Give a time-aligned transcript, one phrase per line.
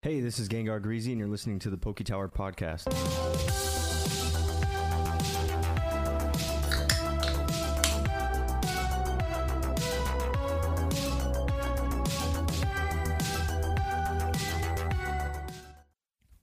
[0.00, 2.86] Hey, this is Gengar Greasy, and you're listening to the Poke Tower Podcast.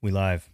[0.01, 0.49] We live.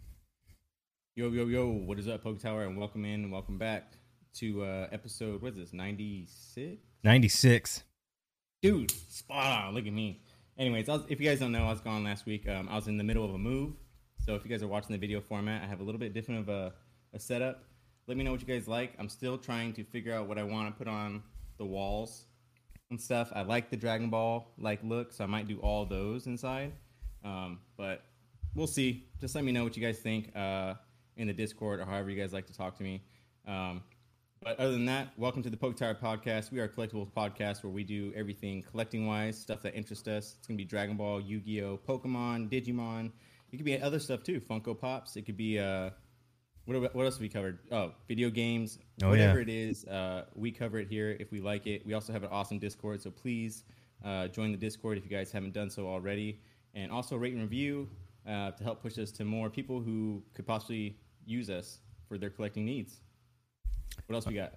[1.16, 2.66] Yo, yo, yo, what is up, Poke Tower?
[2.66, 3.94] And welcome in and welcome back
[4.36, 6.80] to uh episode, what is this, 96?
[7.04, 7.84] 96.
[8.62, 9.74] Dude, spot on.
[9.74, 10.22] Look at me.
[10.62, 12.48] Anyways, was, if you guys don't know, I was gone last week.
[12.48, 13.74] Um, I was in the middle of a move.
[14.24, 16.42] So if you guys are watching the video format, I have a little bit different
[16.42, 16.72] of a,
[17.16, 17.64] a setup.
[18.06, 18.94] Let me know what you guys like.
[19.00, 21.24] I'm still trying to figure out what I want to put on
[21.58, 22.26] the walls
[22.92, 23.32] and stuff.
[23.34, 26.74] I like the Dragon Ball like look, so I might do all those inside.
[27.26, 28.04] Um, but
[28.54, 29.08] we'll see.
[29.20, 30.76] Just let me know what you guys think uh,
[31.18, 33.02] in the Discord or however you guys like to talk to me.
[33.48, 33.82] Um,
[34.44, 36.52] but other than that, welcome to the Poke Tower Podcast.
[36.52, 40.36] We are a collectibles podcast where we do everything collecting wise, stuff that interests us.
[40.40, 43.12] It's gonna be Dragon Ball, Yu Gi Oh, Pokemon, Digimon.
[43.52, 45.16] It could be other stuff too, Funko Pops.
[45.16, 45.92] It could be uh,
[46.66, 47.60] what what else have we covered?
[47.72, 48.80] Oh, video games.
[49.04, 49.44] Oh, Whatever yeah.
[49.44, 51.86] it is, uh, we cover it here if we like it.
[51.86, 53.64] We also have an awesome Discord, so please
[54.04, 56.40] uh, join the Discord if you guys haven't done so already,
[56.74, 57.88] and also rate and review
[58.28, 62.32] uh, to help push us to more people who could possibly use us for their
[62.32, 63.02] collecting needs.
[64.08, 64.54] What else we got?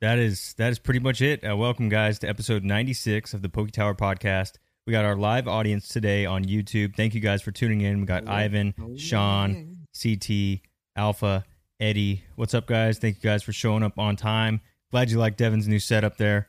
[0.00, 1.44] That is that is pretty much it.
[1.48, 4.52] Uh, welcome, guys, to episode 96 of the Poke Tower Podcast.
[4.86, 6.96] We got our live audience today on YouTube.
[6.96, 8.00] Thank you guys for tuning in.
[8.00, 10.60] We got Ivan, Sean, CT,
[10.96, 11.44] Alpha,
[11.78, 12.24] Eddie.
[12.36, 12.98] What's up, guys?
[12.98, 14.62] Thank you guys for showing up on time.
[14.90, 16.48] Glad you like Devin's new setup there.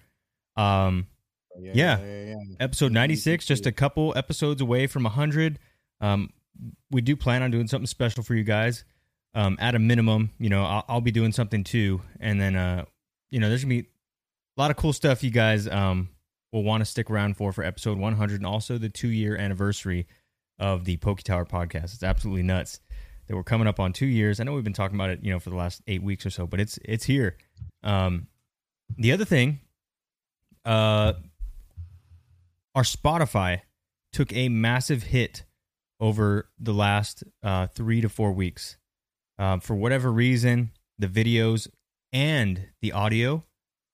[0.55, 1.07] Um,
[1.59, 2.35] Yeah.
[2.61, 5.59] episode 96 just a couple episodes away from 100
[5.99, 6.29] um,
[6.89, 8.83] we do plan on doing something special for you guys
[9.33, 12.01] um, at a minimum you know I'll, I'll be doing something too.
[12.19, 12.85] And then uh,
[13.29, 13.87] you know there's gonna be
[14.57, 16.09] a lot of cool stuff you guys um,
[16.51, 20.07] will want to stick around for for episode 100 and also the two year anniversary
[20.59, 21.93] of the Poke Tower podcast.
[21.93, 22.79] It's absolutely nuts
[23.27, 24.39] that we're coming up on two years.
[24.39, 26.29] I know we've been talking about it you know for the last eight weeks or
[26.29, 27.37] so but it's it's here.
[27.83, 28.27] Um,
[28.97, 29.61] the other thing
[30.65, 31.13] uh
[32.75, 33.61] our Spotify
[34.11, 35.43] took a massive hit
[35.99, 38.77] over the last uh, three to four weeks.
[39.41, 41.67] Um, for whatever reason, the videos
[42.13, 43.43] and the audio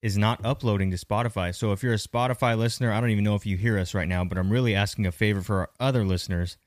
[0.02, 1.56] is not uploading to Spotify.
[1.56, 4.08] So if you're a Spotify listener, I don't even know if you hear us right
[4.08, 6.58] now, but I'm really asking a favor for our other listeners.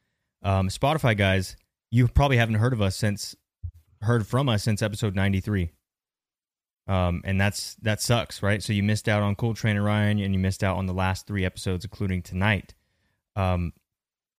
[0.43, 1.57] Um, Spotify guys,
[1.91, 3.37] you probably haven't heard of us since
[4.03, 5.71] heard from us since episode 93
[6.91, 8.61] um, and that's that sucks, right?
[8.61, 11.25] So you missed out on Cool Trainer Ryan, and you missed out on the last
[11.25, 12.75] three episodes, including tonight.
[13.37, 13.73] Um,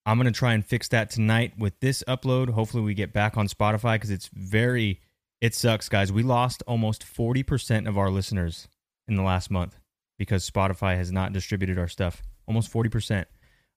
[0.05, 2.49] I'm gonna try and fix that tonight with this upload.
[2.49, 5.01] Hopefully, we get back on Spotify because it's very
[5.41, 6.11] it sucks, guys.
[6.11, 8.67] We lost almost 40 percent of our listeners
[9.07, 9.79] in the last month
[10.17, 12.21] because Spotify has not distributed our stuff.
[12.47, 13.27] Almost 40 percent.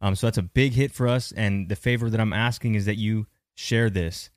[0.01, 1.33] Um, so that's a big hit for us.
[1.33, 4.31] And the favor that I'm asking is that you share this.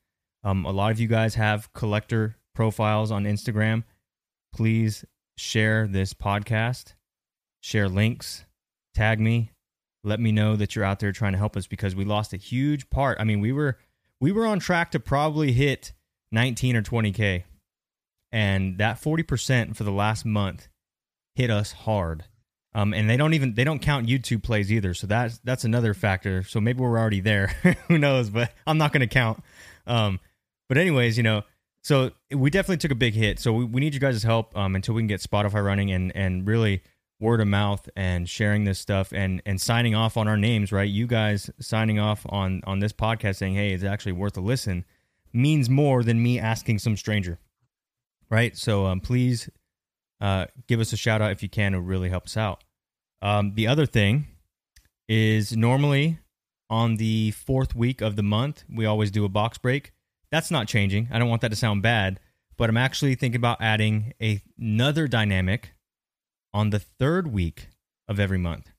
[0.44, 3.84] Um, a lot of you guys have collector profiles on Instagram
[4.58, 5.06] please
[5.38, 6.96] share this podcast,
[7.62, 8.44] share links,
[8.96, 9.52] tag me,
[10.04, 12.38] let me know that you're out there trying to help us because we lost a
[12.38, 13.18] huge part.
[13.20, 13.78] I mean, we were
[14.20, 15.94] we were on track to probably hit
[16.32, 17.44] 19 or 20k.
[18.32, 20.68] And that 40% for the last month
[21.36, 22.26] hit us hard.
[22.74, 24.94] Um, and they don't even they don't count YouTube plays either.
[24.94, 26.44] So that's that's another factor.
[26.44, 27.48] So maybe we're already there.
[27.88, 28.30] Who knows?
[28.30, 29.42] But I'm not going to count.
[29.88, 30.20] Um,
[30.68, 31.44] but anyways, you know,
[31.82, 33.40] so we definitely took a big hit.
[33.40, 36.16] So we, we need you guys' help um, until we can get Spotify running and
[36.16, 36.84] and really
[37.20, 40.72] word of mouth and sharing this stuff and and signing off on our names.
[40.72, 44.42] Right, you guys signing off on on this podcast saying, "Hey, it's actually worth a
[44.42, 44.86] listen,"
[45.34, 47.40] means more than me asking some stranger.
[48.30, 48.58] Right.
[48.58, 49.50] So um, please
[50.20, 51.74] uh, give us a shout out if you can.
[51.74, 52.64] It really help us out.
[53.22, 54.28] Um, the other thing
[55.08, 56.20] is normally
[56.70, 59.94] on the fourth week of the month we always do a box break
[60.30, 61.08] that's not changing.
[61.12, 62.20] I don't want that to sound bad,
[62.58, 65.74] but I'm actually thinking about adding a, another dynamic
[66.58, 67.68] on the third week
[68.08, 68.72] of every month.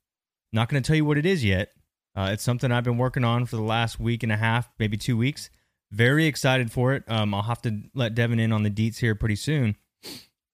[0.53, 1.71] Not going to tell you what it is yet.
[2.17, 4.97] Uh, it's something I've been working on for the last week and a half, maybe
[4.97, 5.49] two weeks.
[5.93, 7.05] Very excited for it.
[7.07, 9.77] Um, I'll have to let Devin in on the deets here pretty soon.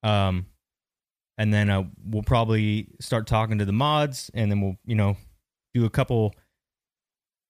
[0.02, 0.46] Um,
[1.38, 5.16] and then uh, we'll probably start talking to the mods, and then we'll, you know,
[5.72, 6.34] do a couple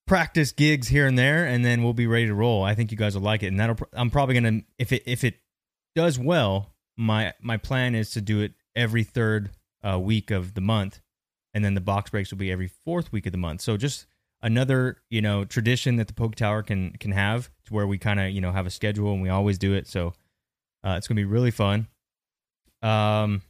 [0.07, 2.63] practice gigs here and there, and then we'll be ready to roll.
[2.63, 3.77] I think you guys will like it, and that'll.
[3.93, 5.35] I'm probably gonna if it if it
[5.97, 6.71] does well.
[6.97, 9.51] My my plan is to do it every third
[9.87, 11.01] uh, week of the month,
[11.53, 13.61] and then the box breaks will be every fourth week of the month.
[13.61, 14.07] So just
[14.43, 18.21] another you know tradition that the Poke Tower can can have to where we kind
[18.21, 19.87] of you know have a schedule and we always do it.
[19.87, 20.15] So
[20.85, 21.89] uh, it's gonna be really fun.
[22.83, 23.43] Um,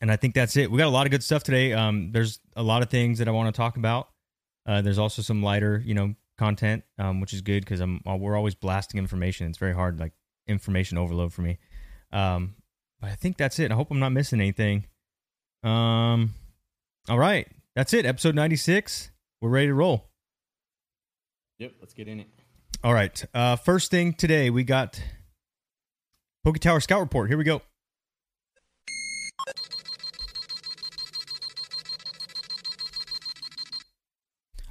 [0.00, 0.70] and I think that's it.
[0.70, 1.72] We got a lot of good stuff today.
[1.72, 4.08] Um, there's a lot of things that I want to talk about.
[4.66, 8.16] Uh, there's also some lighter, you know, content, um, which is good because I'm uh,
[8.16, 9.46] we're always blasting information.
[9.48, 10.12] It's very hard, like
[10.46, 11.58] information overload for me.
[12.12, 12.56] Um,
[13.00, 13.70] but I think that's it.
[13.70, 14.86] I hope I'm not missing anything.
[15.62, 16.34] Um,
[17.08, 18.06] all right, that's it.
[18.06, 19.10] Episode 96.
[19.40, 20.08] We're ready to roll.
[21.58, 22.28] Yep, let's get in it.
[22.84, 23.24] All right.
[23.34, 25.00] Uh, first thing today, we got
[26.44, 27.28] Poke Tower Scout Report.
[27.28, 27.62] Here we go.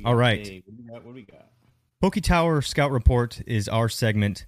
[0.04, 0.06] All right.
[0.06, 0.48] All got right.
[0.48, 0.94] a- What do we got?
[1.06, 1.48] What do we got?
[2.02, 4.46] Poke Tower Scout Report is our segment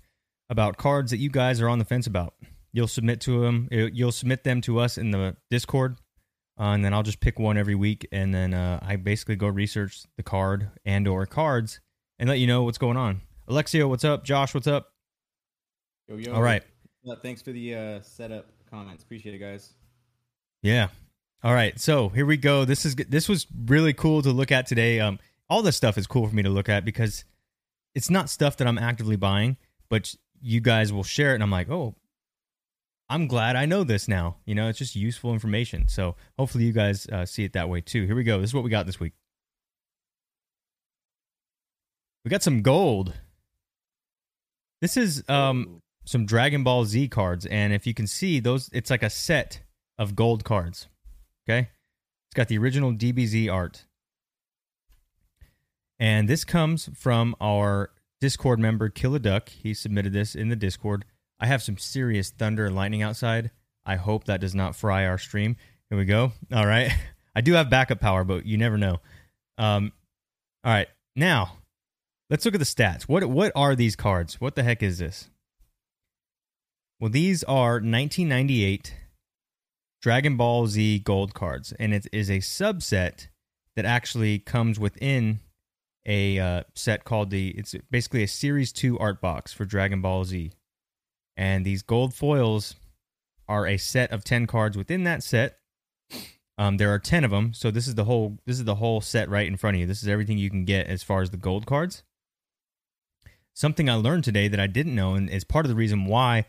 [0.50, 2.36] about cards that you guys are on the fence about.
[2.74, 3.68] You'll submit to them.
[3.72, 5.98] You'll submit them to us in the Discord,
[6.60, 9.48] uh, and then I'll just pick one every week, and then uh, I basically go
[9.48, 11.80] research the card and or cards
[12.20, 13.22] and let you know what's going on.
[13.48, 14.24] Alexio, what's up?
[14.24, 14.92] Josh, what's up?
[16.08, 16.34] Yo, yo.
[16.34, 16.64] All right.
[17.08, 19.04] Uh, thanks for the uh, setup comments.
[19.04, 19.74] Appreciate it, guys.
[20.62, 20.88] Yeah.
[21.44, 21.80] All right.
[21.80, 22.66] So here we go.
[22.66, 25.00] This is this was really cool to look at today.
[25.00, 25.20] Um,
[25.50, 27.24] all this stuff is cool for me to look at because
[27.94, 29.58] it's not stuff that I'm actively buying,
[29.90, 31.96] but you guys will share it, and I'm like, oh,
[33.10, 34.38] I'm glad I know this now.
[34.46, 35.88] You know, it's just useful information.
[35.88, 38.06] So hopefully you guys uh, see it that way too.
[38.06, 38.42] Here we go.
[38.42, 39.14] This is what we got this week.
[42.26, 43.14] We got some gold.
[44.82, 48.90] This is um some Dragon Ball Z cards, and if you can see those, it's
[48.90, 49.62] like a set
[49.98, 50.88] of gold cards.
[51.48, 51.70] Okay,
[52.28, 53.86] it's got the original DBZ art,
[56.00, 59.50] and this comes from our Discord member Killaduck.
[59.50, 61.06] He submitted this in the Discord.
[61.40, 63.52] I have some serious thunder and lightning outside.
[63.86, 65.56] I hope that does not fry our stream.
[65.90, 66.34] Here we go.
[66.54, 66.92] All right,
[67.36, 68.98] I do have backup power, but you never know.
[69.58, 69.92] Um,
[70.64, 71.58] all right, now
[72.30, 73.04] let's look at the stats.
[73.04, 74.42] What what are these cards?
[74.42, 75.30] What the heck is this?
[77.00, 78.96] Well, these are 1998
[80.02, 83.28] Dragon Ball Z gold cards, and it is a subset
[83.76, 85.40] that actually comes within
[86.06, 87.50] a uh, set called the.
[87.50, 90.52] It's basically a Series Two art box for Dragon Ball Z,
[91.38, 92.76] and these gold foils
[93.48, 95.60] are a set of 10 cards within that set.
[96.58, 99.00] Um, there are 10 of them, so this is the whole this is the whole
[99.00, 99.86] set right in front of you.
[99.86, 102.04] This is everything you can get as far as the gold cards.
[103.54, 106.46] Something I learned today that I didn't know, and is part of the reason why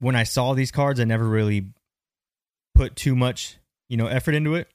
[0.00, 1.72] when I saw these cards, I never really
[2.74, 3.58] put too much,
[3.88, 4.68] you know, effort into it.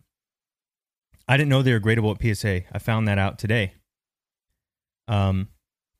[1.27, 2.63] I didn't know they were gradable at PSA.
[2.71, 3.73] I found that out today.
[5.07, 5.49] Um,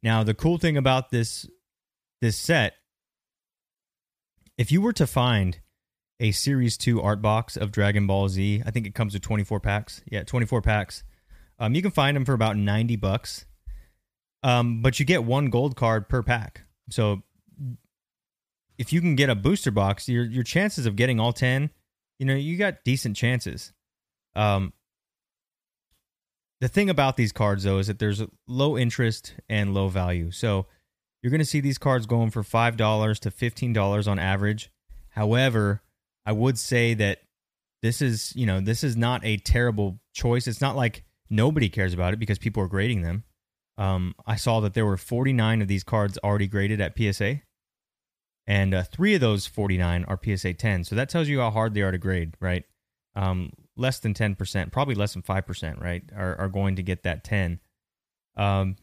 [0.04, 1.48] now the cool thing about this
[2.22, 2.76] this set,
[4.64, 5.60] if you were to find
[6.22, 9.44] a Series Two art box of Dragon Ball Z, I think it comes with twenty
[9.44, 10.02] four packs.
[10.10, 11.04] Yeah, twenty four packs.
[11.60, 13.46] Um, you can find them for about ninety bucks.
[14.42, 16.62] Um, but you get one gold card per pack.
[16.90, 17.24] So
[18.78, 21.70] if you can get a booster box, your your chances of getting all ten,
[22.18, 23.74] you know, you got decent chances.
[24.34, 24.72] Um,
[26.62, 30.32] the thing about these cards though is that there's low interest and low value.
[30.32, 30.68] So
[31.24, 34.70] you're going to see these cards going for five dollars to fifteen dollars on average.
[35.10, 35.82] However,
[36.26, 37.22] I would say that
[37.82, 40.48] this is you know this is not a terrible choice.
[40.48, 43.24] It's not like nobody cares about it because people are grading them.
[43.80, 47.42] Um, I saw that there were 49 of these cards already graded at PSA
[48.46, 50.84] and uh, three of those 49 are PSA 10.
[50.84, 52.66] So that tells you how hard they are to grade, right?
[53.16, 57.24] Um, less than 10%, probably less than 5%, right, are, are going to get that
[57.24, 57.60] 10.
[58.36, 58.76] Um,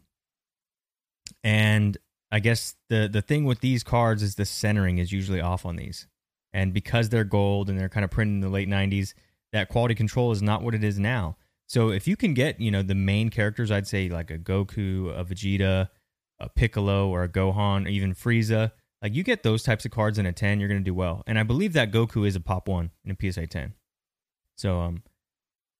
[1.44, 1.98] and
[2.32, 5.76] I guess the, the thing with these cards is the centering is usually off on
[5.76, 6.06] these.
[6.52, 9.14] And because they're gold and they're kind of printed in the late 90s,
[9.52, 11.36] that quality control is not what it is now.
[11.66, 15.16] So if you can get, you know, the main characters, I'd say like a Goku,
[15.16, 15.88] a Vegeta,
[16.40, 18.72] a Piccolo, or a Gohan, or even Frieza,
[19.02, 21.22] like you get those types of cards in a 10, you're going to do well.
[21.26, 23.74] And I believe that Goku is a pop one in a PSA 10.
[24.56, 25.02] So, um,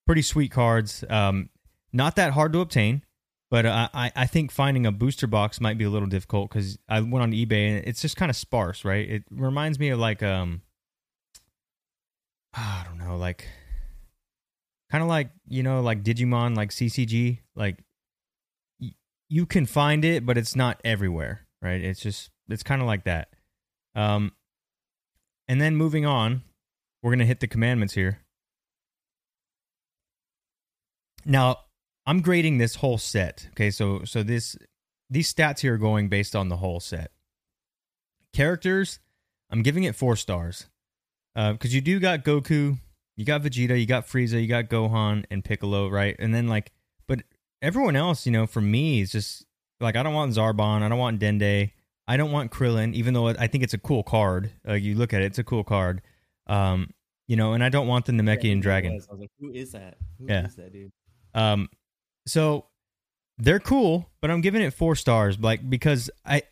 [0.07, 1.05] pretty sweet cards.
[1.09, 1.51] Um,
[1.93, 3.03] not that hard to obtain,
[3.51, 6.79] but uh, I, I think finding a booster box might be a little difficult because
[6.89, 9.09] I went on eBay and it's just kind of sparse, right?
[9.09, 10.63] It reminds me of like, um,
[12.55, 13.49] I don't know, like
[14.91, 17.83] kind of like, you know, like Digimon, like CCG, like
[18.81, 18.95] y-
[19.29, 21.81] you can find it, but it's not everywhere, right?
[21.83, 23.31] It's just it's kind of like that.
[23.97, 24.33] Um,
[25.49, 26.43] and then moving on,
[27.03, 28.21] we're gonna hit the commandments here.
[31.25, 31.59] Now,
[32.07, 33.49] I'm grading this whole set.
[33.51, 34.57] Okay, so so this
[35.09, 37.11] these stats here are going based on the whole set.
[38.33, 39.01] Characters,
[39.51, 40.67] I'm giving it four stars
[41.35, 42.79] because you do got Goku,
[43.17, 46.15] you got Vegeta, you got Frieza, you got Gohan and Piccolo, right?
[46.19, 46.71] And then like,
[47.09, 47.23] but
[47.61, 49.45] everyone else, you know, for me, is just
[49.81, 51.73] like I don't want Zarbon, I don't want Dende.
[52.09, 54.51] I don't want Krillin, even though I think it's a cool card.
[54.69, 56.03] Uh, you look at it; it's a cool card.
[56.49, 56.91] Um,
[57.29, 58.93] you know, and I don't want the Namekian Yeah, Dragon.
[58.93, 59.97] I was like, who is that?
[60.19, 60.47] Who is Yeah.
[60.57, 60.91] that dude?
[61.35, 61.69] Um,
[62.31, 62.67] so
[63.39, 65.39] they're cool, but I'm giving it four stars.
[65.39, 66.43] Like because I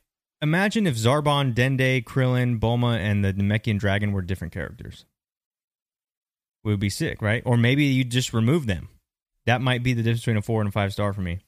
[0.43, 5.05] imagine if Zarbon, Dende, Krillin, Bulma, and the Namekian Dragon were different characters.
[6.65, 7.43] We would be sick, right?
[7.47, 8.89] Or maybe you just remove them.
[9.47, 11.39] That might be the difference between a four and a five star for me.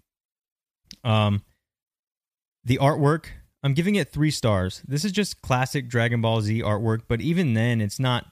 [1.05, 1.43] Um,
[2.65, 3.27] the artwork,
[3.63, 4.83] I'm giving it three stars.
[4.87, 8.27] This is just classic Dragon Ball Z artwork, but even then, it's not.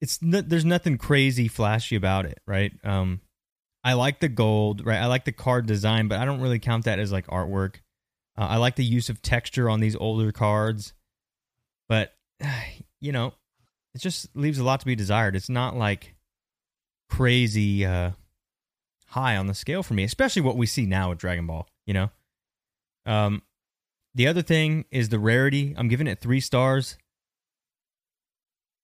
[0.00, 2.72] It's no, there's nothing crazy flashy about it, right?
[2.84, 3.20] Um,
[3.88, 5.00] I like the gold, right?
[5.00, 7.76] I like the card design, but I don't really count that as like artwork.
[8.36, 10.92] Uh, I like the use of texture on these older cards,
[11.88, 12.14] but
[13.00, 13.32] you know,
[13.94, 15.34] it just leaves a lot to be desired.
[15.34, 16.14] It's not like
[17.08, 18.10] crazy uh,
[19.06, 21.66] high on the scale for me, especially what we see now with Dragon Ball.
[21.86, 22.10] You know,
[23.06, 23.40] um,
[24.14, 25.74] the other thing is the rarity.
[25.78, 26.98] I'm giving it three stars.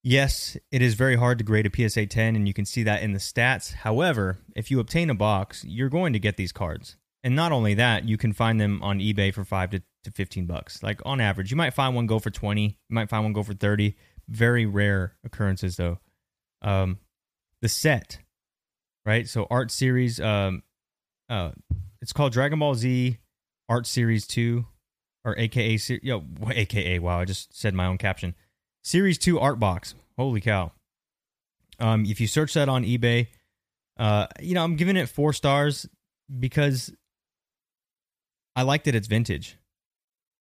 [0.07, 3.03] Yes, it is very hard to grade a PSA 10, and you can see that
[3.03, 3.73] in the stats.
[3.73, 6.97] However, if you obtain a box, you're going to get these cards.
[7.23, 10.45] And not only that, you can find them on eBay for 5 to, to 15
[10.45, 10.83] bucks.
[10.83, 13.43] Like on average, you might find one go for 20, you might find one go
[13.43, 13.97] for 30.
[14.29, 15.99] Very rare occurrences though.
[16.61, 16.99] Um,
[17.63, 18.19] the set,
[19.07, 19.27] right?
[19.27, 20.63] So art series um
[21.31, 21.53] uh
[22.03, 23.19] it's called Dragon Ball Z
[23.71, 24.67] Art Series 2
[25.25, 28.35] or AKA yo AKA wow, I just said my own caption.
[28.85, 29.95] Series 2 art box.
[30.17, 30.73] Holy cow.
[31.79, 33.29] Um if you search that on eBay,
[33.97, 35.89] uh you know, I'm giving it 4 stars
[36.39, 36.93] because
[38.57, 39.59] I like that it's vintage.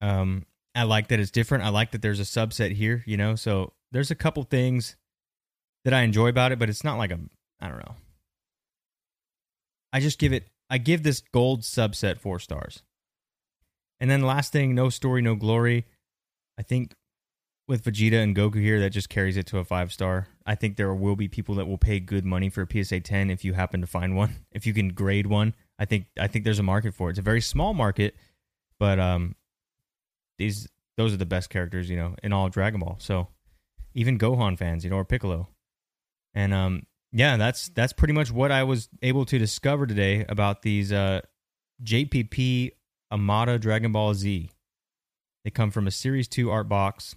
[0.02, 0.46] Um,
[0.76, 1.64] I like that it's different.
[1.64, 3.36] I like that there's a subset here, you know.
[3.36, 4.96] So there's a couple things
[5.86, 7.20] that I enjoy about it, but it's not like a
[7.60, 7.96] I don't know.
[9.92, 12.84] I just give it I give this gold subset 4 stars.
[14.00, 15.86] And then last thing, no story, no glory.
[16.58, 16.94] I think
[17.68, 20.28] with Vegeta and Goku here, that just carries it to a five star.
[20.46, 23.30] I think there will be people that will pay good money for a PSA 10
[23.30, 24.46] if you happen to find one.
[24.52, 27.14] If you can grade one, I think I think there's a market for it.
[27.14, 28.16] It's a very small market,
[28.80, 29.36] but um,
[30.38, 30.68] these
[30.98, 32.98] those are the best characters, you know, in all Dragon Ball.
[33.00, 33.30] So
[33.96, 35.50] even Gohan fans, you know, or Piccolo,
[36.36, 40.62] and um, yeah, that's that's pretty much what I was able to discover today about
[40.62, 41.22] these uh
[41.84, 42.72] JPP
[43.12, 44.52] Amada Dragon Ball Z.
[45.44, 47.16] They come from a Series Two art box,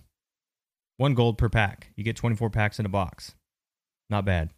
[0.96, 1.92] one gold per pack.
[1.96, 3.34] You get 24 packs in a box.
[4.08, 4.50] Not bad.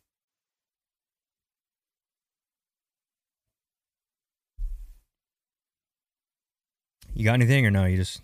[7.14, 7.84] You got anything or no?
[7.84, 8.20] You just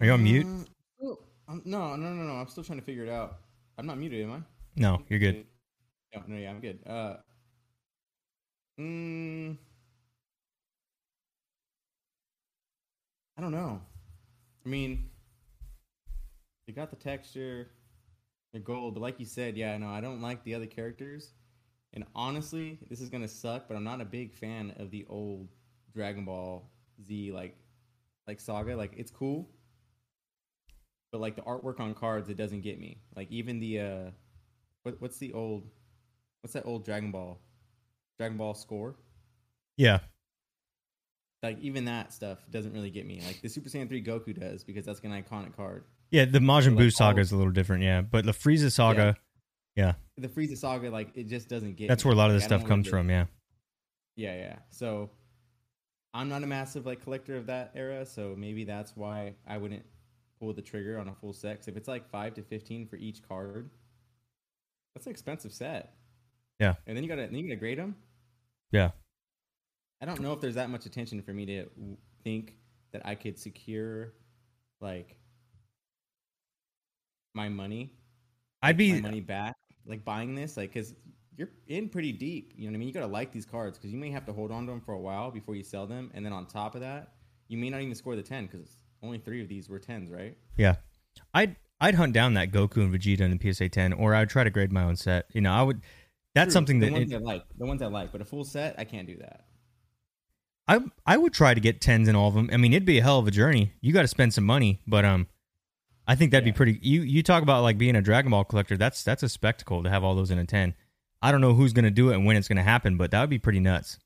[0.00, 0.44] are you on mute?
[0.44, 0.66] Um,
[1.02, 1.18] oh,
[1.48, 2.32] um, no, no, no, no.
[2.34, 3.38] I'm still trying to figure it out.
[3.78, 4.38] I'm not muted, am I?
[4.76, 5.46] No, you're good.
[6.14, 6.80] No, no, yeah, I'm good.
[6.84, 7.14] Uh,
[8.80, 9.56] mm,
[13.36, 13.80] I don't know.
[14.64, 15.10] I mean,
[16.66, 17.70] they got the texture,
[18.52, 21.32] the gold, but like you said, yeah, no, I don't like the other characters.
[21.92, 25.48] And honestly, this is gonna suck, but I'm not a big fan of the old
[25.94, 26.68] Dragon Ball
[27.04, 27.56] Z like
[28.26, 28.76] like saga.
[28.76, 29.48] Like it's cool,
[31.12, 32.98] but like the artwork on cards, it doesn't get me.
[33.14, 34.10] Like even the uh,
[34.82, 35.68] what what's the old,
[36.42, 37.38] what's that old Dragon Ball,
[38.18, 38.96] Dragon Ball score?
[39.76, 40.00] Yeah.
[41.42, 43.20] Like even that stuff doesn't really get me.
[43.24, 45.84] Like the Super Saiyan three Goku does because that's an iconic card.
[46.10, 48.02] Yeah, the Majin like Buu saga is a little different, yeah.
[48.02, 49.16] But the Frieza saga,
[49.76, 51.88] yeah, The Frieza saga, like it just doesn't get.
[51.88, 52.08] that's me.
[52.08, 53.26] where a lot of this Like, stuff comes from, yeah.
[54.16, 54.56] Yeah, yeah.
[54.70, 55.10] So
[56.12, 59.84] I'm not a massive like collector of that era, so maybe that's why I wouldn't
[60.38, 61.58] pull the trigger on a full set.
[61.58, 63.70] 'Cause if it's like five to fifteen for each card,
[64.94, 65.96] that's an expensive set.
[66.60, 66.74] Yeah.
[66.86, 67.96] And then you gotta then you gotta grade them.
[68.70, 68.92] Yeah.
[70.00, 71.68] I don't know if there's that much attention for me to
[72.22, 72.56] think
[72.92, 74.12] that I could secure
[74.80, 75.16] like
[77.34, 77.92] my money
[78.62, 80.94] I'd my be money back, like buying this, like because
[81.36, 82.54] you're in pretty deep.
[82.56, 82.88] You know what I mean?
[82.88, 84.94] You gotta like these cards because you may have to hold on to them for
[84.94, 87.12] a while before you sell them, and then on top of that,
[87.48, 90.36] you may not even score the ten because only three of these were tens, right?
[90.56, 90.76] yeah.
[91.34, 94.42] I'd I'd hunt down that Goku and Vegeta in the PSA 10 or I'd try
[94.44, 95.26] to grade my own set.
[95.34, 95.82] You know, I would
[96.34, 98.24] that's True, something the that ones it- I like, the ones I like, but a
[98.24, 99.44] full set, I can't do that.
[100.66, 102.48] I I would try to get 10s in all of them.
[102.52, 103.74] I mean, it'd be a hell of a journey.
[103.82, 105.26] You got to spend some money, but um
[106.06, 106.52] I think that'd Yeah.
[106.52, 108.76] be pretty you you talk about like being a Dragon Ball collector.
[108.76, 110.74] That's that's a spectacle to have all those in a 10.
[111.22, 113.10] I don't know who's going to do it and when it's going to happen, but
[113.10, 113.98] that would be pretty nuts.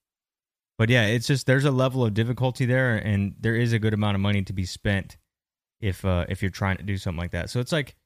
[0.79, 3.93] But yeah, it's just there's a level of difficulty there and there is a good
[3.95, 5.17] amount of money to be spent
[5.81, 7.51] if uh if you're trying to do something like that.
[7.51, 7.97] So it's like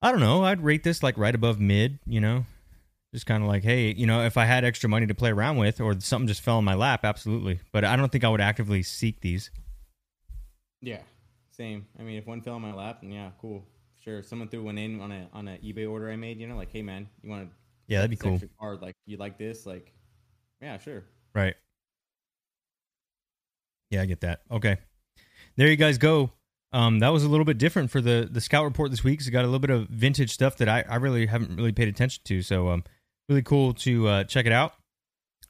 [0.00, 2.46] I don't know, I'd rate this like right above mid, you know.
[3.12, 5.56] Just kind of like, hey, you know, if I had extra money to play around
[5.56, 7.58] with or something just fell in my lap, absolutely.
[7.72, 9.50] But I don't think I would actively seek these.
[10.82, 11.00] Yeah,
[11.58, 11.86] same.
[11.98, 13.64] I mean, if one fell on my lap, then yeah, cool,
[14.02, 14.22] sure.
[14.22, 16.38] Someone threw one in on a on an eBay order I made.
[16.38, 17.56] You know, like, hey man, you want to
[17.88, 18.40] Yeah, that'd be cool.
[18.58, 19.66] Card, like, you like this?
[19.66, 19.92] Like,
[20.62, 21.04] yeah, sure.
[21.34, 21.54] Right.
[23.90, 24.42] Yeah, I get that.
[24.50, 24.76] Okay.
[25.56, 26.30] There you guys go.
[26.72, 29.20] Um, that was a little bit different for the the scout report this week.
[29.22, 31.88] So got a little bit of vintage stuff that I, I really haven't really paid
[31.88, 32.42] attention to.
[32.42, 32.84] So um,
[33.28, 34.74] really cool to uh, check it out.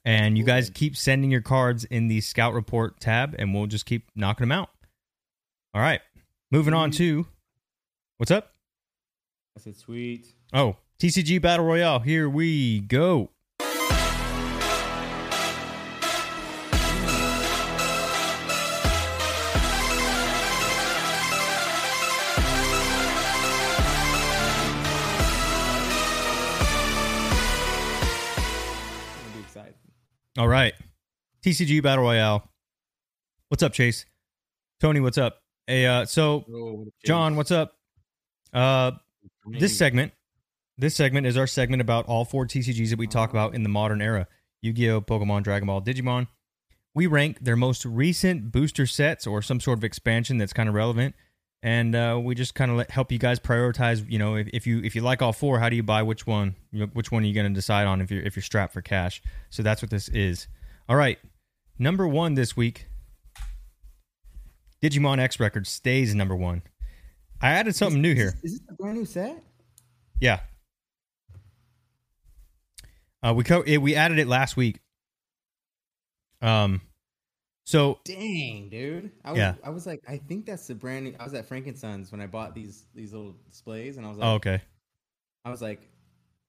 [0.05, 3.85] And you guys keep sending your cards in the scout report tab, and we'll just
[3.85, 4.71] keep knocking them out.
[5.79, 6.01] All right,
[6.51, 7.25] moving on to
[8.17, 8.53] what's up.
[9.57, 10.27] I said sweet.
[10.53, 12.01] Oh, TCG Battle Royale.
[12.01, 13.31] Here we go.
[13.61, 13.69] I'm
[29.33, 29.75] be excited.
[30.37, 30.75] All right.
[31.45, 32.51] TCG Battle Royale.
[33.47, 34.07] What's up, Chase?
[34.81, 35.41] Tony, what's up?
[35.69, 37.77] Hey, uh, so John, what's up?
[38.55, 38.93] Uh,
[39.47, 40.15] this segment,
[40.79, 43.69] this segment is our segment about all four TCGs that we talk about in the
[43.69, 44.27] modern era:
[44.63, 46.27] Yu-Gi-Oh, Pokemon, Dragon Ball, Digimon.
[46.95, 50.75] We rank their most recent booster sets or some sort of expansion that's kind of
[50.75, 51.15] relevant,
[51.63, 54.11] and uh, we just kind of help you guys prioritize.
[54.11, 56.27] You know, if, if you if you like all four, how do you buy which
[56.27, 56.57] one?
[56.95, 59.21] Which one are you going to decide on if you're if you're strapped for cash?
[59.51, 60.49] So that's what this is.
[60.89, 61.19] All right,
[61.79, 62.88] number one this week.
[64.83, 66.63] Digimon X record stays number one.
[67.41, 68.35] I added something new here.
[68.43, 69.43] Is this a brand new set?
[70.21, 70.41] Yeah.
[73.23, 74.81] Uh, we co- it, we added it last week.
[76.41, 76.81] Um,
[77.65, 79.11] so Dang, dude.
[79.25, 79.55] I was, Yeah.
[79.65, 81.15] I was like, I think that's the brand new.
[81.19, 84.27] I was at Frankenstein's when I bought these these little displays, and I was like,
[84.27, 84.61] oh, okay.
[85.45, 85.81] I was like,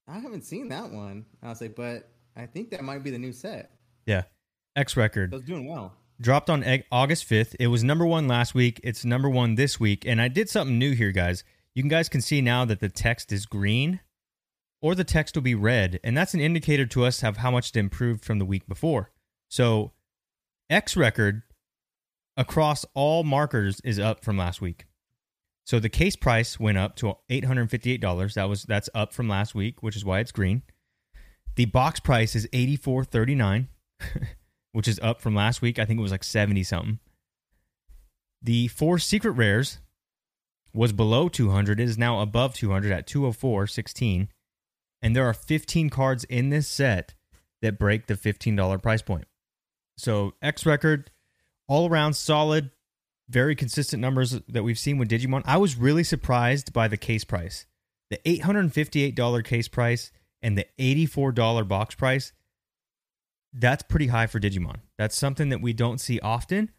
[0.08, 1.26] I haven't seen that one.
[1.42, 3.72] I was like, but I think that might be the new set.
[4.06, 4.24] Yeah,
[4.76, 5.94] X record So it's doing well.
[6.22, 7.56] Dropped on August fifth.
[7.60, 8.80] It was number one last week.
[8.84, 11.44] It's number one this week, and I did something new here, guys.
[11.76, 14.00] You can guys can see now that the text is green,
[14.82, 17.70] or the text will be red, and that's an indicator to us of how much
[17.70, 19.12] it improved from the week before.
[19.50, 19.92] So,
[20.70, 21.44] X record
[22.38, 24.86] across all markers is up from last week.
[25.66, 28.34] So the case price went up to eight hundred fifty-eight dollars.
[28.34, 30.64] That was that's up from last week, which is why it's green.
[31.58, 33.68] The box price is eighty-four thirty-nine,
[34.72, 35.80] which is up from last week.
[35.80, 37.00] I think it was like seventy something.
[38.42, 39.80] The four secret rares
[40.74, 41.80] was below two hundred.
[41.80, 44.30] It is now above two hundred at two hundred four sixteen,
[45.02, 47.14] and there are fifteen cards in this set
[47.62, 49.28] that break the fifteen dollar price point.
[49.98, 51.12] So X record,
[51.68, 52.72] all around solid,
[53.30, 55.44] very consistent numbers that we've seen with Digimon.
[55.46, 57.66] I was really surprised by the case price.
[58.10, 62.34] The $858 case price and the $84 box price.
[63.54, 64.78] That's pretty high for Digimon.
[64.98, 66.72] That's something that we don't see often.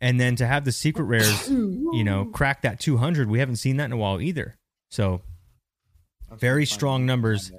[0.00, 3.76] And then to have the secret rares, you know, crack that 200, we haven't seen
[3.78, 4.56] that in a while either.
[4.90, 5.22] So,
[6.30, 7.52] I very trying to find strong numbers.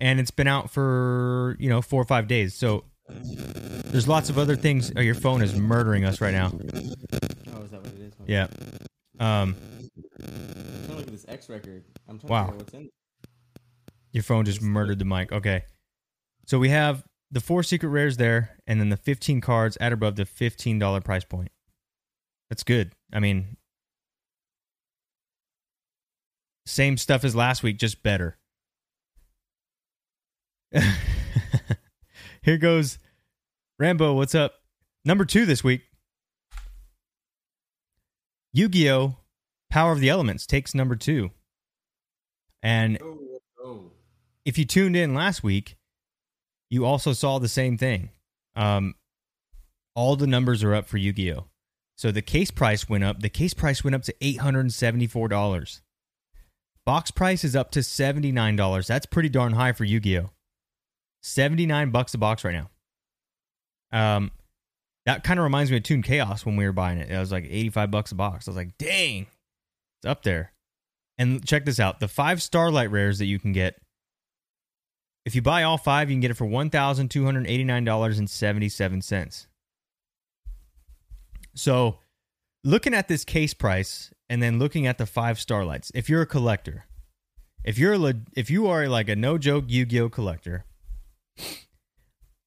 [0.00, 2.54] and it's been out for, you know, 4 or 5 days.
[2.54, 4.92] So, there's lots of other things.
[4.96, 6.52] Oh, your phone is murdering us right now.
[6.52, 8.12] Oh, is that what it is?
[8.26, 8.48] Yeah.
[9.18, 11.84] Um, I'm trying to look at this X record.
[12.06, 12.40] I'm trying Wow.
[12.42, 12.90] to figure what's in it.
[14.12, 15.32] Your phone just murdered the mic.
[15.32, 15.64] Okay.
[16.46, 19.94] So we have the four secret rares there, and then the 15 cards at or
[19.94, 21.50] above the $15 price point.
[22.48, 22.92] That's good.
[23.12, 23.56] I mean,
[26.66, 28.38] same stuff as last week, just better.
[32.42, 32.98] Here goes
[33.78, 34.12] Rambo.
[34.14, 34.54] What's up?
[35.04, 35.82] Number two this week
[38.52, 39.16] Yu Gi Oh!
[39.70, 41.30] Power of the Elements takes number two.
[42.62, 43.92] And Oh, oh.
[44.44, 45.77] if you tuned in last week,
[46.70, 48.10] you also saw the same thing.
[48.56, 48.94] Um,
[49.94, 51.46] all the numbers are up for Yu Gi Oh!
[51.96, 53.20] So the case price went up.
[53.20, 55.80] The case price went up to $874.
[56.86, 58.86] Box price is up to $79.
[58.86, 60.30] That's pretty darn high for Yu Gi Oh!
[61.22, 62.70] 79 bucks a box right now.
[63.90, 64.30] Um,
[65.06, 67.10] that kind of reminds me of Toon Chaos when we were buying it.
[67.10, 68.46] It was like 85 bucks a box.
[68.46, 69.26] I was like, dang,
[69.98, 70.52] it's up there.
[71.16, 73.80] And check this out the five Starlight rares that you can get
[75.24, 77.84] if you buy all five, you can get it for one thousand two hundred eighty-nine
[77.84, 79.46] dollars and seventy-seven cents.
[81.54, 81.98] So,
[82.64, 86.26] looking at this case price and then looking at the five starlights, if you're a
[86.26, 86.84] collector,
[87.64, 90.64] if you're a, if you are like a no joke Yu-Gi-Oh collector,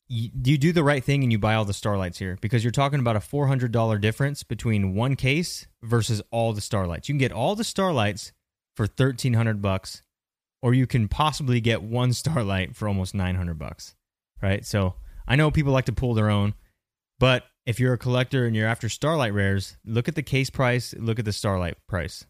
[0.07, 2.71] you, you do the right thing and you buy all the starlights here because you're
[2.71, 7.09] talking about a four hundred dollar difference between one case versus all the starlights.
[7.09, 8.31] You can get all the starlights
[8.75, 10.03] for thirteen hundred bucks
[10.61, 13.95] or you can possibly get one starlight for almost 900 bucks
[14.41, 14.65] right?
[14.65, 14.95] So
[15.27, 16.53] i know people like to pull their own
[17.19, 20.95] but if you're a collector and you're after starlight rares look at the case price
[20.97, 22.25] look at the starlight price.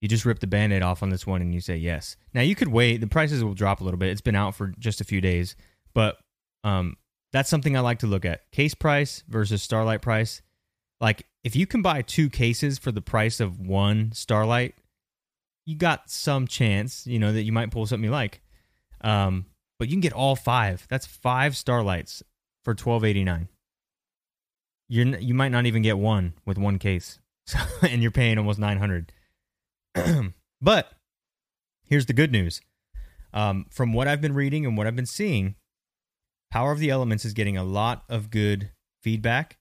[0.00, 2.16] You just rip the band-aid off on this one and you say yes.
[2.34, 2.96] Now you could wait.
[2.96, 4.08] The prices will drop a little bit.
[4.08, 5.54] It's been out for just a few days
[5.94, 6.16] but
[6.64, 6.96] um,
[7.32, 8.50] that's something i like to look at.
[8.50, 10.42] Case price versus starlight price.
[11.00, 14.74] Like if you can buy two cases for the price of one Starlight,
[15.64, 18.40] you got some chance, you know, that you might pull something you like.
[19.00, 19.46] Um,
[19.78, 20.86] but you can get all five.
[20.88, 22.22] That's five Starlights
[22.64, 23.48] for twelve eighty nine.
[24.88, 28.58] You're you might not even get one with one case, so, and you're paying almost
[28.58, 29.12] nine hundred.
[30.60, 30.92] but
[31.84, 32.60] here's the good news.
[33.34, 35.56] Um, from what I've been reading and what I've been seeing,
[36.50, 38.70] Power of the Elements is getting a lot of good
[39.02, 39.56] feedback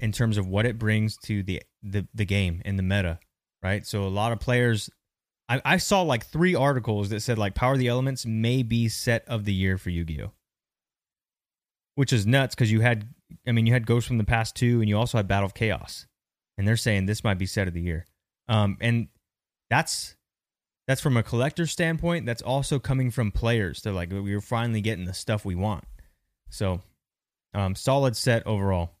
[0.00, 3.18] in terms of what it brings to the the, the game and the meta,
[3.62, 3.86] right?
[3.86, 4.88] So a lot of players
[5.48, 8.88] I, I saw like three articles that said like Power of the Elements may be
[8.88, 10.32] set of the year for Yu-Gi-Oh.
[11.94, 13.08] Which is nuts because you had
[13.46, 15.54] I mean you had Ghosts from the Past two and you also had Battle of
[15.54, 16.06] Chaos.
[16.56, 18.06] And they're saying this might be set of the year.
[18.48, 19.08] Um and
[19.70, 20.14] that's
[20.86, 22.24] that's from a collector standpoint.
[22.24, 23.82] That's also coming from players.
[23.82, 25.84] They're like, we're finally getting the stuff we want.
[26.48, 26.80] So,
[27.52, 28.92] um, solid set overall.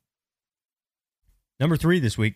[1.58, 2.34] Number three this week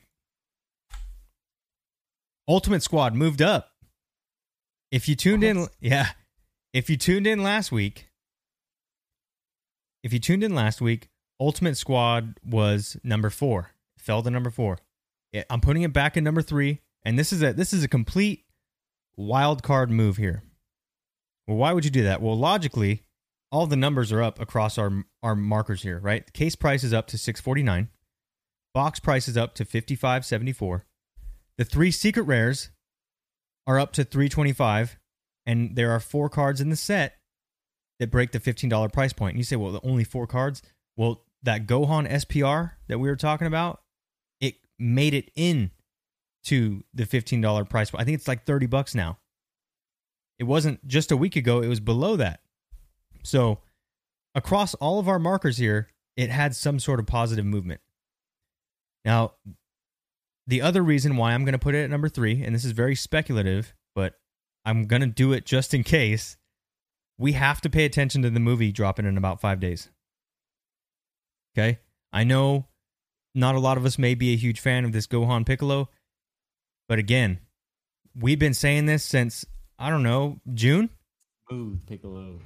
[2.49, 3.72] Ultimate Squad moved up.
[4.93, 6.11] If you tuned in, yeah.
[6.75, 8.11] If you tuned in last week,
[10.03, 11.09] if you tuned in last week,
[11.41, 13.71] Ultimate Squad was number four.
[13.99, 14.79] Fell to number four.
[15.49, 18.45] I'm putting it back in number three, and this is a this is a complete
[19.17, 20.43] wild card move here.
[21.47, 22.21] Well, why would you do that?
[22.21, 23.03] Well, logically,
[23.51, 26.31] all the numbers are up across our our markers here, right?
[26.35, 27.89] Case price is up to 649.
[28.75, 30.85] Box price is up to 5574.
[31.57, 32.71] The three secret rares
[33.67, 34.99] are up to 325
[35.47, 37.19] and there are four cards in the set
[37.99, 39.35] that break the $15 price point.
[39.35, 40.63] And you say, "Well, only four cards?"
[40.97, 43.83] Well, that Gohan SPR that we were talking about,
[44.41, 45.73] it made it in
[46.45, 48.03] to the $15 price point.
[48.03, 49.19] I think it's like 30 bucks now.
[50.39, 52.41] It wasn't just a week ago, it was below that.
[53.23, 53.61] So,
[54.35, 57.81] across all of our markers here, it had some sort of positive movement.
[59.05, 59.35] Now,
[60.47, 62.73] the other reason why I'm going to put it at number three, and this is
[62.73, 64.15] very speculative, but
[64.65, 66.37] I'm going to do it just in case,
[67.19, 69.91] we have to pay attention to the movie dropping in about five days.
[71.57, 71.79] Okay?
[72.13, 72.67] I know
[73.35, 75.89] not a lot of us may be a huge fan of this Gohan Piccolo,
[76.89, 77.39] but again,
[78.15, 79.45] we've been saying this since,
[79.79, 80.91] I don't know, June?
[81.49, 82.41] Smooth Piccolo.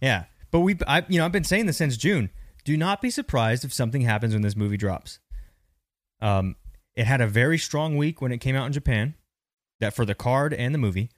[0.00, 0.24] Yeah.
[0.50, 2.30] But we I you know, I've been saying this since June.
[2.64, 5.18] Do not be surprised if something happens when this movie drops.
[6.20, 6.56] Um
[6.96, 9.14] it had a very strong week when it came out in Japan,
[9.80, 11.10] that for the card and the movie.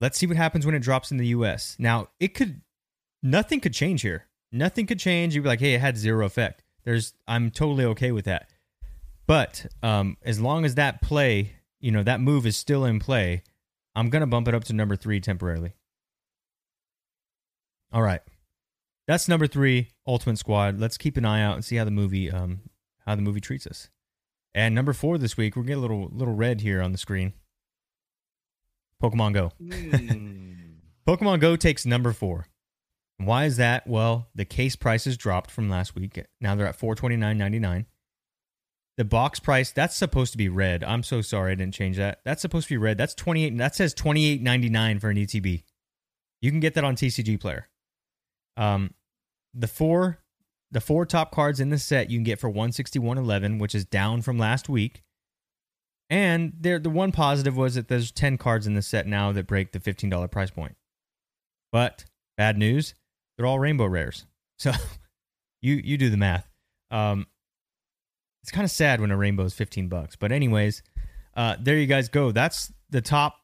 [0.00, 1.76] Let's see what happens when it drops in the US.
[1.78, 2.62] Now, it could
[3.22, 4.26] nothing could change here.
[4.52, 5.34] Nothing could change.
[5.34, 6.62] You'd be like, hey, it had zero effect.
[6.84, 8.50] There's I'm totally okay with that.
[9.26, 13.42] But um, as long as that play, you know, that move is still in play,
[13.94, 15.72] I'm gonna bump it up to number three temporarily.
[17.92, 18.20] All right.
[19.06, 20.80] That's number three, Ultimate Squad.
[20.80, 22.60] Let's keep an eye out and see how the movie um
[23.06, 23.88] how the movie treats us.
[24.56, 27.34] And number four this week, we're getting a little little red here on the screen.
[29.02, 29.52] Pokemon Go.
[29.62, 30.56] Mm.
[31.06, 32.46] Pokemon Go takes number four.
[33.18, 33.86] Why is that?
[33.86, 36.18] Well, the case prices dropped from last week.
[36.40, 37.84] Now they're at four twenty nine ninety nine.
[38.96, 40.82] The box price that's supposed to be red.
[40.82, 42.20] I'm so sorry I didn't change that.
[42.24, 42.96] That's supposed to be red.
[42.96, 43.58] That's twenty eight.
[43.58, 45.64] That says twenty eight ninety nine for an ETB.
[46.40, 47.68] You can get that on TCG Player.
[48.56, 48.94] Um,
[49.52, 50.20] the four
[50.76, 54.20] the four top cards in the set you can get for 161.11, which is down
[54.20, 55.02] from last week.
[56.10, 59.46] And there the one positive was that there's 10 cards in the set now that
[59.46, 60.76] break the $15 price point.
[61.72, 62.04] But
[62.36, 62.94] bad news,
[63.36, 64.26] they're all rainbow rares.
[64.58, 64.72] So
[65.60, 66.48] you you do the math.
[66.90, 67.26] Um,
[68.42, 70.16] it's kind of sad when a rainbow is 15 bucks.
[70.16, 70.82] But anyways,
[71.34, 72.32] uh, there you guys go.
[72.32, 73.36] That's the top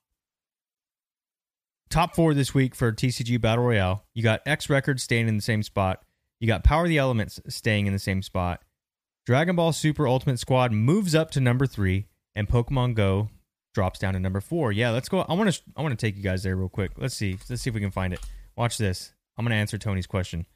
[1.91, 4.05] top four this week for TCG Battle Royale.
[4.15, 6.03] You got X Records staying in the same spot.
[6.43, 8.63] You got Power the Elements staying in the same spot.
[9.27, 13.31] Dragon Ball Super Ultimate Squad moves up to number three, and Pokemon Go
[13.75, 14.73] drops down to number four.
[14.73, 15.21] Yeah, let's go.
[15.21, 15.63] I want to.
[15.77, 16.91] I want to take you guys there real quick.
[16.99, 17.39] Let's see.
[17.49, 18.19] Let's see if we can find it.
[18.57, 19.13] Watch this.
[19.39, 20.47] I'm gonna answer Tony's question.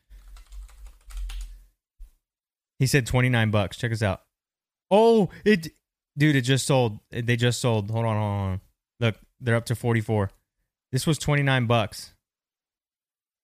[2.80, 3.76] He said 29 bucks.
[3.76, 4.22] Check us out.
[4.90, 5.68] Oh, it,
[6.18, 6.98] dude, it just sold.
[7.12, 7.92] They just sold.
[7.92, 8.60] Hold on, hold on.
[8.98, 10.32] Look, they're up to 44.
[10.90, 12.12] This was 29 bucks.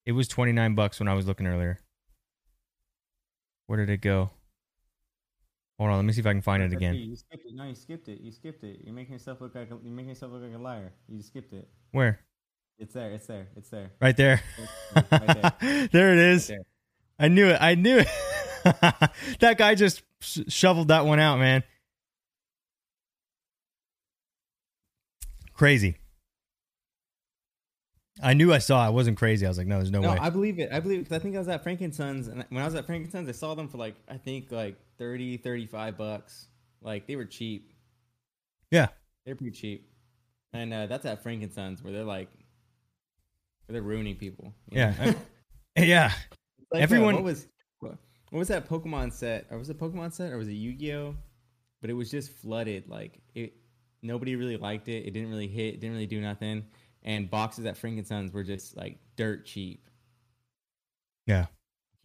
[0.05, 1.79] It was 29 bucks when I was looking earlier.
[3.67, 4.31] Where did it go?
[5.79, 6.95] Hold on, let me see if I can find it again.
[6.95, 7.55] You skipped it.
[7.55, 8.21] No, you skipped it.
[8.21, 8.81] You skipped it.
[8.85, 10.93] You're making yourself look like a, you're making yourself look like a liar.
[11.09, 11.69] You just skipped it.
[11.91, 12.21] Where?
[12.79, 13.11] It's there.
[13.11, 13.49] It's there.
[13.57, 13.91] It's there.
[14.01, 14.43] Right there.
[14.95, 15.89] Right there.
[15.93, 16.13] there.
[16.13, 16.51] it is.
[16.51, 16.65] Right there.
[17.19, 17.59] I knew it.
[17.61, 18.09] I knew it.
[19.41, 21.63] that guy just sh- shoveled that one out, man.
[25.55, 25.97] Crazy.
[28.23, 28.83] I knew I saw.
[28.85, 28.87] It.
[28.87, 29.45] I wasn't crazy.
[29.45, 30.19] I was like, no, there's no, no way.
[30.21, 30.71] I believe it.
[30.73, 32.87] I believe it because I think I was at Frankensons, and when I was at
[32.87, 36.47] Frankensons, I saw them for like I think like 30, 35 bucks.
[36.81, 37.73] Like they were cheap.
[38.71, 38.89] Yeah.
[39.25, 39.89] They're pretty cheap.
[40.53, 42.29] And uh, that's at Frankensons where they're like,
[43.67, 44.53] where they're ruining people.
[44.71, 45.15] Yeah.
[45.77, 46.13] yeah.
[46.71, 47.47] Like, uh, Everyone- what was
[47.81, 47.97] what
[48.31, 49.47] what was that Pokemon set?
[49.51, 51.17] Or was it Pokemon set or was it Yu Gi Oh?
[51.81, 52.89] But it was just flooded.
[52.89, 53.55] Like it,
[54.03, 55.07] nobody really liked it.
[55.07, 55.75] It didn't really hit.
[55.75, 56.65] It didn't really do nothing.
[57.05, 59.89] And boxes at Frankenstein's were just like dirt cheap.
[61.27, 61.47] Yeah.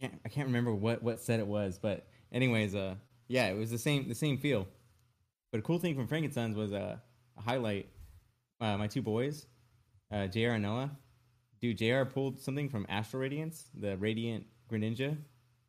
[0.00, 2.94] can't I can't remember what what set it was, but anyways, uh,
[3.28, 4.66] yeah, it was the same the same feel.
[5.52, 6.96] But a cool thing from Frankenstein's was uh,
[7.36, 7.88] a highlight.
[8.60, 9.46] Uh, my two boys,
[10.12, 10.50] uh, Jr.
[10.50, 10.90] and Noah.
[11.60, 12.04] Dude, Jr.
[12.04, 15.16] pulled something from Astral Radiance, the Radiant Greninja.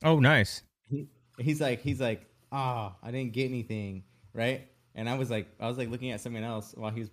[0.04, 0.64] Oh, nice.
[0.90, 1.08] He,
[1.40, 4.68] he's like, he's like, ah, I didn't get anything, right?
[4.96, 7.10] And I was like, I was like looking at something else while he was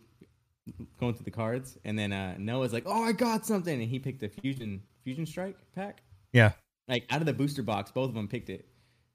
[0.98, 3.98] going through the cards, and then uh, Noah's like, oh, I got something, and he
[3.98, 6.02] picked a Fusion Fusion Strike pack
[6.32, 6.52] Yeah.
[6.88, 8.66] like out of the booster box, both of them picked it,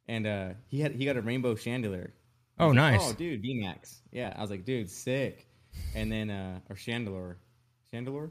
[0.08, 2.14] and uh, he had he got a rainbow chandelier.
[2.60, 3.00] Oh, like, nice.
[3.02, 4.02] Oh, dude, VMAX.
[4.12, 5.48] Yeah, I was like, dude, sick.
[5.96, 7.36] And then uh, or chandelure,
[7.94, 8.30] chandelure.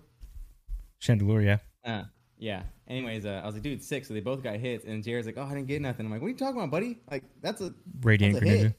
[1.02, 1.59] Chandelure, yeah.
[1.90, 2.04] Uh,
[2.38, 2.62] yeah.
[2.87, 4.04] Anyways, uh, I was like, dude, sick.
[4.04, 6.04] So they both got hits, and Jared's like, oh, I didn't get nothing.
[6.06, 7.00] I'm like, what are you talking about, buddy?
[7.11, 8.48] Like that's a Radiant that's a.
[8.48, 8.74] Greninja.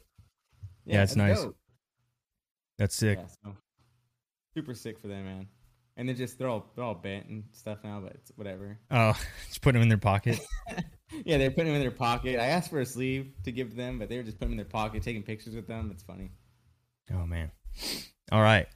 [0.86, 1.42] Yeah, it's nice.
[1.42, 1.56] dope.
[2.78, 3.20] That's sick.
[3.20, 3.56] Yeah, so,
[4.54, 5.48] super sick for them, man.
[5.98, 8.80] And they're just they're all they're all bent and stuff now, but it's whatever.
[8.90, 9.14] Oh,
[9.48, 10.40] just putting them in their pocket.
[11.26, 12.40] Yeah, they're putting them in their pocket.
[12.40, 14.60] I asked for a sleeve to give to them, but they were just putting them
[14.60, 15.90] in their pocket, taking pictures with them.
[15.94, 16.32] It's funny.
[17.14, 17.52] Oh man.
[18.32, 18.68] All right.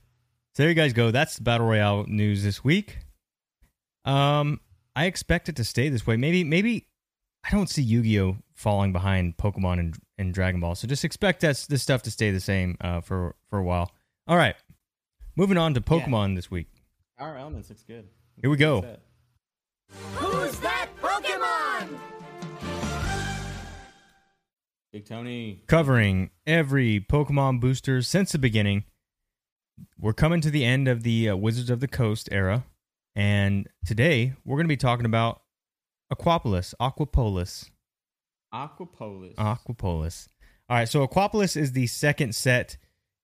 [0.53, 1.11] So there you guys go.
[1.11, 2.99] That's the battle royale news this week.
[4.03, 4.59] Um,
[4.95, 6.17] I expect it to stay this way.
[6.17, 6.87] Maybe, maybe
[7.43, 10.75] I don't see Yu-Gi-Oh falling behind Pokemon and, and Dragon Ball.
[10.75, 13.91] So just expect that this stuff to stay the same uh, for for a while.
[14.27, 14.55] All right.
[15.37, 16.67] Moving on to Pokemon this week.
[17.19, 18.07] Our elements looks good.
[18.41, 18.85] Here we go.
[20.15, 21.99] Who's that Pokemon?
[24.93, 25.61] Big Tony.
[25.67, 28.85] covering every Pokemon booster since the beginning.
[29.99, 32.63] We're coming to the end of the uh, Wizards of the Coast era,
[33.13, 35.41] and today we're going to be talking about
[36.13, 37.71] Aquapolis, Aquapolis,
[38.53, 39.35] Aquapolis.
[39.35, 40.27] Aquapolis.
[40.69, 42.77] All right, so Aquapolis is the second set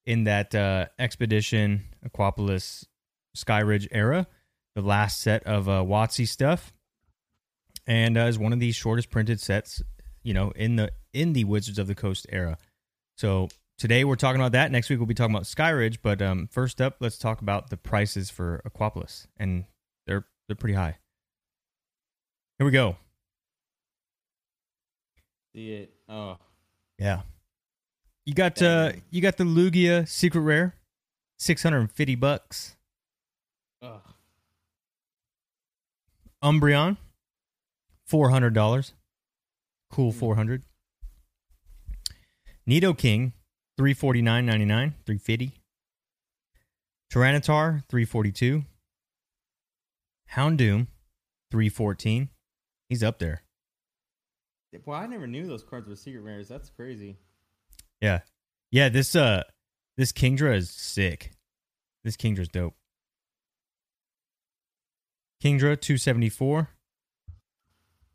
[0.06, 2.86] in that uh, Expedition Aquapolis
[3.38, 4.28] Skyridge era,
[4.76, 6.74] the last set of uh, WotC stuff,
[7.88, 9.82] and uh, is one of the shortest printed sets,
[10.24, 12.58] you know, in the in the Wizards of the Coast era.
[13.18, 14.72] So today we're talking about that.
[14.72, 17.78] Next week we'll be talking about Skyridge, but um, first up, let's talk about the
[17.78, 19.66] prices for Aquapolis, and
[20.08, 20.98] they're they're pretty high.
[22.58, 22.98] Here we go.
[25.56, 25.94] See it.
[26.08, 26.38] Oh,
[26.98, 27.22] Yeah.
[28.26, 30.76] You got uh you got the Lugia secret rare,
[31.38, 32.76] six hundred and fifty bucks.
[33.82, 34.02] ugh.
[36.44, 36.98] Umbreon,
[38.06, 38.94] four hundred dollars.
[39.90, 40.64] Cool four hundred.
[42.70, 43.34] Nidoking,
[43.78, 45.54] three forty nine ninety nine, three fifty.
[47.12, 48.64] Tyranitar, three forty two.
[50.34, 50.88] Houndoom,
[51.50, 52.30] three fourteen.
[52.88, 53.42] He's up there.
[54.86, 56.48] Well, I never knew those cards were secret rares.
[56.48, 57.18] That's crazy.
[58.02, 58.22] Yeah.
[58.72, 59.44] Yeah, this uh
[59.98, 61.32] this Kingdra is sick.
[62.04, 62.74] This Kingdra's dope.
[65.44, 66.70] Kingdra 274.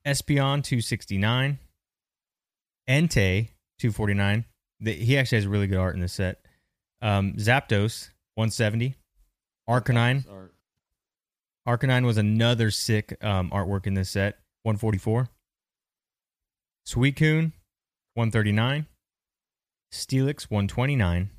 [0.07, 1.59] Espeon 269.
[2.89, 4.45] Entei 249.
[4.81, 6.45] The, he actually has really good art in this set.
[7.01, 8.97] Um Zapdos 170.
[9.69, 10.25] Arcanine.
[11.67, 14.39] Arcanine was another sick um, artwork in this set.
[14.63, 15.29] 144.
[16.87, 17.53] Suicune,
[18.15, 18.87] 139.
[19.93, 21.31] Steelix, 129.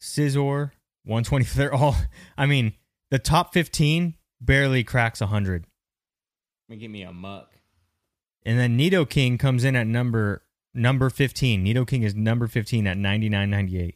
[0.00, 0.70] Scizor,
[1.04, 1.44] 120.
[1.44, 1.96] They're all,
[2.36, 2.74] I mean,
[3.10, 5.66] the top 15 barely cracks 100.
[6.68, 7.52] Let me give me a muck.
[8.44, 10.42] And then Nidoking comes in at number
[10.74, 11.64] number 15.
[11.64, 13.94] Nidoking is number 15 at 99.98.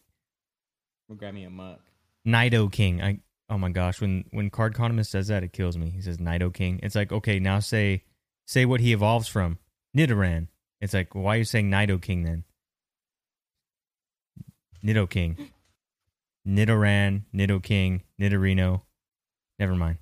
[1.09, 1.81] We'll grab me a muck.
[2.27, 3.03] Nidoking.
[3.03, 3.21] I
[3.51, 5.91] oh my gosh, when when Card Economist says that, it kills me.
[5.91, 6.81] He says Nidoking.
[6.83, 8.05] It's like okay, now say
[8.47, 9.59] say what he evolves from.
[9.97, 10.49] Nidoran.
[10.81, 12.45] It's like why are you saying Nidoking then?
[14.85, 15.51] Nidoking.
[16.47, 18.83] Nidoran, Nidoking, Nidorino.
[19.59, 19.99] Never mind.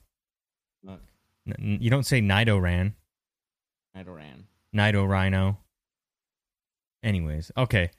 [0.83, 1.01] Muck.
[1.47, 2.95] N- you don't say Nidoran,
[3.97, 4.45] Nidoran.
[4.73, 5.59] Nido Rhino.
[7.03, 7.91] Anyways, okay.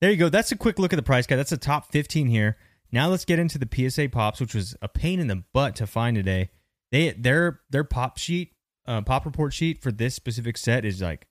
[0.00, 0.28] There you go.
[0.28, 1.36] That's a quick look at the price guide.
[1.36, 2.56] That's the top 15 here.
[2.92, 5.86] Now let's get into the PSA pops, which was a pain in the butt to
[5.86, 6.50] find today.
[6.90, 8.52] They their their pop sheet,
[8.86, 11.26] uh, pop report sheet for this specific set is like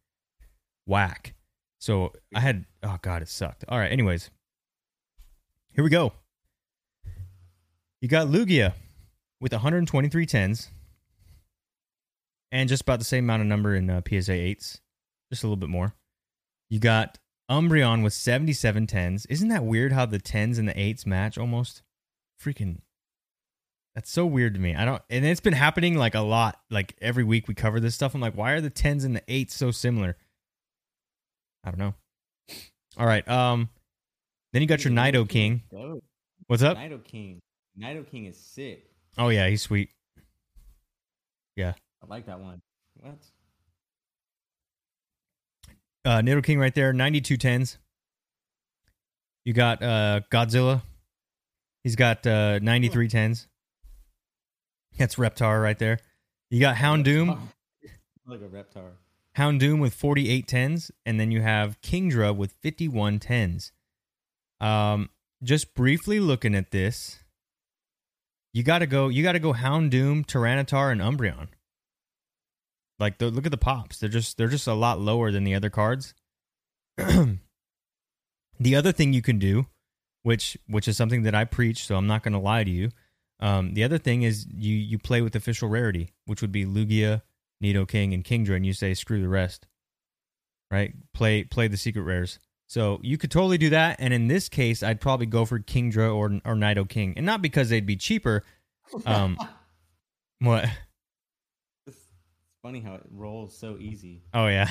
[0.85, 1.33] whack.
[1.79, 3.65] So I had oh god, it sucked.
[3.67, 4.29] All right, anyways,
[5.77, 6.11] here we go.
[8.01, 8.73] You got Lugia
[9.39, 10.71] with 123 tens
[12.51, 14.81] and just about the same amount of number in uh, PSA eights,
[15.31, 15.93] just a little bit more.
[16.71, 19.27] You got Umbreon with 77 tens.
[19.27, 21.83] Isn't that weird how the tens and the eights match almost?
[22.43, 22.79] Freaking.
[23.93, 24.73] That's so weird to me.
[24.73, 26.59] I don't, and it's been happening like a lot.
[26.71, 28.15] Like every week we cover this stuff.
[28.15, 30.17] I'm like, why are the tens and the eights so similar?
[31.63, 31.93] I don't know.
[32.97, 33.27] All right.
[33.27, 33.69] Um,
[34.53, 35.62] then you got your Nidoking.
[35.71, 36.03] Dope.
[36.47, 36.77] What's up?
[36.77, 37.39] Nidoking.
[37.75, 38.89] Nido King is sick.
[39.17, 39.89] Oh yeah, he's sweet.
[41.55, 41.73] Yeah.
[42.03, 42.62] I like that one.
[42.95, 43.17] What?
[46.05, 47.77] Uh, Nidoking right there, 92 tens.
[49.43, 50.81] You got uh Godzilla.
[51.83, 53.47] He's got uh 93 tens.
[54.97, 55.99] That's Reptar right there.
[56.49, 57.38] You got Houndoom.
[58.25, 58.91] like a Reptar.
[59.38, 63.71] Houndoom with 48 tens, and then you have Kingdra with 51 tens.
[64.59, 65.09] Um,
[65.43, 67.19] just briefly looking at this,
[68.53, 69.07] you gotta go.
[69.07, 71.49] You gotta go Houndoom, Tyranitar, and Umbreon.
[72.99, 73.99] Like, the, look at the pops.
[73.99, 76.15] They're just they're just a lot lower than the other cards.
[76.97, 77.37] the
[78.75, 79.67] other thing you can do,
[80.23, 82.89] which which is something that I preach, so I'm not going to lie to you.
[83.39, 87.21] Um, the other thing is you you play with official rarity, which would be Lugia,
[87.63, 89.67] Nidoking, and Kingdra, and you say screw the rest.
[90.71, 90.93] Right?
[91.13, 92.39] Play play the secret rares.
[92.67, 96.13] So you could totally do that, and in this case, I'd probably go for Kingdra
[96.13, 98.43] or or Nidoking, and not because they'd be cheaper.
[99.06, 99.38] Um,
[100.39, 100.65] what?
[101.88, 101.97] It's
[102.62, 104.21] funny how it rolls so easy.
[104.34, 104.69] Oh yeah,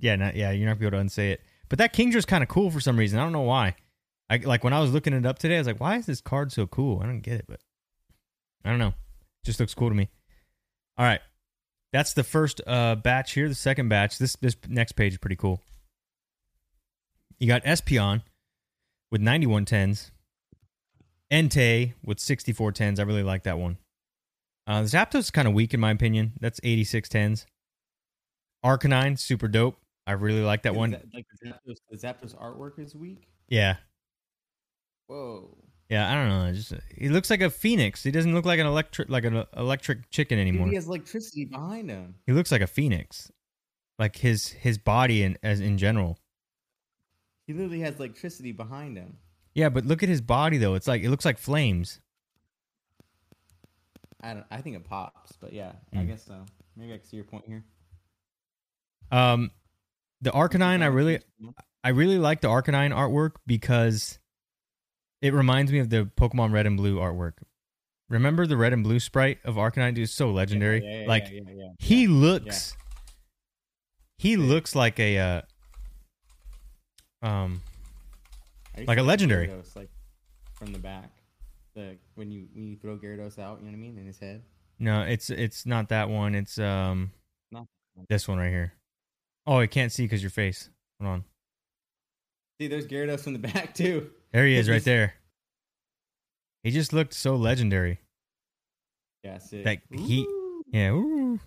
[0.00, 0.52] yeah, not, yeah.
[0.52, 1.42] You're not gonna be able to unsay it.
[1.68, 3.18] But that Kingdra's kind of cool for some reason.
[3.18, 3.74] I don't know why.
[4.30, 5.56] I like when I was looking it up today.
[5.56, 7.00] I was like, why is this card so cool?
[7.02, 7.60] I don't get it, but
[8.64, 8.94] I don't know.
[9.44, 10.08] just looks cool to me.
[10.96, 11.20] All right,
[11.92, 13.50] that's the first uh, batch here.
[13.50, 14.16] The second batch.
[14.16, 15.60] This this next page is pretty cool.
[17.38, 18.22] You got Espeon
[19.10, 20.10] with 91 tens.
[21.32, 23.00] Entei with 64 tens.
[23.00, 23.78] I really like that one.
[24.66, 26.32] Uh, the Zapdos is kind of weak in my opinion.
[26.40, 27.46] That's 86 tens.
[28.64, 29.76] Arcanine, super dope.
[30.06, 30.92] I really like that Is one.
[31.12, 33.28] like Zapdos, the Zapdos artwork is weak.
[33.48, 33.76] Yeah,
[35.08, 35.56] Whoa.
[35.88, 36.10] yeah.
[36.10, 36.44] I don't know.
[36.46, 38.02] It's Just he looks like a phoenix.
[38.04, 40.68] He doesn't look like an electric like an electric chicken anymore.
[40.68, 42.14] he has electricity behind him.
[42.26, 43.30] He looks like a phoenix,
[43.98, 46.18] like his his body and as in general.
[47.46, 49.18] He literally has electricity behind him.
[49.54, 50.74] Yeah, but look at his body though.
[50.74, 52.00] It's like it looks like flames.
[54.20, 54.46] I don't.
[54.50, 56.08] I think it pops, but yeah, I Mm.
[56.08, 56.44] guess so.
[56.76, 57.64] Maybe I can see your point here.
[59.10, 59.50] Um,
[60.20, 61.20] the Arcanine, I really
[61.84, 64.18] I really like the Arcanine artwork because
[65.22, 67.34] it reminds me of the Pokemon Red and Blue artwork.
[68.08, 69.94] Remember the red and blue sprite of Arcanine?
[69.94, 70.82] Dude, so legendary.
[70.84, 71.28] Yeah, yeah, yeah, like
[71.80, 72.76] he looks,
[74.18, 75.42] he looks like a uh,
[77.26, 77.62] um
[78.86, 79.48] like a legendary.
[79.48, 79.88] Gyarados, like
[80.54, 81.10] from the back.
[81.74, 84.18] The when you when you throw Gyarados out, you know what I mean, in his
[84.18, 84.42] head.
[84.78, 86.34] no, it's it's not that one.
[86.34, 87.12] It's um
[87.52, 87.66] Not
[88.08, 88.72] this one right here.
[89.46, 90.70] Oh, I can't see because your face.
[91.00, 91.24] Hold on.
[92.60, 94.10] See, there's Gyarados from the back too.
[94.32, 95.14] There he is, right there.
[96.62, 98.00] He just looked so legendary.
[99.22, 99.64] Yeah, sick.
[99.64, 100.62] That he- Ooh.
[100.72, 100.90] Yeah.
[100.92, 101.38] Ooh.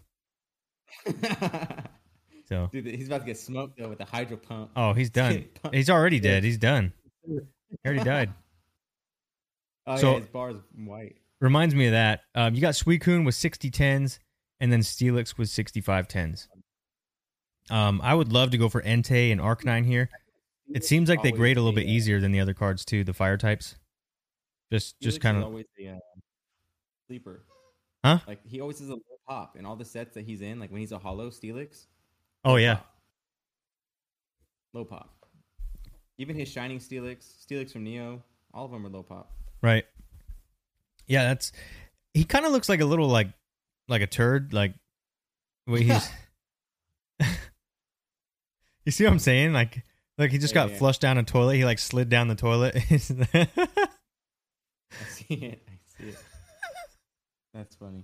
[2.49, 2.67] So.
[2.71, 4.71] Dude, he's about to get smoked though with the hydro pump.
[4.75, 5.45] Oh, he's done.
[5.71, 6.43] He's already dead.
[6.43, 6.93] He's done.
[7.23, 7.38] He
[7.85, 8.33] already died.
[9.85, 11.17] Oh So- yeah, his bar is white.
[11.41, 12.23] Reminds me of that.
[12.35, 14.19] Um, you got Suicune with 60 tens,
[14.59, 16.49] and then Steelix with 65 tens.
[17.69, 20.09] Um, I would love to go for Entei and Arcanine here.
[20.73, 23.05] It seems like they grade a little bit uh, easier than the other cards too,
[23.05, 23.75] the fire types.
[24.69, 25.95] Just Steelix just kind of always the uh,
[27.07, 27.45] sleeper.
[28.03, 28.19] Huh?
[28.27, 30.59] Like he always is a pop in all the sets that he's in.
[30.59, 31.85] Like when he's a hollow Steelix.
[32.45, 32.75] Oh yeah.
[32.75, 32.86] pop.
[34.73, 35.13] low pop.
[36.17, 38.21] Even his shining Steelix, Steelix from Neo,
[38.54, 39.32] all of them are low pop.
[39.62, 39.86] Right.
[41.08, 41.52] Yeah, that's
[42.13, 43.28] he kind of looks like a little like
[43.88, 44.73] like a turd like
[45.67, 46.10] wait he's
[48.86, 49.54] You see what I'm saying?
[49.54, 49.84] Like
[50.17, 50.78] like he just Yeah, got yeah.
[50.78, 51.56] flushed down a toilet.
[51.56, 52.75] He like slid down the toilet.
[52.91, 52.91] I
[55.08, 55.62] see it.
[55.67, 56.17] I see it.
[57.54, 58.04] That's funny.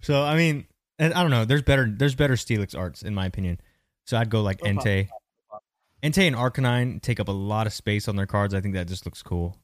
[0.00, 0.66] so I mean,
[0.98, 1.44] and I don't know.
[1.44, 3.60] There's better there's better Steelix arts in my opinion.
[4.06, 5.08] So I'd go like Entei.
[6.02, 8.54] Entei and Arcanine take up a lot of space on their cards.
[8.54, 9.58] I think that just looks cool.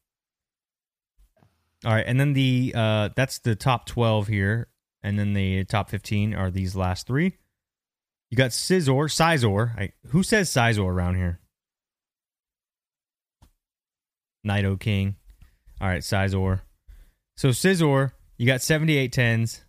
[1.84, 4.68] All right, and then the uh that's the top 12 here,
[5.02, 7.36] and then the top 15 are these last three.
[8.30, 9.78] You got Scizor, Sizor.
[9.78, 11.40] I, who says Sizor around here?
[14.46, 15.16] Nidoking.
[15.80, 16.62] All right, Sizor.
[17.36, 19.64] So Scizor, you got 78 tens.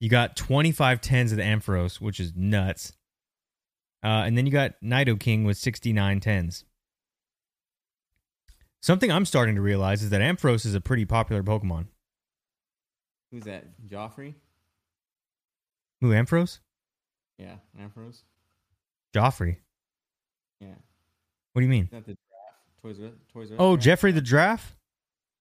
[0.00, 2.92] You got 25 tens of the Ampharos, which is nuts.
[4.04, 6.64] Uh, and then you got Nidoking with 69 tens.
[8.82, 11.86] Something I'm starting to realize is that Ampharos is a pretty popular Pokemon.
[13.32, 13.64] Who's that?
[13.88, 14.34] Joffrey?
[16.00, 16.60] Who, Ampharos?
[17.38, 18.22] Yeah, Ampharos.
[19.14, 19.56] Joffrey.
[20.60, 20.68] Yeah.
[21.52, 21.88] What do you mean?
[21.90, 22.20] Not the draft.
[22.82, 23.84] Toys R Toys R Oh, draft?
[23.84, 24.76] Jeffrey the Giraffe.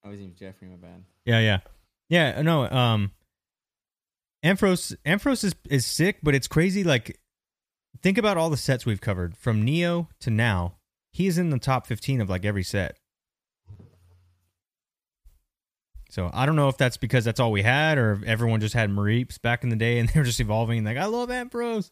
[0.03, 0.67] Oh, his name's Jeffrey.
[0.69, 1.03] My bad.
[1.25, 1.59] Yeah, yeah,
[2.09, 2.41] yeah.
[2.41, 3.11] No, um,
[4.45, 6.83] Ampharos Ampharos is is sick, but it's crazy.
[6.83, 7.19] Like,
[8.03, 10.75] think about all the sets we've covered from Neo to now.
[11.11, 12.99] He's in the top fifteen of like every set.
[16.11, 18.75] So I don't know if that's because that's all we had, or if everyone just
[18.75, 20.83] had Mareeps back in the day, and they were just evolving.
[20.83, 21.89] Like, I love Ampharos.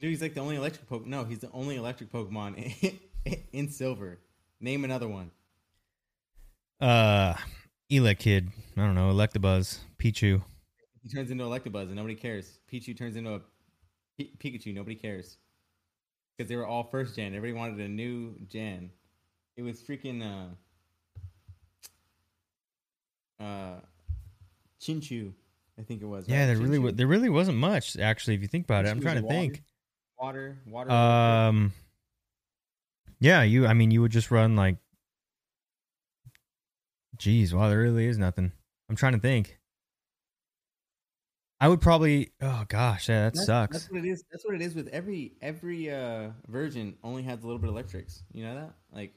[0.00, 1.06] Dude, he's like the only electric Pokemon.
[1.06, 4.18] No, he's the only electric Pokemon in, in Silver.
[4.60, 5.32] Name another one.
[6.80, 7.34] Uh,
[7.90, 8.48] Elekid.
[8.76, 9.12] I don't know.
[9.12, 9.78] Electabuzz.
[9.98, 10.42] Pichu.
[11.02, 12.58] He turns into Electabuzz and nobody cares.
[12.72, 13.40] Pichu turns into a
[14.16, 14.72] P- Pikachu.
[14.72, 15.38] Nobody cares
[16.36, 17.34] because they were all first gen.
[17.34, 18.90] Everybody wanted a new gen.
[19.56, 20.22] It was freaking
[23.40, 23.80] uh, uh,
[24.80, 25.32] Chinchou.
[25.78, 26.28] I think it was.
[26.28, 26.46] Yeah, right?
[26.46, 26.84] there really Chinchou.
[26.84, 28.34] wa- there really wasn't much actually.
[28.34, 29.62] If you think about it, I'm trying to a think.
[30.18, 30.90] Water, water.
[30.90, 31.72] Um,
[33.18, 33.66] yeah, you.
[33.66, 34.76] I mean, you would just run like.
[37.16, 38.52] Jeez, wow, there really is nothing.
[38.88, 39.58] I'm trying to think.
[41.62, 42.32] I would probably.
[42.40, 43.76] Oh gosh, yeah, that That's- sucks.
[43.78, 44.24] That's what it is.
[44.32, 46.96] That's what it is with every every uh version.
[47.04, 48.22] Only has a little bit of electrics.
[48.32, 48.74] You know that?
[48.92, 49.14] Like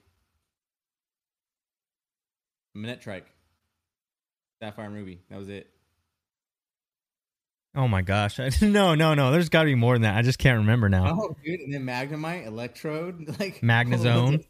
[2.77, 3.23] Manectric,
[4.61, 5.21] Sapphire and Ruby.
[5.29, 5.69] That was it.
[7.75, 9.31] Oh my gosh, no, no, no.
[9.31, 10.15] There's got to be more than that.
[10.15, 11.17] I just can't remember now.
[11.19, 14.15] Oh, dude, and then Magnemite, Electrode, like Magnezone.
[14.15, 14.45] all the ones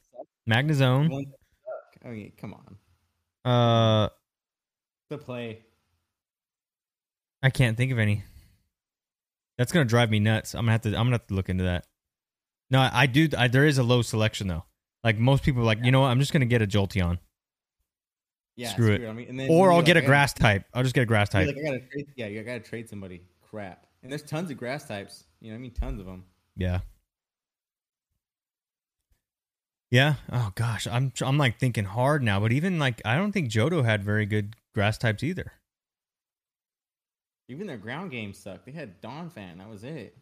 [0.49, 1.07] Magnezone.
[1.07, 2.05] the ones that suck.
[2.05, 4.09] I mean, come on, Uh,
[5.09, 5.64] the play.
[7.45, 8.23] I can't think of any.
[9.59, 10.55] That's gonna drive me nuts.
[10.55, 10.89] I'm gonna have to.
[10.89, 11.85] I'm gonna have to look into that.
[12.71, 13.29] No, I, I do.
[13.37, 14.63] I, there is a low selection though.
[15.03, 16.07] Like most people, are like you know what?
[16.07, 17.19] I'm just gonna get a Jolteon,
[18.55, 19.07] Yeah, Screw it.
[19.07, 20.65] I mean, and then or I'll like, get a grass type.
[20.73, 21.45] I'll just get a grass type.
[21.45, 23.21] Like, I gotta trade, yeah, you gotta trade somebody.
[23.47, 23.85] Crap.
[24.01, 25.25] And there's tons of grass types.
[25.39, 26.23] You know, what I mean, tons of them.
[26.57, 26.79] Yeah.
[29.91, 30.15] Yeah.
[30.31, 32.39] Oh gosh, I'm I'm like thinking hard now.
[32.39, 35.51] But even like I don't think Johto had very good grass types either.
[37.47, 38.65] Even their ground game sucked.
[38.65, 39.57] They had Donphan.
[39.59, 40.17] That was it.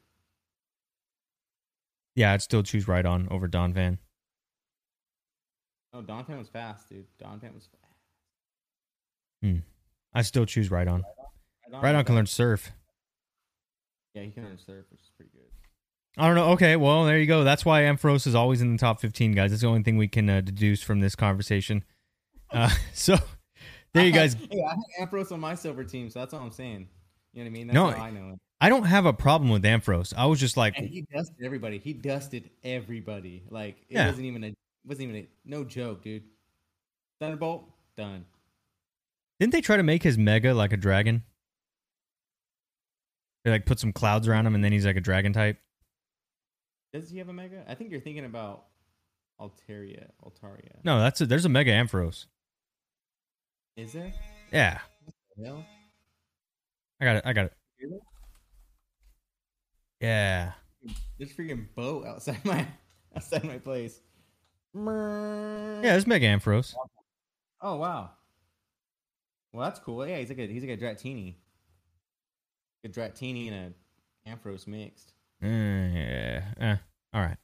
[2.15, 3.97] Yeah, I'd still choose Rhydon over Donphan.
[5.93, 7.05] Oh, Donphan was fast, dude.
[7.21, 7.83] Donphan was fast.
[9.41, 9.57] Hmm.
[10.13, 11.03] I still choose Rhydon.
[11.71, 12.71] Right Rhydon can learn surf.
[14.13, 15.49] Yeah, he can learn surf, which is pretty good.
[16.17, 16.51] I don't know.
[16.51, 17.43] Okay, well there you go.
[17.43, 19.49] That's why Ampharos is always in the top 15, guys.
[19.49, 21.83] That's the only thing we can uh, deduce from this conversation.
[22.51, 23.17] Uh, so
[23.93, 24.35] there you guys.
[24.51, 26.87] yeah, I had Ampharos on my silver team, so that's all I'm saying.
[27.33, 27.67] You know what I mean?
[27.67, 28.39] That's No, how I know him.
[28.61, 30.13] I don't have a problem with Ampharos.
[30.15, 31.79] I was just like, And he dusted everybody.
[31.79, 33.43] He dusted everybody.
[33.49, 34.07] Like it Yeah.
[34.07, 34.53] wasn't even a
[34.85, 36.23] wasn't even a no joke, dude.
[37.19, 38.25] Thunderbolt done.
[39.39, 41.23] didn't they try to make his mega like a dragon?
[43.43, 45.57] They like put some clouds around him, and then he's like a dragon type.
[46.93, 47.63] Does he have a mega?
[47.67, 48.65] I think you're thinking about
[49.41, 50.09] Altaria.
[50.23, 50.75] Altaria.
[50.83, 52.27] No, that's a, there's a mega Ampharos.
[53.75, 54.13] Is there?
[54.53, 54.79] Yeah,
[55.43, 55.65] Hell?
[57.03, 57.23] I got it.
[57.25, 57.53] I got it.
[59.99, 60.53] Yeah.
[61.17, 62.65] There's freaking boat outside my
[63.13, 63.99] outside my place.
[64.73, 66.73] Yeah, there's Mega Ampharos.
[67.61, 68.11] Oh wow.
[69.51, 70.07] Well, that's cool.
[70.07, 71.35] Yeah, he's like a he's like a Dratini.
[72.85, 73.73] A Dratini and
[74.25, 75.11] a Ampharos mixed.
[75.43, 76.41] Uh, yeah.
[76.57, 76.75] Eh,
[77.13, 77.37] all right.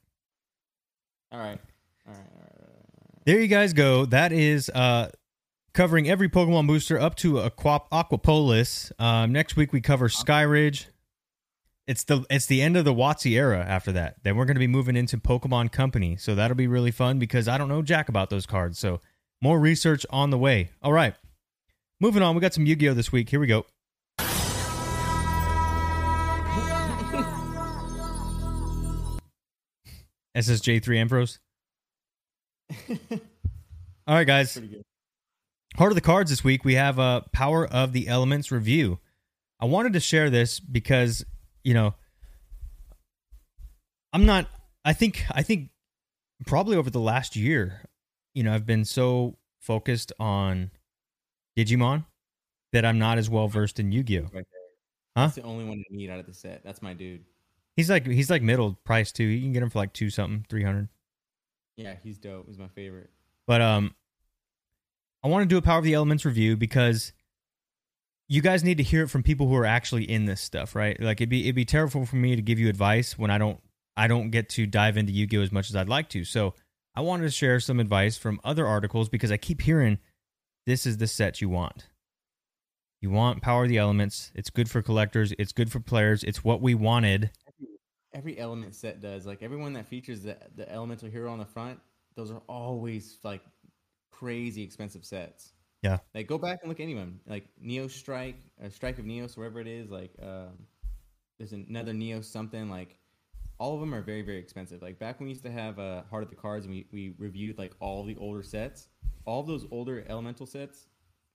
[1.32, 1.38] All right.
[1.38, 1.60] All right.
[2.06, 2.30] All right.
[2.34, 3.24] all right.
[3.26, 4.06] There you guys go.
[4.06, 5.10] That is uh
[5.72, 8.92] covering every Pokemon booster up to Aquap- Aquapolis.
[9.00, 10.86] Um, next week we cover Skyridge.
[11.86, 14.16] It's the it's the end of the WotC era after that.
[14.22, 16.16] Then we're going to be moving into Pokemon Company.
[16.16, 18.78] So that'll be really fun because I don't know jack about those cards.
[18.78, 19.00] So
[19.42, 20.70] more research on the way.
[20.82, 21.14] All right.
[22.00, 23.28] Moving on, we got some Yu-Gi-Oh this week.
[23.28, 23.66] Here we go.
[30.34, 31.38] SSJ3 Ampharos.
[34.06, 34.58] All right, guys.
[35.76, 38.98] Heart of the cards this week, we have a Power of the Elements review.
[39.60, 41.24] I wanted to share this because,
[41.62, 41.94] you know,
[44.12, 44.48] I'm not
[44.84, 45.70] I think I think
[46.46, 47.82] probably over the last year,
[48.34, 50.70] you know, I've been so focused on
[51.56, 52.04] Digimon
[52.72, 54.30] that I'm not as well versed in Yu-Gi-Oh.
[54.32, 54.46] Right.
[55.16, 55.24] Huh?
[55.24, 56.62] That's the only one I need out of the set.
[56.64, 57.24] That's my dude.
[57.76, 59.24] He's like he's like middle price too.
[59.24, 60.88] You can get him for like 2 something, 300.
[61.76, 62.46] Yeah, he's dope.
[62.46, 63.10] He's my favorite.
[63.46, 63.94] But um
[65.22, 67.12] I want to do a Power of the Elements review because
[68.28, 70.98] you guys need to hear it from people who are actually in this stuff, right?
[71.00, 73.60] Like it'd be it'd be terrible for me to give you advice when I don't
[73.96, 76.24] I don't get to dive into Yu-Gi-Oh as much as I'd like to.
[76.24, 76.54] So
[76.94, 79.98] I wanted to share some advice from other articles because I keep hearing
[80.64, 81.88] this is the set you want.
[83.00, 84.30] You want Power of the Elements.
[84.34, 85.32] It's good for collectors.
[85.38, 86.22] It's good for players.
[86.22, 87.30] It's what we wanted.
[88.14, 89.26] Every element set does.
[89.26, 91.80] Like everyone that features the the elemental hero on the front,
[92.14, 93.42] those are always like
[94.20, 95.54] crazy expensive sets.
[95.82, 95.98] Yeah.
[96.14, 97.20] Like go back and look at any of them.
[97.26, 99.90] Like Neo Strike, uh, Strike of Neos, wherever it is.
[99.90, 100.66] Like um,
[101.38, 102.68] there's another Neo something.
[102.68, 102.98] Like
[103.58, 104.82] all of them are very very expensive.
[104.82, 107.14] Like back when we used to have uh, Heart of the Cards and we we
[107.18, 108.88] reviewed like all the older sets.
[109.24, 110.86] All those older Elemental sets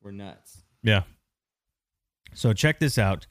[0.01, 0.61] were nuts.
[0.83, 1.03] Yeah.
[2.33, 3.25] So check this out.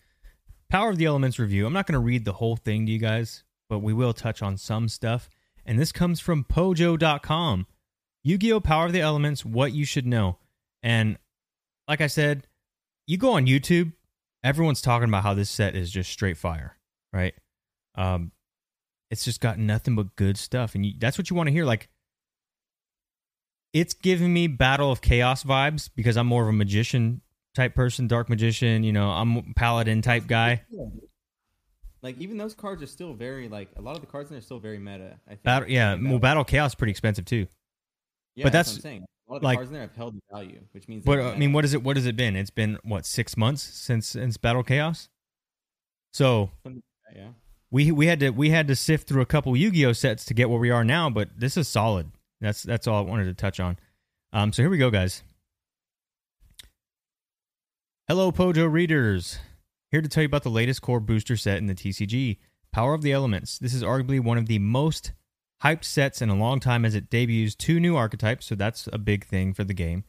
[0.70, 1.66] Power of the Elements review.
[1.66, 4.42] I'm not going to read the whole thing to you guys, but we will touch
[4.42, 5.28] on some stuff.
[5.66, 7.66] And this comes from pojo.com.
[8.24, 8.60] Yu-Gi-Oh!
[8.60, 10.38] Power of the Elements, what you should know.
[10.82, 11.18] And
[11.86, 12.46] like I said,
[13.06, 13.92] you go on YouTube,
[14.42, 16.76] everyone's talking about how this set is just straight fire,
[17.12, 17.34] right?
[17.94, 18.32] Um,
[19.10, 21.64] it's just got nothing but good stuff, and you, that's what you want to hear.
[21.64, 21.88] Like,
[23.72, 27.20] it's giving me Battle of Chaos vibes because I'm more of a magician
[27.54, 28.84] type person, dark magician.
[28.84, 30.62] You know, I'm paladin type guy.
[32.02, 34.38] Like even those cards are still very like a lot of the cards in there
[34.38, 35.18] are still very meta.
[35.26, 35.42] I think.
[35.42, 37.46] Battle, yeah, well, Battle Chaos is pretty expensive too.
[38.34, 39.04] Yeah, but that's, what that's, I'm saying.
[39.28, 41.04] A lot of the like- cards in there have held value, which means.
[41.04, 41.82] But uh, I mean, what is it?
[41.82, 42.36] What has it been?
[42.36, 45.08] It's been what six months since since Battle Chaos.
[46.12, 46.50] So
[47.14, 47.28] yeah.
[47.70, 50.50] we we had to we had to sift through a couple Yu-Gi-Oh sets to get
[50.50, 52.10] where we are now, but this is solid.
[52.40, 53.78] That's that's all I wanted to touch on.
[54.32, 55.22] Um, so here we go, guys.
[58.06, 59.38] Hello, Pojo readers.
[59.90, 62.36] Here to tell you about the latest core booster set in the TCG,
[62.70, 63.58] Power of the Elements.
[63.58, 65.12] This is arguably one of the most
[65.62, 68.98] hyped sets in a long time as it debuts two new archetypes, so that's a
[68.98, 70.04] big thing for the game,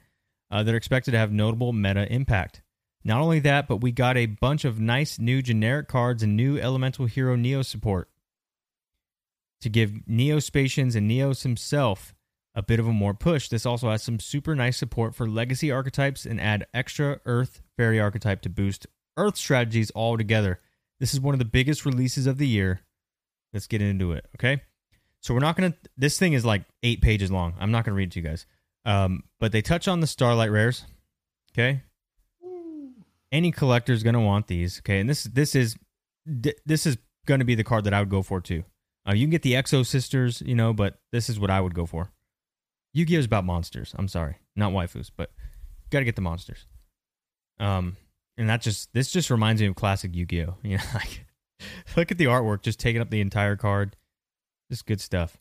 [0.52, 2.62] uh, that are expected to have notable meta impact.
[3.04, 6.58] Not only that, but we got a bunch of nice new generic cards and new
[6.58, 8.10] Elemental Hero Neo support
[9.62, 12.14] to give Neo-Spacians and Neos himself
[12.56, 13.48] a bit of a more push.
[13.48, 18.00] This also has some super nice support for legacy archetypes and add extra Earth Fairy
[18.00, 18.88] archetype to boost
[19.18, 20.60] Earth strategies altogether.
[21.00, 22.82] This is one of the biggest releases of the year.
[23.54, 24.62] Let's get into it, okay?
[25.26, 25.74] So we're not gonna.
[25.98, 27.56] This thing is like eight pages long.
[27.60, 28.46] I'm not gonna read it to you guys.
[28.86, 30.86] Um, but they touch on the Starlight rares.
[31.52, 31.82] Okay,
[33.32, 34.82] any collector is gonna want these.
[34.82, 35.78] Okay, and this this is
[36.28, 38.66] this is gonna be the card that I would go for too.
[39.10, 41.74] Uh, you can get the Exo Sisters, you know, but this is what I would
[41.74, 42.12] go for.
[42.94, 43.96] Yu-Gi-Oh is about monsters.
[43.98, 45.32] I'm sorry, not waifus, but
[45.90, 46.68] got to get the monsters.
[47.60, 47.98] Um,
[48.38, 50.58] and that just this just reminds me of classic Yu-Gi-Oh.
[50.64, 51.26] You know, like
[51.98, 53.96] look at the artwork, just taking up the entire card.
[54.70, 55.38] Just good stuff.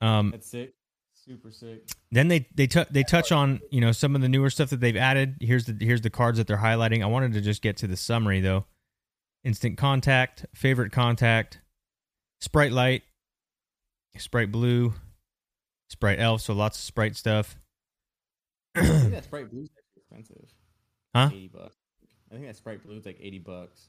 [0.00, 0.74] Um, That's sick.
[1.14, 1.88] Super sick.
[2.12, 4.80] then they they tou they touch on you know some of the newer stuff that
[4.80, 5.36] they've added.
[5.40, 7.02] Here's the here's the cards that they're highlighting.
[7.02, 8.64] I wanted to just get to the summary though.
[9.42, 11.60] Instant contact, favorite contact,
[12.40, 13.02] sprite light,
[14.16, 14.94] sprite blue,
[15.90, 16.42] sprite elf.
[16.42, 17.56] So lots of sprite stuff.
[18.76, 20.48] I think that Spright Blue's actually expensive.
[21.14, 21.30] Huh?
[21.32, 21.76] Eighty bucks.
[22.30, 23.88] I think that Spright Blue's like eighty bucks.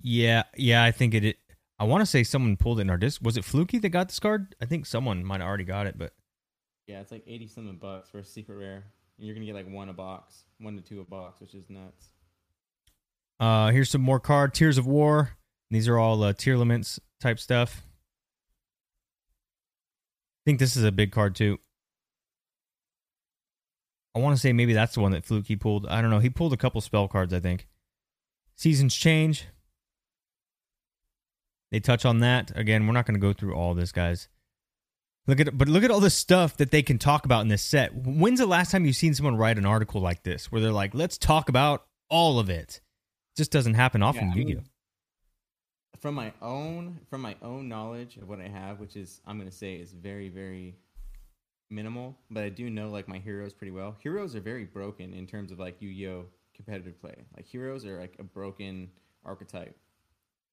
[0.00, 0.84] Yeah, yeah.
[0.84, 1.36] I think it.
[1.78, 3.20] I want to say someone pulled it in our disc.
[3.22, 4.54] Was it Fluky that got this card?
[4.60, 6.12] I think someone might have already got it, but
[6.86, 8.84] Yeah, it's like eighty something bucks for a secret rare.
[9.18, 11.68] And you're gonna get like one a box, one to two a box, which is
[11.68, 12.10] nuts.
[13.40, 15.30] Uh, here's some more card Tears of War.
[15.70, 17.82] These are all uh, Tearlaments type stuff.
[20.38, 21.58] I think this is a big card too.
[24.14, 25.86] I want to say maybe that's the one that Fluky pulled.
[25.86, 26.20] I don't know.
[26.20, 27.66] He pulled a couple spell cards, I think.
[28.54, 29.46] Seasons change.
[31.74, 32.86] They touch on that again.
[32.86, 34.28] We're not going to go through all this, guys.
[35.26, 37.64] Look at but look at all the stuff that they can talk about in this
[37.64, 37.92] set.
[37.92, 40.94] When's the last time you've seen someone write an article like this where they're like,
[40.94, 44.28] "Let's talk about all of it." it just doesn't happen often.
[44.28, 44.60] Yeah, I Yu-Gi-Oh.
[45.98, 49.50] from my own from my own knowledge of what I have, which is I'm gonna
[49.50, 50.76] say is very very
[51.70, 53.96] minimal, but I do know like my heroes pretty well.
[53.98, 57.16] Heroes are very broken in terms of like Yu-Gi-Oh competitive play.
[57.34, 58.90] Like heroes are like a broken
[59.24, 59.76] archetype.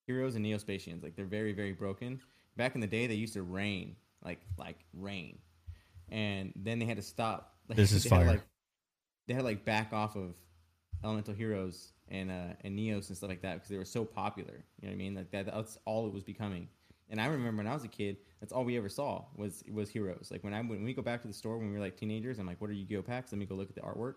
[0.08, 2.20] Heroes and Neo-Spacians, like they're very very broken.
[2.58, 5.38] Back in the day, they used to rain, like like rain,
[6.10, 7.48] and then they had to stop.
[7.70, 8.28] Like, This is they had, fire.
[8.28, 8.42] like
[9.28, 10.36] they had like back off of
[11.04, 14.66] elemental heroes and uh and neos and stuff like that because they were so popular
[14.82, 15.16] you know what i mean?
[15.16, 16.68] Like that that's all it was becoming.
[17.10, 19.90] And i remember when i was a kid that's all we ever saw was was
[19.90, 20.30] heroes.
[20.32, 22.40] Like when i when we go back to the store when we were like teenagers
[22.40, 24.16] i'm like what are yu-gi-oh packs let me go look at the artwork.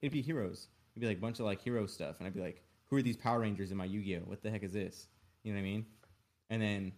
[0.00, 0.68] It'd be heroes.
[0.92, 2.16] It'd be like a bunch of like hero stuff.
[2.20, 4.20] And i'd be like who are these power rangers in my yu-gi-oh?
[4.26, 5.08] What the heck is this
[5.42, 5.86] you know what i mean
[6.50, 6.92] and then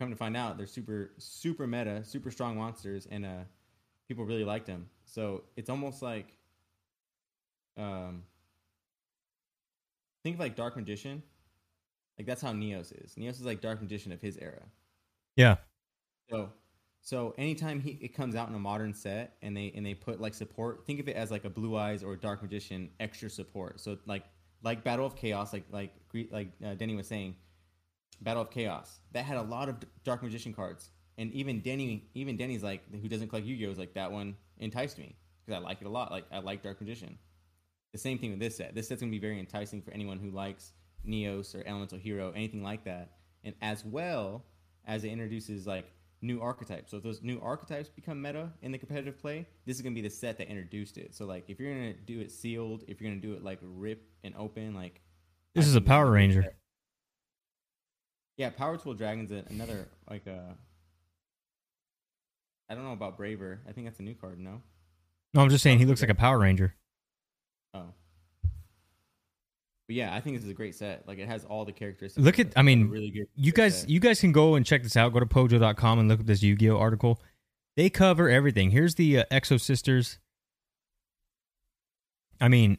[0.00, 3.44] come to find out they're super super meta super strong monsters and uh
[4.08, 6.36] people really liked them so it's almost like
[7.76, 8.22] um
[10.22, 11.22] think of like Dark Magician.
[12.18, 13.14] Like that's how Neos is.
[13.18, 14.62] Neos is like Dark Magician of his era.
[15.36, 15.56] Yeah.
[16.30, 16.50] So
[17.00, 20.20] so anytime he it comes out in a modern set and they and they put
[20.20, 23.30] like support, think of it as like a Blue Eyes or a Dark Magician extra
[23.30, 23.80] support.
[23.80, 24.24] So like
[24.62, 25.92] like Battle of Chaos, like like
[26.30, 27.36] like uh, Denny was saying,
[28.22, 30.90] Battle of Chaos that had a lot of Dark Magician cards.
[31.18, 34.10] and even Denny, even Denny's like, who doesn't collect Yu Gi Oh, is like that
[34.10, 36.10] one enticed me because I like it a lot.
[36.10, 37.18] Like I like Dark Magician.
[37.92, 38.74] The same thing with this set.
[38.74, 40.72] This set's gonna be very enticing for anyone who likes
[41.06, 43.10] Neos or Elemental Hero, anything like that,
[43.44, 44.44] and as well
[44.86, 45.84] as it introduces like
[46.22, 46.90] new archetypes.
[46.92, 50.00] So if those new archetypes become meta in the competitive play, this is gonna be
[50.00, 51.14] the set that introduced it.
[51.14, 54.02] So like if you're gonna do it sealed, if you're gonna do it like rip
[54.24, 55.00] and open, like
[55.54, 56.54] This I is a Power Ranger.
[58.36, 60.52] Yeah, Power Tool Dragon's a, another like uh
[62.68, 63.60] I don't know about Braver.
[63.68, 64.62] I think that's a new card, no?
[65.34, 66.74] No, I'm just saying he looks like a Power Ranger.
[67.74, 67.84] Oh.
[68.44, 71.06] But yeah, I think this is a great set.
[71.06, 72.24] Like it has all the characteristics.
[72.24, 73.90] Look at- I mean, really good You guys, set.
[73.90, 75.12] you guys can go and check this out.
[75.12, 77.20] Go to pojo.com and look up this Yu-Gi-Oh article.
[77.76, 78.70] They cover everything.
[78.70, 80.18] Here's the uh, Exo Sisters.
[82.40, 82.78] I mean,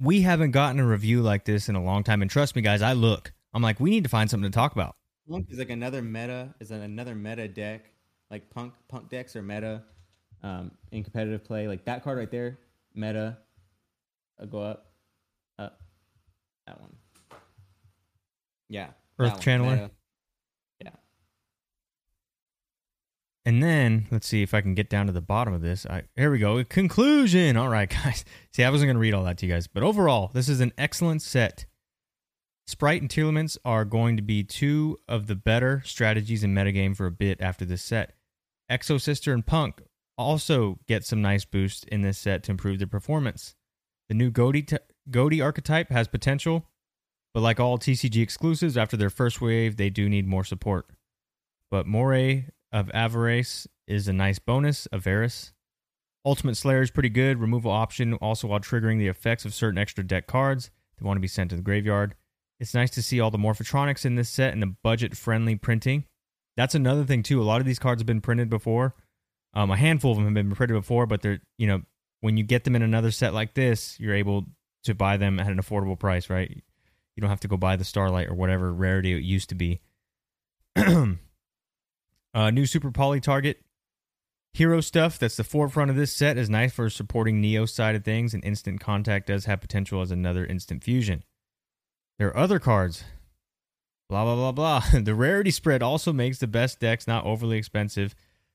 [0.00, 2.82] we haven't gotten a review like this in a long time, and trust me, guys,
[2.82, 3.32] I look.
[3.54, 4.96] I'm like, we need to find something to talk about.
[5.28, 6.54] Punk is like another meta.
[6.60, 7.90] Is another meta deck.
[8.30, 9.82] Like punk punk decks are meta
[10.42, 11.68] um, in competitive play.
[11.68, 12.58] Like that card right there,
[12.94, 13.38] meta.
[14.40, 14.86] I'll go up,
[15.58, 15.80] up.
[16.66, 16.96] That one.
[18.68, 18.88] Yeah.
[19.18, 19.70] Earth Channeler?
[19.70, 19.90] meta.
[20.82, 20.90] Yeah.
[23.44, 25.86] And then let's see if I can get down to the bottom of this.
[25.86, 26.64] I, here we go.
[26.64, 27.56] Conclusion.
[27.56, 28.24] All right, guys.
[28.52, 30.60] See, I wasn't going to read all that to you guys, but overall, this is
[30.60, 31.66] an excellent set.
[32.66, 37.06] Spright and Tearlaments are going to be two of the better strategies in metagame for
[37.06, 38.14] a bit after this set.
[38.70, 39.82] Exo Sister and Punk
[40.16, 43.54] also get some nice boosts in this set to improve their performance.
[44.08, 44.66] The new Goaty,
[45.10, 46.66] Goaty archetype has potential,
[47.34, 50.86] but like all TCG exclusives, after their first wave, they do need more support.
[51.70, 54.86] But Moray of Avarice is a nice bonus.
[54.92, 55.52] Avaris.
[56.24, 57.40] Ultimate Slayer is pretty good.
[57.40, 61.22] Removal option also while triggering the effects of certain extra deck cards that want to
[61.22, 62.14] be sent to the graveyard.
[62.60, 66.04] It's nice to see all the Morphotronics in this set and the budget friendly printing.
[66.56, 67.40] That's another thing too.
[67.40, 68.94] A lot of these cards have been printed before.
[69.54, 71.82] Um, a handful of them have been printed before, but they're you know
[72.20, 74.46] when you get them in another set like this, you're able
[74.84, 76.50] to buy them at an affordable price, right?
[77.16, 79.80] You don't have to go buy the Starlight or whatever rarity it used to be.
[80.76, 83.58] uh, new Super Poly Target
[84.54, 85.18] hero stuff.
[85.18, 86.38] That's the forefront of this set.
[86.38, 90.10] Is nice for supporting Neo side of things, and Instant Contact does have potential as
[90.10, 91.24] another instant fusion.
[92.22, 93.02] There are other cards.
[94.08, 95.00] Blah blah blah blah.
[95.00, 98.14] the rarity spread also makes the best decks not overly expensive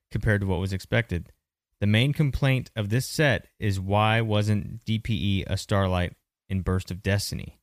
[0.10, 1.34] compared to what was expected.
[1.82, 6.14] The main complaint of this set is why wasn't DPE a Starlight
[6.48, 7.60] in Burst of Destiny?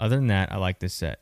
[0.00, 1.20] Other than that, I like this set.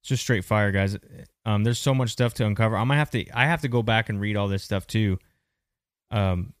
[0.00, 0.96] It's just straight fire, guys.
[1.44, 2.74] Um, there's so much stuff to uncover.
[2.74, 3.28] I might have to.
[3.34, 5.18] I have to go back and read all this stuff too.
[6.10, 6.54] Um,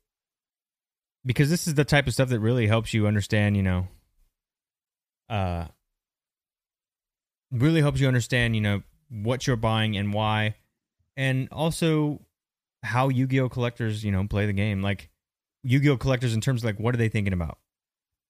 [1.24, 3.56] because this is the type of stuff that really helps you understand.
[3.56, 3.88] You know,
[5.28, 5.66] uh,
[7.50, 8.54] really helps you understand.
[8.54, 10.56] You know what you're buying and why,
[11.16, 12.20] and also
[12.82, 14.82] how Yu-Gi-Oh collectors, you know, play the game.
[14.82, 15.10] Like
[15.62, 17.58] Yu-Gi-Oh collectors in terms of like what are they thinking about?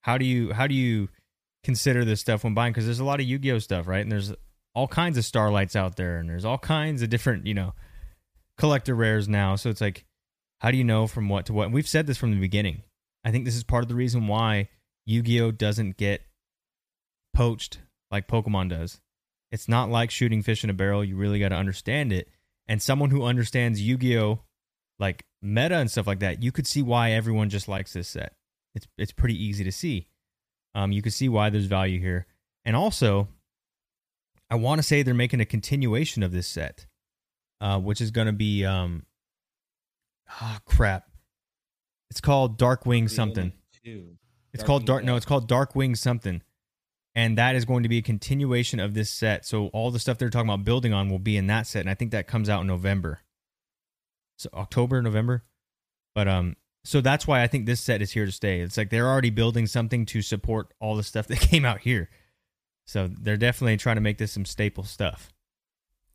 [0.02, 1.08] How do you how do you
[1.64, 2.72] consider this stuff when buying?
[2.72, 4.02] Because there's a lot of Yu-Gi-Oh stuff, right?
[4.02, 4.32] And there's
[4.74, 7.74] all kinds of starlights out there, and there's all kinds of different, you know,
[8.58, 9.56] collector rares now.
[9.56, 10.04] So it's like,
[10.62, 11.64] how do you know from what to what?
[11.64, 12.82] And we've said this from the beginning.
[13.24, 14.68] I think this is part of the reason why
[15.06, 16.22] Yu-Gi-Oh doesn't get
[17.34, 17.80] poached
[18.12, 19.00] like Pokemon does.
[19.50, 21.04] It's not like shooting fish in a barrel.
[21.04, 22.28] You really got to understand it.
[22.68, 24.40] And someone who understands Yu-Gi-Oh,
[25.00, 28.34] like meta and stuff like that, you could see why everyone just likes this set.
[28.76, 30.06] It's it's pretty easy to see.
[30.76, 32.26] Um, you can see why there's value here,
[32.64, 33.28] and also,
[34.48, 36.86] I want to say they're making a continuation of this set,
[37.60, 39.04] uh, which is going to be um,
[40.40, 41.08] ah crap.
[42.10, 43.52] It's called Darkwing something.
[43.84, 44.16] Two.
[44.52, 45.04] It's called Dark.
[45.04, 46.42] No, it's called Darkwing something,
[47.14, 49.46] and that is going to be a continuation of this set.
[49.46, 51.90] So all the stuff they're talking about building on will be in that set, and
[51.90, 53.20] I think that comes out in November.
[54.36, 55.44] So October, November,
[56.14, 58.60] but um, so that's why I think this set is here to stay.
[58.60, 62.10] It's like they're already building something to support all the stuff that came out here.
[62.84, 65.32] So they're definitely trying to make this some staple stuff,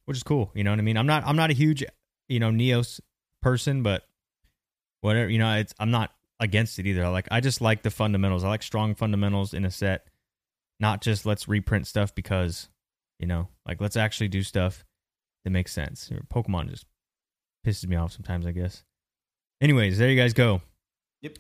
[0.06, 0.52] which is cool.
[0.54, 0.98] You know what I mean?
[0.98, 1.84] I'm not I'm not a huge
[2.28, 3.00] you know Neos
[3.48, 4.04] person, but
[5.00, 7.08] whatever you know, it's I'm not against it either.
[7.08, 8.44] Like I just like the fundamentals.
[8.44, 10.08] I like strong fundamentals in a set,
[10.82, 12.68] not just let's reprint stuff because
[13.20, 14.84] you know like let's actually do stuff
[15.46, 16.12] that makes sense.
[16.30, 16.86] Pokemon just
[17.66, 18.84] pisses me off sometimes, I guess.
[19.62, 20.62] Anyways, there you guys go.
[21.22, 21.38] Yep.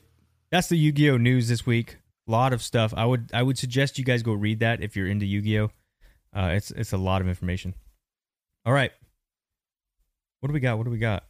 [0.49, 1.97] That's the Yu-Gi-Oh news this week.
[2.28, 2.93] A lot of stuff.
[2.95, 5.72] I would I would suggest you guys go read that if you're into Yu-Gi-Oh.
[6.34, 7.74] Uh, it's it's a lot of information.
[8.66, 8.91] All right.
[10.39, 10.78] What do we got?
[10.78, 11.26] What do we got?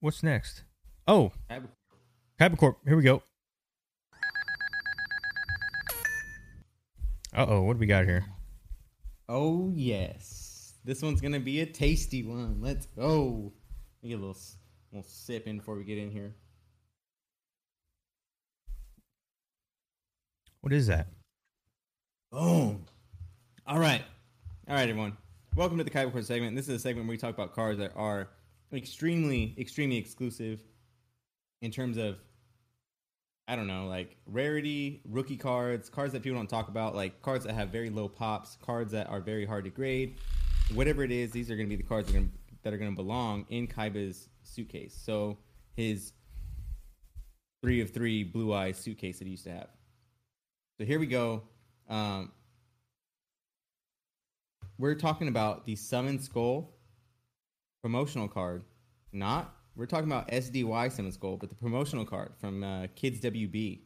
[0.00, 0.62] What's next?
[1.08, 1.32] Oh,
[2.38, 2.76] KaibaCorp.
[2.86, 3.22] Here we go.
[7.34, 8.26] Uh oh, what do we got here?
[9.26, 12.60] Oh yes, this one's gonna be a tasty one.
[12.60, 13.54] Let's go.
[14.02, 14.36] Let me get a little,
[14.92, 16.34] little sip in before we get in here.
[20.60, 21.08] What is that?
[22.30, 22.84] Boom.
[23.66, 24.02] All right,
[24.68, 25.16] all right, everyone.
[25.54, 26.54] Welcome to the Kaiba segment.
[26.54, 28.28] This is a segment where we talk about cars that are
[28.76, 30.60] extremely, extremely exclusive
[31.62, 32.18] in terms of,
[33.48, 37.44] I don't know, like rarity, rookie cards, cards that people don't talk about, like cards
[37.44, 40.18] that have very low pops, cards that are very hard to grade.
[40.74, 43.66] Whatever it is, these are going to be the cards that are gonna, belong in
[43.66, 44.98] Kaiba's suitcase.
[45.00, 45.38] So
[45.76, 46.12] his
[47.62, 49.68] three of three blue eyes suitcase that he used to have.
[50.78, 51.42] So here we go.
[51.88, 52.32] Um,
[54.78, 56.75] we're talking about the Summon Skull
[57.86, 58.64] promotional card.
[59.12, 63.82] Not we're talking about SDY Summon Skull, but the promotional card from uh, Kids WB.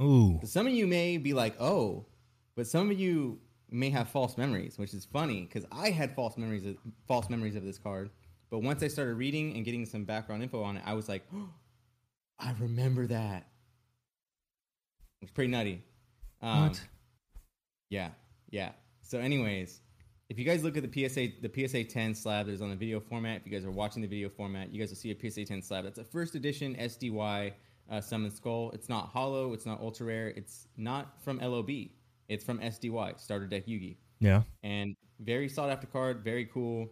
[0.00, 0.38] Ooh.
[0.42, 2.06] So some of you may be like, "Oh,"
[2.54, 6.36] but some of you may have false memories, which is funny because I had false
[6.36, 6.76] memories of
[7.08, 8.10] false memories of this card.
[8.50, 11.24] But once I started reading and getting some background info on it, I was like,
[11.34, 11.48] oh,
[12.38, 13.48] "I remember that."
[15.22, 15.82] It's pretty nutty.
[16.40, 16.80] Um, what?
[17.88, 18.10] yeah,
[18.48, 18.70] yeah.
[19.02, 19.80] So, anyways,
[20.30, 22.76] if you guys look at the PSA, the PSA 10 slab that is on the
[22.76, 25.30] video format, if you guys are watching the video format, you guys will see a
[25.30, 25.82] PSA 10 slab.
[25.82, 27.52] That's a first edition SDY
[27.90, 28.70] uh, Summon Skull.
[28.72, 29.52] It's not hollow.
[29.52, 30.28] It's not ultra rare.
[30.28, 31.70] It's not from LOB.
[32.28, 34.42] It's from SDY Starter Deck Yugi, Yeah.
[34.62, 36.22] and very sought after card.
[36.22, 36.88] Very cool.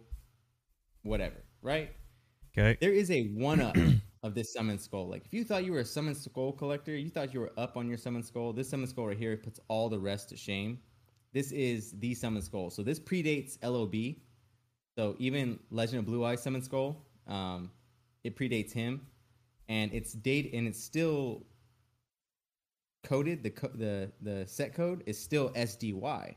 [1.03, 1.91] Whatever, right?
[2.51, 2.77] Okay.
[2.81, 3.77] There is a one up
[4.23, 5.07] of this summon skull.
[5.07, 7.77] Like if you thought you were a summon skull collector, you thought you were up
[7.77, 8.51] on your summon skull.
[8.51, 10.79] This summon skull right here puts all the rest to shame.
[11.33, 12.69] This is the summon skull.
[12.69, 14.15] So this predates LOB.
[14.97, 17.71] So even Legend of Blue Eye summon skull, um,
[18.23, 19.05] it predates him,
[19.69, 21.45] and it's date and it's still
[23.03, 23.43] coded.
[23.43, 26.35] The co- the the set code is still SDY.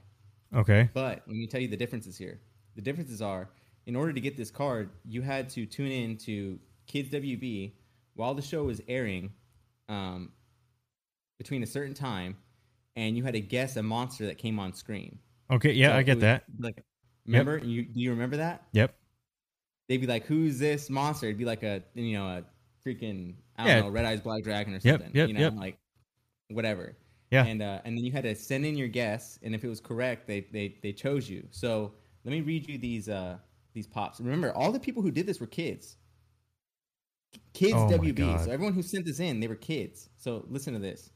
[0.55, 0.91] Okay.
[0.93, 2.41] But let me tell you the differences here.
[2.77, 3.49] The differences are
[3.87, 7.73] in order to get this card, you had to tune in to Kids WB
[8.15, 9.33] while the show was airing
[9.89, 10.31] um,
[11.39, 12.37] between a certain time,
[12.97, 15.19] and you had to guess a monster that came on screen.
[15.51, 15.73] Okay.
[15.73, 16.45] Yeah, So I get was that.
[16.59, 16.83] Like,
[17.27, 17.59] remember?
[17.59, 18.65] You do you remember that?
[18.73, 18.95] Yep.
[19.89, 22.45] They'd be like, "Who's this monster?" It'd be like a you know a
[22.87, 23.81] freaking I don't Yeah.
[23.83, 25.11] know Red Eyes Black Dragon or something.
[25.15, 25.55] yep, you know, yep.
[25.57, 25.79] like
[26.49, 26.97] whatever.
[27.31, 27.45] Yeah.
[27.47, 29.81] And uh, and then you had to send in your guess, and if it was
[29.81, 31.47] correct, they they they chose you.
[31.51, 33.39] So let me read you these uh
[33.75, 34.21] these pops.
[34.21, 35.97] Remember, all the people who did this were kids.
[37.55, 38.45] Kids Oh WB.
[38.45, 40.09] So everyone who sent this in, they were kids.
[40.17, 41.11] So listen to this.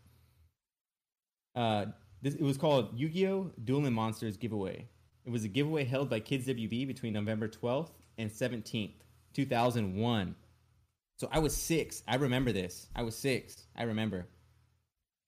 [1.56, 1.86] Uh,
[2.22, 3.50] this it was called Yu-Gi-Oh!
[3.64, 4.86] Dueling Monsters giveaway.
[5.24, 8.92] It was a giveaway held by Kids WB between November 12th and 17th,
[9.34, 10.36] 2001.
[11.16, 12.02] So I was six.
[12.06, 12.88] I remember this.
[12.94, 13.66] I was six.
[13.74, 14.28] I remember.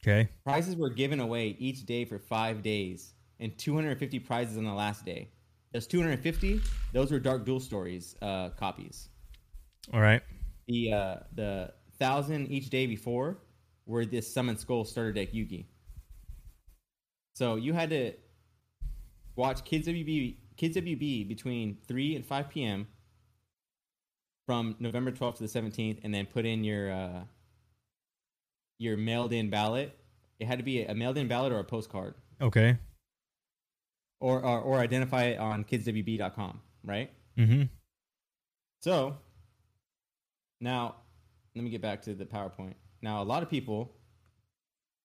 [0.02, 0.28] Okay.
[0.44, 5.04] Prizes were given away each day for five days, and 250 prizes on the last
[5.04, 5.30] day.
[5.72, 6.60] Those 250,
[6.92, 9.08] those were Dark Duel Stories uh, copies.
[9.92, 10.22] All right.
[10.66, 13.38] The uh, the thousand each day before
[13.86, 15.66] were this Summon Skull Starter Deck Yugi.
[17.38, 18.14] So you had to
[19.36, 22.88] watch Kids WB Kids WB between 3 and 5 p.m.
[24.44, 27.20] from November 12th to the 17th, and then put in your uh,
[28.80, 29.96] your mailed in ballot.
[30.40, 32.76] It had to be a mailed in ballot or a postcard, Okay.
[34.18, 37.12] or or, or identify it on kidswb.com, right?
[37.38, 37.62] Mm-hmm.
[38.82, 39.16] So
[40.60, 40.96] now
[41.54, 42.74] let me get back to the PowerPoint.
[43.00, 43.92] Now a lot of people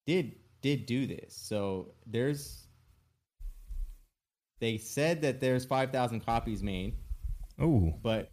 [0.07, 1.35] did did do this.
[1.35, 2.65] So there's
[4.59, 6.95] they said that there's 5,000 copies made,
[7.59, 7.93] Oh.
[8.01, 8.31] but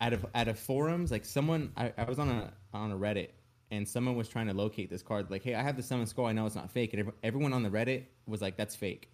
[0.00, 3.30] out of out of forums, like someone I, I was on a on a Reddit
[3.70, 6.26] and someone was trying to locate this card like, "Hey, I have the summon skull.
[6.26, 9.10] I know it's not fake." And everyone on the Reddit was like, "That's fake.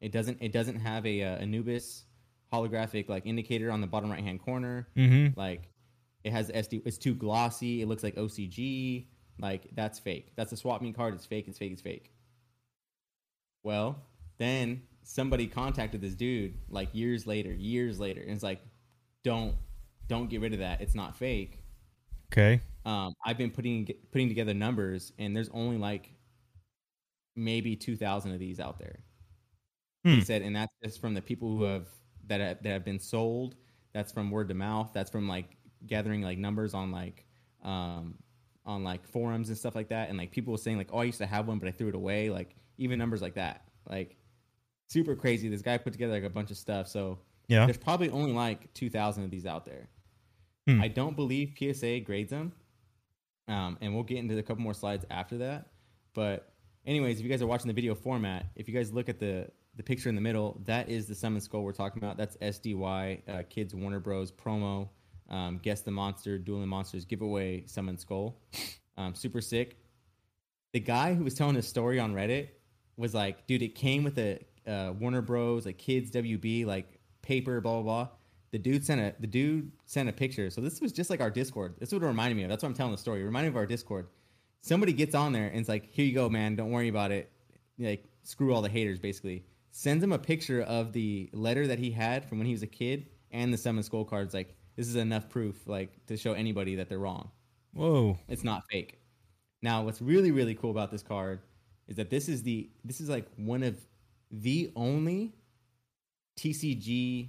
[0.00, 2.04] It doesn't it doesn't have a uh, Anubis
[2.52, 5.38] holographic like indicator on the bottom right-hand corner." Mm-hmm.
[5.38, 5.70] Like
[6.24, 6.82] it has SD.
[6.84, 7.82] It's too glossy.
[7.82, 9.06] It looks like OCG.
[9.38, 10.32] Like that's fake.
[10.36, 11.14] That's a swap meet card.
[11.14, 11.46] It's fake.
[11.48, 11.72] It's fake.
[11.72, 12.12] It's fake.
[13.62, 13.96] Well,
[14.38, 18.60] then somebody contacted this dude like years later, years later, and it's like,
[19.24, 19.54] don't,
[20.06, 20.80] don't get rid of that.
[20.80, 21.62] It's not fake.
[22.32, 22.60] Okay.
[22.84, 26.10] Um, I've been putting putting together numbers, and there's only like
[27.36, 29.00] maybe two thousand of these out there.
[30.04, 30.14] Hmm.
[30.14, 31.86] He said, and that's just from the people who have
[32.26, 33.56] that have, that have been sold.
[33.92, 34.90] That's from word to mouth.
[34.94, 37.24] That's from like gathering like numbers on like
[37.62, 38.14] um
[38.68, 40.08] on like forums and stuff like that.
[40.10, 41.88] And like people were saying like, oh, I used to have one, but I threw
[41.88, 42.30] it away.
[42.30, 43.64] Like even numbers like that.
[43.90, 44.16] Like
[44.88, 45.48] super crazy.
[45.48, 46.86] This guy put together like a bunch of stuff.
[46.86, 47.64] So Yeah.
[47.64, 49.88] there's probably only like 2,000 of these out there.
[50.68, 50.80] Hmm.
[50.82, 52.52] I don't believe PSA grades them.
[53.48, 55.70] Um, and we'll get into a couple more slides after that.
[56.14, 56.52] But,
[56.86, 59.48] anyways, if you guys are watching the video format, if you guys look at the
[59.76, 62.16] the picture in the middle, that is the Summon Skull we're talking about.
[62.16, 64.32] That's SDY, uh, Kids Warner Bros.
[64.32, 64.88] promo.
[65.28, 68.40] Um, Guess the Monster, Dueling Monsters giveaway Summon Skull.
[68.96, 69.76] Um, super sick.
[70.72, 72.48] The guy who was telling his story on Reddit
[72.96, 75.64] was like, dude, it came with a uh, Warner Bros.
[75.64, 78.08] like Kids WB like paper, blah blah blah.
[78.50, 80.50] The dude sent a the dude sent a picture.
[80.50, 81.74] So this was just like our Discord.
[81.78, 82.50] This is what it reminded me of.
[82.50, 83.20] That's why I'm telling the story.
[83.22, 84.08] It reminded me of our Discord.
[84.60, 86.56] Somebody gets on there and it's like, here you go, man.
[86.56, 87.30] Don't worry about it.
[87.78, 89.44] Like screw all the haters, basically.
[89.70, 92.66] Sends him a picture of the letter that he had from when he was a
[92.66, 94.34] kid and the summon skull cards.
[94.34, 97.30] Like this is enough proof, like to show anybody that they're wrong.
[97.74, 98.16] Whoa.
[98.28, 99.00] It's not fake.
[99.60, 101.40] Now, what's really really cool about this card
[101.88, 103.76] is that this is the this is like one of
[104.30, 105.34] the only
[106.38, 107.28] TCG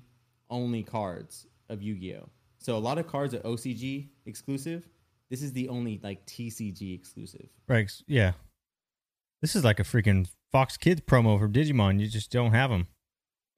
[0.51, 2.29] only cards of Yu-Gi-Oh.
[2.59, 4.87] So a lot of cards are OCG exclusive.
[5.31, 7.47] This is the only like TCG exclusive.
[7.67, 7.91] Right.
[8.07, 8.33] Yeah.
[9.41, 11.99] This is like a freaking Fox Kids promo from Digimon.
[11.99, 12.87] You just don't have them.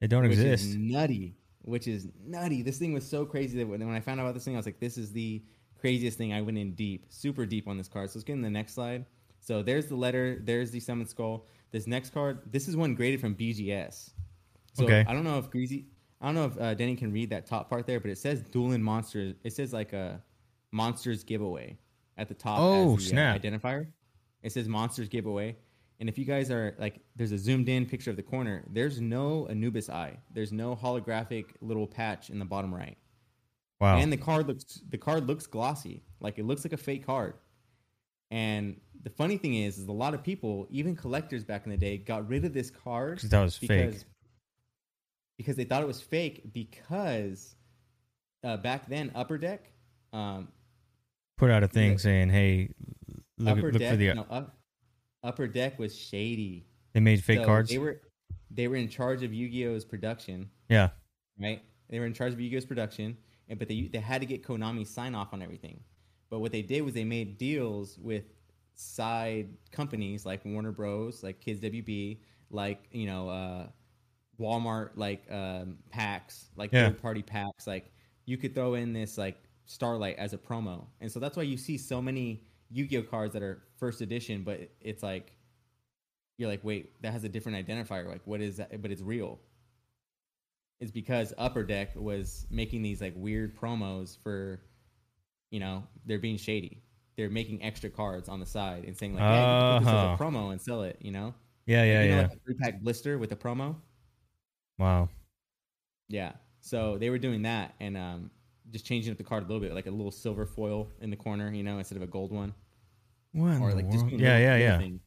[0.00, 0.64] They don't which exist.
[0.64, 1.36] Is nutty.
[1.62, 2.62] Which is nutty.
[2.62, 4.66] This thing was so crazy that when, I found out about this thing, I was
[4.66, 5.42] like, this is the
[5.80, 6.32] craziest thing.
[6.32, 8.10] I went in deep, super deep on this card.
[8.10, 9.06] So let's get in the next slide.
[9.40, 10.38] So there's the letter.
[10.42, 11.46] There's the summon skull.
[11.70, 12.40] This next card.
[12.50, 14.10] This is one graded from BGS.
[14.74, 15.04] So Okay.
[15.06, 15.86] I don't know if Greasy.
[16.20, 18.42] I don't know if uh, Denny can read that top part there, but it says
[18.42, 19.34] Dueling Monsters.
[19.42, 20.22] It says like a
[20.70, 21.76] Monsters giveaway
[22.16, 22.58] at the top.
[22.60, 23.36] Oh, as the, snap.
[23.36, 23.86] Uh, identifier.
[24.42, 25.56] It says Monsters giveaway.
[26.00, 28.64] And if you guys are like, there's a zoomed in picture of the corner.
[28.70, 30.18] There's no Anubis eye.
[30.32, 32.96] There's no holographic little patch in the bottom right.
[33.80, 33.98] wow.
[33.98, 37.34] And the card looks the card looks glossy, like it looks like a fake card.
[38.32, 41.76] And the funny thing is, is a lot of people, even collectors back in the
[41.76, 43.96] day, got rid of this card 'Cause that was fake.
[45.36, 47.54] because they thought it was fake because
[48.44, 49.70] uh, back then Upper Deck,
[50.12, 50.48] um,
[51.36, 52.70] Put out a thing saying, "Hey,
[53.38, 54.56] look, Upper look Deck, for the." no, up,
[55.22, 56.66] Upper Deck was shady.
[56.92, 57.70] they made fake So cards.
[57.70, 58.00] They were
[58.50, 60.90] they were in charge of Yu-Gi-Oh's production, yeah.
[61.40, 61.62] right?
[61.88, 63.16] They were in charge of Yu-Gi-Oh's production,
[63.48, 65.80] and but they they had to get Konami sign off on everything.
[66.30, 68.24] But what they did was they made deals with
[68.74, 72.18] side companies like Warner Bros, like Kids WB,
[72.50, 73.66] like you know uh,
[74.40, 76.88] Walmart, like um, packs, like Yeah.
[76.88, 77.66] third party packs.
[77.66, 77.92] Like
[78.26, 81.56] you could throw in this like Starlight as a promo, and so that's why you
[81.56, 85.36] see so many Yu-Gi-Oh cards that are first edition, but it's like
[86.38, 88.08] you're like, wait, that has a different identifier.
[88.08, 88.80] Like, what is that?
[88.82, 89.38] But it's real.
[90.80, 94.60] It's because Upper Deck was making these like weird promos for,
[95.50, 96.82] you know, they're being shady.
[97.16, 100.16] They're making extra cards on the side and saying like, can put this Uh-huh.
[100.18, 100.96] a promo and sell it.
[101.00, 101.34] You know,
[101.66, 101.84] Yeah.
[101.84, 102.02] Yeah.
[102.02, 102.22] you know, yeah.
[102.22, 103.76] like a three pack blister with a promo.
[104.78, 105.08] wow.
[106.08, 106.32] Yeah.
[106.60, 108.30] So they were doing that and um,
[108.70, 111.16] just changing up the card a little bit, like a little silver foil in the
[111.16, 112.54] corner, you know, instead of a gold one.
[113.32, 114.38] What or like just Yeah.
[114.38, 114.56] Yeah.
[114.56, 114.78] Yeah.
[114.78, 115.00] things.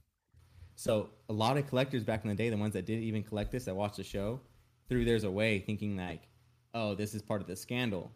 [0.76, 3.52] So a lot of collectors back in the day, the ones that didn't even collect
[3.52, 4.42] this, that watched the show,
[4.90, 6.28] threw theirs away, thinking like,
[6.74, 8.12] "Oh, this is part of the scandal,"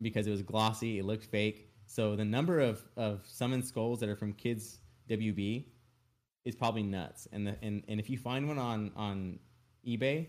[0.00, 1.70] because it was glossy, it looked fake.
[1.86, 5.66] So the number of of summoned skulls that are from Kids WB
[6.44, 7.28] is probably nuts.
[7.32, 9.38] And the and, and if you find one on on
[9.86, 10.28] eBay,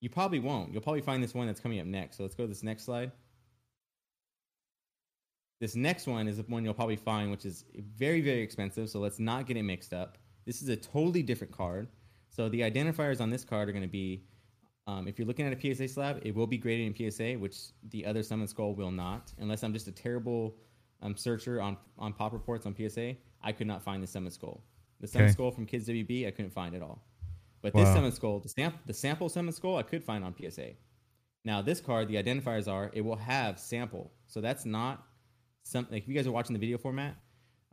[0.00, 0.72] you probably won't.
[0.72, 2.16] You'll probably find this one that's coming up next.
[2.16, 3.10] So let's go to this next slide.
[5.60, 7.64] This next one is the one you'll probably find, which is
[7.96, 8.88] very, very expensive.
[8.90, 10.18] So let's not get it mixed up.
[10.46, 11.88] This is a totally different card.
[12.30, 14.24] So the identifiers on this card are going to be,
[14.86, 17.56] um, if you're looking at a PSA slab, it will be graded in PSA, which
[17.90, 19.32] the other Summon Skull will not.
[19.38, 20.54] Unless I'm just a terrible
[21.02, 24.62] um, searcher on on pop reports on PSA, I could not find the Summon Skull.
[25.00, 25.32] The Summon Okay.
[25.32, 27.04] Skull from Kids WB, I couldn't find at all.
[27.62, 27.94] But this Wow.
[27.94, 30.70] Summon Skull, the, sam- the sample Summon Skull, I could find on PSA.
[31.44, 35.04] Now this card, the identifiers are it will have sample, so that's not
[35.68, 35.92] something.
[35.94, 37.16] Like if you guys are watching the video format,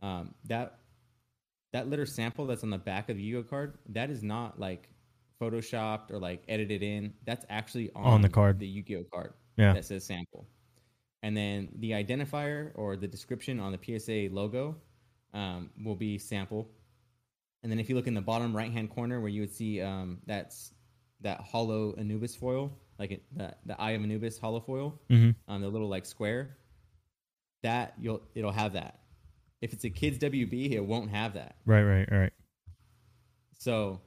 [0.02, 0.78] um, that
[1.72, 4.88] that letter sample that's on the back of the Yu-Gi-Oh card, that is not like
[5.40, 7.12] photoshopped or like edited in.
[7.24, 8.58] That's actually on, On the card.
[8.58, 9.74] the Yu-Gi-Oh card Yeah.
[9.74, 10.46] that says sample.
[11.22, 14.76] And then the identifier or the description on the PSA logo
[15.34, 16.70] um, will be sample.
[17.62, 19.80] And then if you look in the bottom right hand corner where you would see
[19.80, 20.72] um, that's
[21.22, 25.60] that hollow Anubis foil, like it, the the Eye of Anubis hollow foil, hmm um,
[25.62, 26.56] the little like square,
[27.62, 29.00] that you'll it'll have that.
[29.60, 31.56] If it's a kids WB, it won't have that.
[31.64, 31.82] Right.
[31.82, 32.08] Right.
[32.10, 32.32] Right.
[33.58, 34.00] So,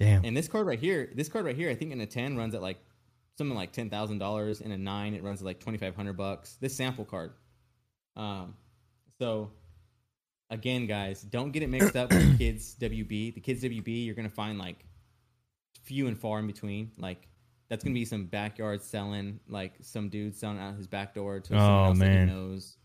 [0.00, 0.24] Damn.
[0.24, 2.54] and this card right here, this card right here, I think in a ten runs
[2.54, 2.78] at like
[3.36, 4.60] something like ten thousand dollars.
[4.60, 6.56] In a nine, it runs at like twenty five hundred bucks.
[6.60, 7.32] This sample card.
[8.16, 8.54] Um,
[9.18, 9.50] so
[10.50, 13.34] again, guys, don't get it mixed up with kids WB.
[13.34, 14.84] The kids WB, you're gonna find like
[15.82, 16.92] few and far in between.
[16.98, 17.28] Like
[17.68, 21.48] that's gonna be some backyard selling, like some dude selling out his back door to
[21.48, 22.12] someone Oh, else man.
[22.12, 22.76] that he knows.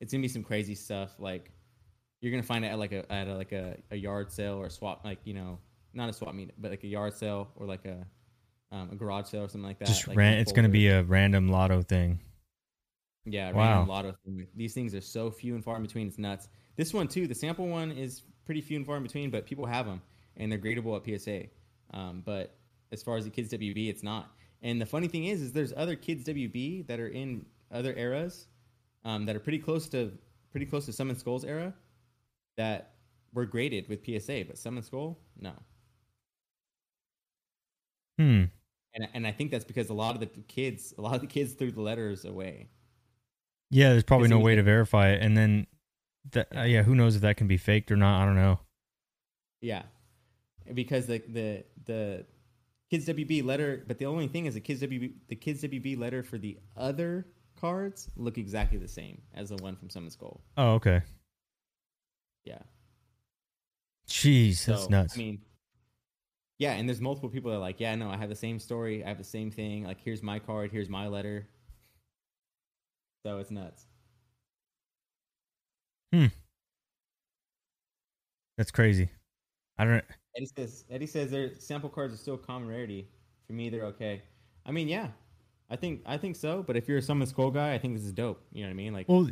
[0.00, 1.14] It's gonna be some crazy stuff.
[1.18, 1.50] Like
[2.20, 4.66] you're gonna find it at like a at a, like a, a yard sale or
[4.66, 5.58] a swap, like you know,
[5.94, 8.06] not a swap meet, but like a yard sale or like a
[8.70, 9.88] um, a garage sale or something like that.
[9.88, 10.38] Just like ran.
[10.38, 12.20] It's going to be a random lotto thing.
[13.24, 13.62] Yeah, Wow.
[13.62, 14.46] random lotto thing.
[14.54, 16.08] These things are so few and far in between.
[16.08, 16.48] It's nuts.
[16.76, 19.66] This one too, the sample one is pretty few and far in between, but people
[19.66, 20.00] have them
[20.36, 21.44] and they're gradable at PSA.
[21.92, 22.56] Um, but
[22.92, 24.32] as far as the kids WB, it's not.
[24.62, 28.46] And the funny thing is, is there's other kids WB that are in other eras
[29.04, 30.12] um, that are pretty close to
[30.50, 31.74] pretty close to Summon Skull's era
[32.56, 32.94] that
[33.32, 35.52] were graded with PSA, but Summon Skull, no.
[38.18, 38.44] Hmm.
[38.94, 41.26] And and I think that's because a lot of the kids, a lot of the
[41.26, 42.68] kids threw the letters away.
[43.70, 45.66] Yeah, there's probably no way to verify it, and then,
[46.32, 48.22] that, uh, yeah, who knows if that can be faked or not?
[48.22, 48.60] I don't know.
[49.60, 49.82] Yeah,
[50.72, 52.26] because the the the
[52.90, 56.22] kids WB letter, but the only thing is the kids WB the kids WB letter
[56.22, 57.26] for the other
[57.60, 60.40] cards look exactly the same as the one from Summon Skull.
[60.56, 61.02] Oh, okay.
[62.44, 62.58] Yeah,
[64.08, 65.14] Jeez, so that's nuts.
[65.14, 65.38] I mean,
[66.58, 69.04] yeah, and there's multiple people that are like, yeah, no, I have the same story,
[69.04, 69.84] I have the same thing.
[69.84, 71.46] Like, here's my card, here's my letter.
[73.24, 73.86] So it's nuts.
[76.12, 76.26] Hmm.
[78.56, 79.10] That's crazy.
[79.76, 80.04] I don't.
[80.36, 83.08] Eddie says Eddie says their sample cards are still a common rarity.
[83.46, 84.22] For me, they're okay.
[84.66, 85.08] I mean, yeah,
[85.70, 86.62] I think I think so.
[86.62, 88.42] But if you're a Summon Skull guy, I think this is dope.
[88.52, 88.92] You know what I mean?
[88.92, 89.28] Like, Well,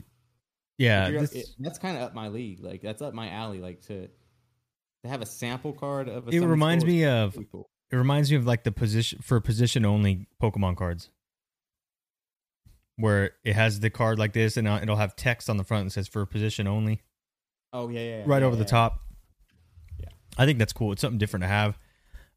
[0.79, 2.61] yeah, this- it- that's kind of up my league.
[2.63, 3.61] Like that's up my alley.
[3.61, 7.71] Like to to have a sample card of a it reminds me of cool.
[7.91, 11.11] it reminds me of like the position for position only Pokemon cards,
[12.97, 15.87] where it has the card like this, and uh, it'll have text on the front
[15.87, 17.01] that says for position only,
[17.73, 19.01] Oh yeah, yeah, right yeah, over the top.
[19.99, 20.09] Yeah.
[20.39, 20.93] I think that's cool.
[20.93, 21.79] It's something different to have.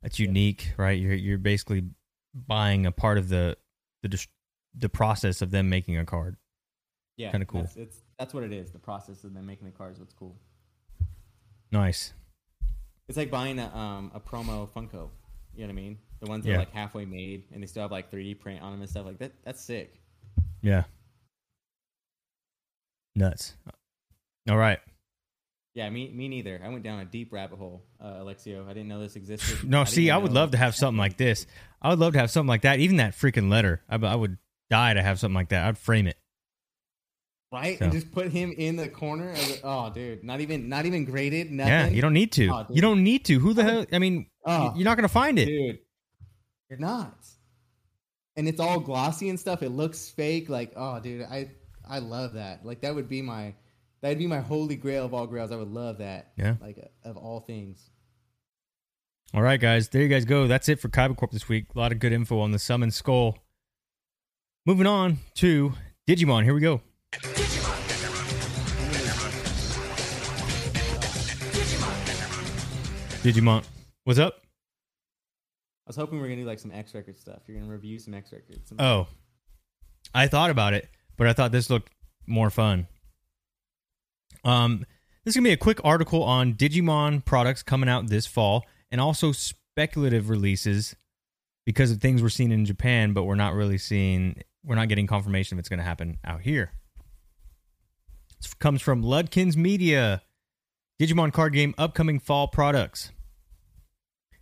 [0.03, 0.97] It's unique, right?
[0.99, 1.83] You're you're basically
[2.33, 3.57] buying a part of the
[4.01, 4.27] the dis-
[4.77, 6.37] the process of them making a card.
[7.17, 7.61] Yeah, kinda cool.
[7.61, 8.71] That's, it's that's what it is.
[8.71, 9.99] The process of them making the cards.
[9.99, 10.35] What's cool.
[11.71, 12.13] Nice.
[13.07, 15.09] It's like buying a um a promo Funko.
[15.55, 15.97] You know what I mean?
[16.21, 16.55] The ones that Yeah.
[16.57, 19.05] are like halfway made and they still have like 3D print on them and stuff
[19.05, 19.31] like that.
[19.43, 19.99] That's sick.
[20.61, 20.83] Yeah.
[23.15, 23.55] Nuts.
[24.49, 24.79] All right.
[25.79, 26.59] Yeah, me me neither.
[26.61, 28.65] I went down a deep rabbit hole, uh, Alexio.
[28.65, 29.63] I didn't know this existed.
[29.63, 31.47] No, didn't see, I would love to have something like this.
[31.81, 32.79] I would love to have something like that.
[32.79, 33.81] Even that freaking letter.
[33.89, 34.37] I, I would
[34.69, 35.65] die to have something like that.
[35.65, 36.17] I'd frame it.
[37.53, 37.79] right?
[37.79, 39.29] So- And just put him in the corner.
[39.31, 41.49] Of the, oh, dude, not even not even graded.
[41.49, 41.71] Nothing.
[41.71, 42.49] Yeah, you don't need to.
[42.49, 43.39] Oh, you don't need to.
[43.39, 43.85] Who the hell?
[43.93, 44.73] I mean, Oh.
[44.75, 45.45] you're not going to find it.
[45.45, 45.79] dude.
[46.69, 47.15] You're not.
[48.35, 49.63] And it's all glossy and stuff.
[49.63, 50.49] It looks fake.
[50.49, 51.51] Like, oh, dude, I
[51.89, 52.65] I love that.
[52.65, 53.53] Like, that would be my
[54.01, 55.51] that would be my holy grail of all grails.
[55.51, 56.31] I would love that.
[56.37, 56.55] Yeah.
[56.61, 57.89] Like, of all things.
[59.33, 59.89] All right, guys.
[59.89, 60.47] There you guys go.
[60.47, 61.65] That's it for KaibaCorp this week.
[61.75, 63.37] A lot of good info on the Summon Skull.
[64.65, 65.73] Moving on to
[66.07, 66.43] Digimon.
[66.43, 66.81] Here we go.
[73.23, 73.63] Digimon.
[74.05, 74.35] What's up?
[75.85, 77.39] I was hoping we were gonna do like some X record stuff.
[77.47, 78.69] You're gonna review some X records.
[78.69, 79.07] Some- Oh,
[80.13, 80.87] I thought about it,
[81.17, 81.91] but I thought this looked
[82.27, 82.87] more fun.
[84.43, 84.85] Um,
[85.23, 88.99] this is gonna be a quick article on Digimon products coming out this fall, and
[88.99, 90.95] also speculative releases
[91.65, 94.41] because of things we're seeing in Japan, but we're not really seeing.
[94.63, 96.71] We're not getting confirmation if it's going to happen out here.
[98.41, 100.21] This comes from Ludkins Media.
[100.99, 103.11] Digimon card game upcoming fall products.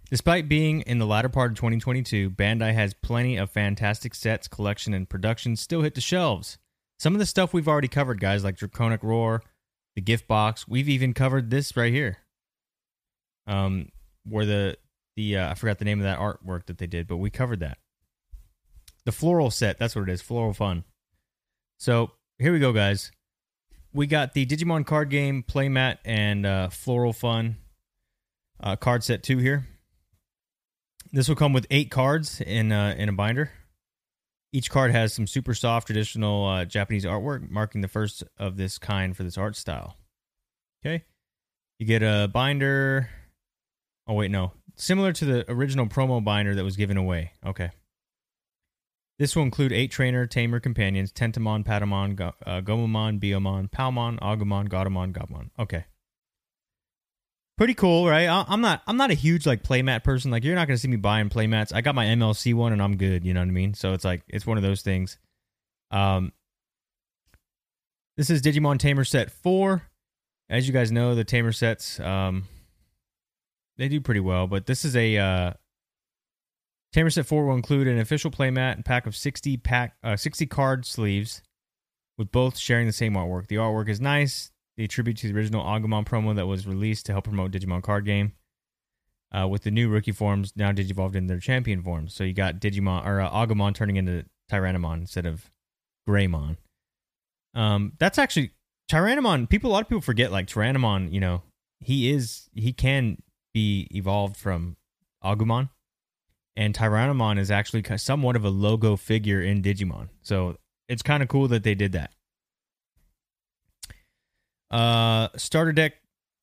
[0.10, 4.94] Despite being in the latter part of 2022, Bandai has plenty of fantastic sets, collection,
[4.94, 6.58] and production still hit the shelves.
[6.98, 9.44] Some of the stuff we've already covered, guys, like Draconic Roar,
[9.98, 10.68] the gift box.
[10.68, 12.20] We've even covered this right here.
[13.48, 13.90] Um,
[14.26, 14.78] where the
[15.16, 17.62] the uh, I forgot the name of that artwork that they did, but we covered
[17.62, 17.80] that.
[19.06, 20.84] The floral set, that's what it is, floral fun.
[21.80, 23.12] So here we go, guys.
[23.92, 27.56] We got the Digimon card game playmat and uh, floral fun
[28.60, 29.66] uh, card set two here.
[31.12, 33.50] This will come with eight cards in uh, in a binder.
[34.54, 38.78] Each card has some super soft traditional uh, Japanese artwork, marking the first of this
[38.78, 39.98] kind for this art style.
[40.86, 41.04] Okay,
[41.80, 43.10] you get a binder.
[44.08, 47.34] Oh wait, no, similar to the original promo binder that was given away.
[47.46, 47.72] Okay.
[49.20, 54.70] This will include eight trainer, tamer companions: Tentomon, Patamon, Go- uh, Gomamon, Biyomon, Palmon, Agumon,
[54.70, 55.50] Gatomon, Gabmon.
[55.58, 55.86] Okay,
[57.58, 58.28] pretty cool, right?
[58.28, 60.32] I- I'm not, I'm not a huge like playmat person.
[60.32, 61.74] Like you're not gonna see me buying playmats.
[61.74, 63.26] I got my MLC one and I'm good.
[63.26, 63.74] You know what I mean?
[63.74, 65.18] So it's like it's one of those things.
[65.92, 66.32] Um,
[68.16, 69.84] this is Digimon Tamer Set Four.
[70.50, 72.46] As you guys know, the Tamer sets, um,
[73.78, 74.48] they do pretty well.
[74.48, 75.54] But this is a uh,
[76.94, 80.46] Tamer Set 4 will include an official playmat and pack of 60 pack uh, 60
[80.48, 81.42] card sleeves
[82.18, 83.48] with both sharing the same artwork.
[83.48, 84.52] The artwork is nice.
[84.78, 88.06] They tribute to the original Agumon promo that was released to help promote Digimon card
[88.06, 88.34] game.
[89.32, 92.14] uh, with the new rookie forms now digivolved into their champion forms.
[92.14, 95.52] So you got Digimon or uh, Agumon turning into Tyrannomon instead of
[96.08, 96.58] Greymon.
[97.54, 98.52] Um, that's actually
[98.90, 99.50] Tyrannomon.
[99.50, 101.12] People, a lot of people forget like Tyrannomon.
[101.12, 101.42] You know,
[101.80, 103.22] he is he can
[103.54, 104.78] be evolved from
[105.24, 105.70] Agumon,
[106.56, 110.10] and Tyrannomon is actually somewhat of a logo figure in Digimon.
[110.22, 110.58] So
[110.88, 112.12] it's kind of cool that they did that.
[114.70, 115.94] Uh, starter deck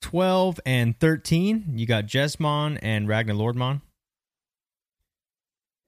[0.02, 3.80] 12 and 13, you got Jesmon and Ragnaloardmon.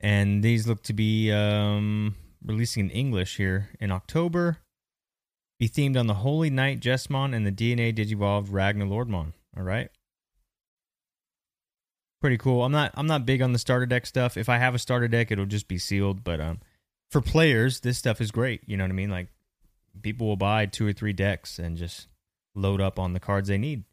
[0.01, 2.15] And these look to be um,
[2.45, 4.59] releasing in English here in October.
[5.59, 9.33] Be themed on the Holy Knight Jesmon and the DNA Digivolved Ragnaloardmon.
[9.57, 9.91] All right.
[12.21, 12.65] Pretty cool.
[12.65, 14.37] I'm not I'm not big on the starter deck stuff.
[14.37, 16.25] If I have a starter deck, it'll just be sealed.
[16.25, 16.61] But um,
[17.11, 18.63] for players, this stuff is great.
[18.67, 19.11] You know what I mean?
[19.11, 19.29] Like
[20.03, 22.09] people will buy two or three decks and just
[22.57, 23.85] load up on the cards they need.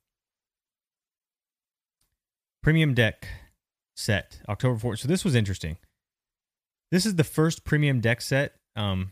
[2.61, 3.27] Premium deck
[3.95, 4.99] set October 4th.
[4.99, 5.77] So this was interesting.
[6.91, 9.11] This is the first premium deck set, um,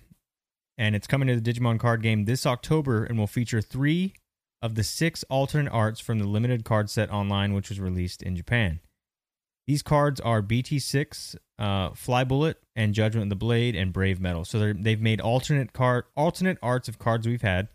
[0.77, 4.13] and it's coming to the Digimon card game this October and will feature three
[4.61, 8.35] of the six alternate arts from the limited card set online, which was released in
[8.35, 8.79] Japan.
[9.67, 14.45] These cards are BT6, uh, Fly Bullet, and Judgment of the Blade, and Brave Metal.
[14.45, 17.67] So they've made alternate card, alternate arts of cards we've had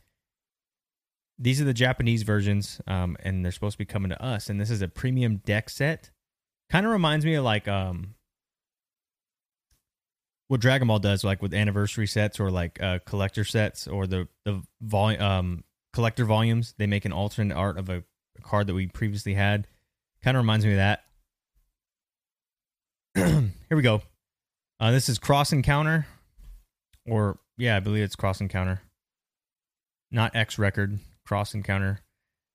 [1.38, 4.48] these are the Japanese versions, um, and they're supposed to be coming to us.
[4.48, 6.10] And this is a premium deck set.
[6.70, 8.14] Kind of reminds me of like um,
[10.48, 14.28] what Dragon Ball does, like with anniversary sets or like uh, collector sets or the
[14.44, 16.74] the volume um, collector volumes.
[16.78, 18.02] They make an alternate art of a,
[18.38, 19.66] a card that we previously had.
[20.22, 21.02] Kind of reminds me of that.
[23.14, 24.02] Here we go.
[24.80, 26.06] Uh, this is Cross Encounter,
[27.06, 28.80] or yeah, I believe it's Cross Encounter,
[30.10, 30.98] not X Record.
[31.26, 32.00] Cross Encounter.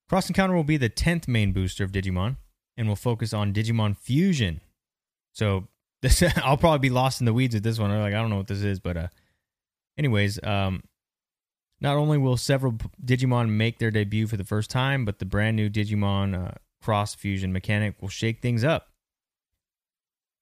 [0.08, 2.36] Cross Encounter will be the 10th main booster of Digimon
[2.76, 4.60] and will focus on Digimon Fusion.
[5.32, 5.68] So
[6.02, 7.90] this I'll probably be lost in the weeds with this one.
[7.90, 9.08] Like I don't know what this is, but uh
[9.96, 10.82] anyways, um
[11.80, 15.56] not only will several Digimon make their debut for the first time, but the brand
[15.56, 18.88] new Digimon uh, Cross Fusion mechanic will shake things up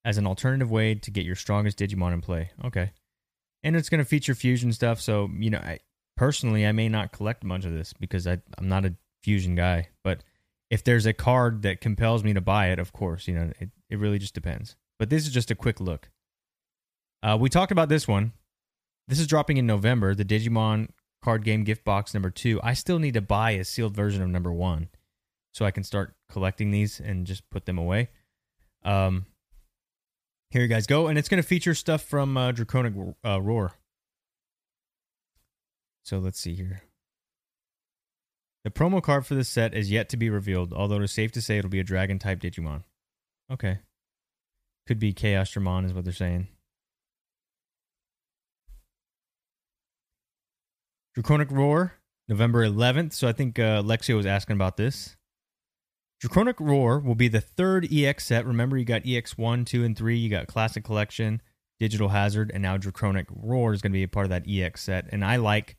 [0.04, 2.50] as an alternative way to get your strongest Digimon in play.
[2.64, 2.92] Okay.
[3.62, 5.80] And it's going to feature fusion stuff, so you know, I,
[6.20, 9.88] personally, I may not collect much of this because I, I'm not a fusion guy.
[10.04, 10.22] But
[10.68, 13.70] if there's a card that compels me to buy it, of course, you know, it,
[13.88, 14.76] it really just depends.
[14.98, 16.10] But this is just a quick look.
[17.22, 18.34] Uh, we talked about this one.
[19.08, 20.90] This is dropping in November, the Digimon
[21.24, 22.60] card game gift box number two.
[22.62, 24.90] I still need to buy a sealed version of number one
[25.54, 28.10] so I can start collecting these and just put them away.
[28.84, 29.24] Um,
[30.50, 31.06] here you guys go.
[31.06, 32.92] And it's going to feature stuff from uh, Draconic
[33.24, 33.72] uh, Roar.
[36.10, 36.82] So let's see here.
[38.64, 41.30] The promo card for this set is yet to be revealed, although it is safe
[41.30, 42.82] to say it'll be a dragon type Digimon.
[43.48, 43.78] Okay.
[44.88, 46.48] Could be Chaosdramon, is what they're saying.
[51.14, 51.92] Draconic Roar,
[52.26, 53.12] November 11th.
[53.12, 55.16] So I think uh, Lexio was asking about this.
[56.18, 58.44] Draconic Roar will be the third EX set.
[58.44, 60.18] Remember, you got EX 1, 2, and 3.
[60.18, 61.40] You got Classic Collection,
[61.78, 64.82] Digital Hazard, and now Draconic Roar is going to be a part of that EX
[64.82, 65.06] set.
[65.12, 65.76] And I like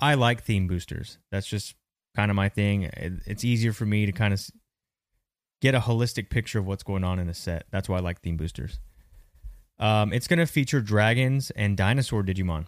[0.00, 1.18] I like theme boosters.
[1.30, 1.74] That's just
[2.16, 2.90] kind of my thing.
[3.26, 4.44] It's easier for me to kind of
[5.60, 7.66] get a holistic picture of what's going on in a set.
[7.70, 8.80] That's why I like theme boosters.
[9.78, 12.66] Um, it's going to feature dragons and dinosaur Digimon.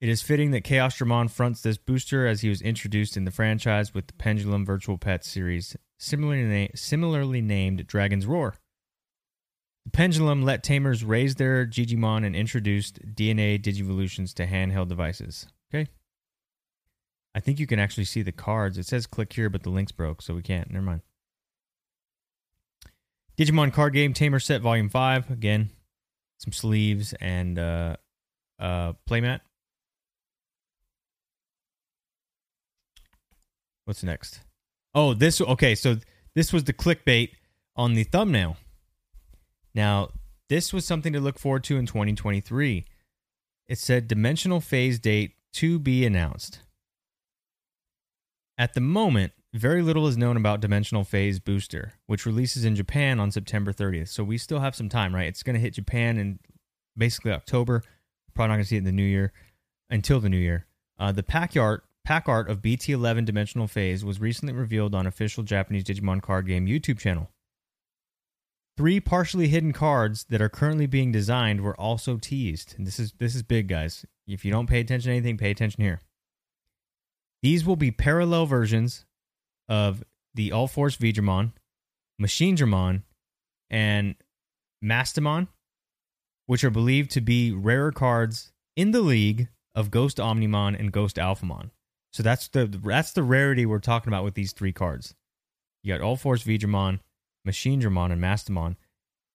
[0.00, 3.92] It is fitting that Chaosdramon fronts this booster as he was introduced in the franchise
[3.92, 8.54] with the Pendulum Virtual Pets series, similarly, na- similarly named Dragon's Roar.
[9.84, 15.48] The Pendulum let tamers raise their Digimon and introduced DNA Digivolutions to handheld devices.
[15.72, 15.88] Okay.
[17.34, 18.78] I think you can actually see the cards.
[18.78, 20.70] It says click here, but the link's broke, so we can't.
[20.70, 21.02] Never mind.
[23.38, 25.30] Digimon Card Game Tamer Set Volume 5.
[25.30, 25.70] Again,
[26.38, 27.96] some sleeves and uh,
[28.58, 29.40] uh, playmat.
[33.84, 34.40] What's next?
[34.94, 35.40] Oh, this.
[35.40, 35.98] Okay, so
[36.34, 37.30] this was the clickbait
[37.76, 38.56] on the thumbnail.
[39.74, 40.08] Now,
[40.48, 42.84] this was something to look forward to in 2023.
[43.68, 46.60] It said dimensional phase date to be announced.
[48.56, 53.18] At the moment, very little is known about Dimensional Phase Booster, which releases in Japan
[53.18, 54.08] on September 30th.
[54.08, 55.28] So we still have some time, right?
[55.28, 56.38] It's going to hit Japan in
[56.96, 57.82] basically October.
[58.34, 59.32] Probably not going to see it in the new year
[59.90, 60.66] until the new year.
[60.98, 65.44] Uh, the pack art, pack art of BT11 Dimensional Phase was recently revealed on official
[65.44, 67.30] Japanese Digimon card game YouTube channel.
[68.78, 72.76] Three partially hidden cards that are currently being designed were also teased.
[72.78, 74.06] And this is this is big, guys.
[74.28, 76.00] If you don't pay attention to anything, pay attention here.
[77.42, 79.04] These will be parallel versions
[79.68, 81.54] of the All Force Veedramon,
[82.20, 83.02] Machine Machinedramon,
[83.68, 84.14] and
[84.84, 85.48] Mastemon,
[86.46, 91.16] which are believed to be rarer cards in the league of Ghost Omnimon and Ghost
[91.16, 91.72] Alphamon.
[92.12, 95.16] So that's the that's the rarity we're talking about with these three cards.
[95.82, 96.42] You got All Force
[97.52, 98.76] Veedramon, Machinedramon, and Mastemon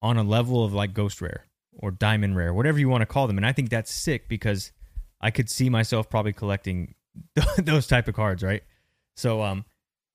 [0.02, 1.46] on a level of like Ghost Rare
[1.78, 3.38] or Diamond Rare, whatever you want to call them.
[3.38, 4.72] And I think that's sick because
[5.22, 6.96] I could see myself probably collecting
[7.58, 8.64] those type of cards, right?
[9.16, 9.66] So um,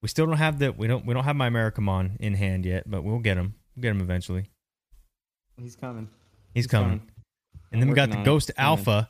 [0.02, 2.88] we still don't have the we don't we don't have my Omegamon in hand yet,
[2.88, 3.54] but we'll get him.
[3.74, 4.46] We'll get him eventually.
[5.56, 6.08] He's coming.
[6.54, 7.02] He's, coming.
[7.72, 8.22] And then we got the.
[8.22, 8.68] Ghost coming.
[8.68, 9.08] Alpha.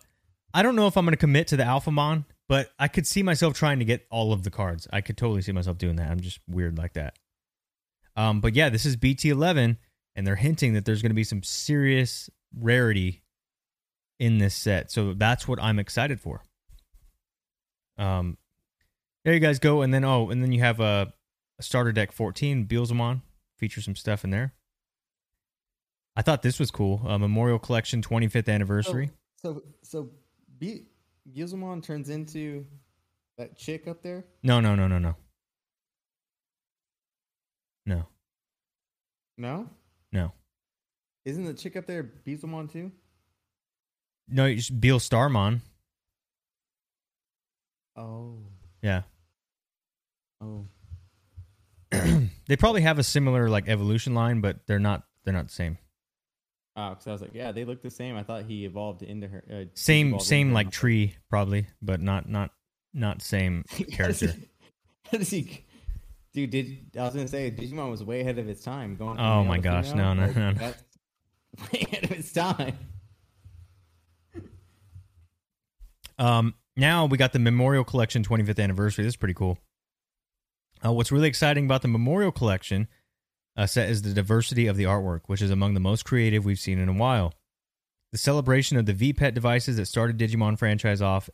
[0.55, 3.06] I don't know if I'm going to commit to the Alpha Mon, but I could
[3.06, 4.89] see myself trying to get all of the cards.
[4.93, 6.10] I could totally see myself doing that.
[6.10, 7.19] I'm just weird like that.
[8.18, 9.76] Um, but yeah, this is BT11,
[10.16, 13.22] and they're hinting that there's going to be some serious rarity
[14.18, 14.90] in this set.
[14.90, 16.44] So that's what I'm excited for.
[17.96, 18.36] Um,
[19.24, 21.12] there you guys go, and then oh, and then you have a,
[21.60, 23.22] a starter deck 14 Beelzemon
[23.56, 24.52] features some stuff in there.
[26.16, 27.02] I thought this was cool.
[27.06, 29.12] A Memorial Collection 25th anniversary.
[29.36, 30.10] So so
[30.58, 30.86] Be-
[31.32, 32.66] Gizmon turns into
[33.36, 34.24] that chick up there.
[34.42, 35.14] No, no, no, no, no.
[37.89, 38.06] No,
[39.39, 39.69] No,
[40.12, 40.32] no,
[41.24, 42.93] isn't the chick up there Beelzemon too?
[44.28, 44.44] no.
[44.44, 45.60] It's Beelstarmon.
[47.97, 48.36] Oh,
[48.82, 49.02] Yeah,
[50.40, 50.66] oh,
[52.47, 55.02] they probably have a similar like evolution line, but they're not.
[55.24, 55.78] They're not the same.
[56.77, 56.90] oh.
[56.90, 58.16] Because I was like, yeah, they look the same.
[58.16, 59.44] I thought he evolved into her.
[59.51, 62.51] Uh, Same, same like tree probably, but not not
[62.94, 63.90] not same How does
[64.20, 64.27] character.
[64.32, 64.48] he-
[65.10, 65.65] How does he?
[66.47, 66.51] Dude,
[66.93, 69.19] did I was gonna say Digimon was way ahead of its time going.
[69.19, 70.73] Oh my gosh, no, no, no, no.
[71.73, 72.78] Way ahead of its time.
[76.19, 79.05] Um, now we got the Memorial Collection 25th anniversary.
[79.05, 79.59] This is pretty cool.
[80.85, 82.86] Uh, what's really exciting about the Memorial Collection
[83.56, 86.60] uh, set is the diversity of the artwork, which is among the most creative we've
[86.60, 87.35] seen in a while.
[88.12, 91.28] The celebration of the VPET devices that started Digimon franchise off.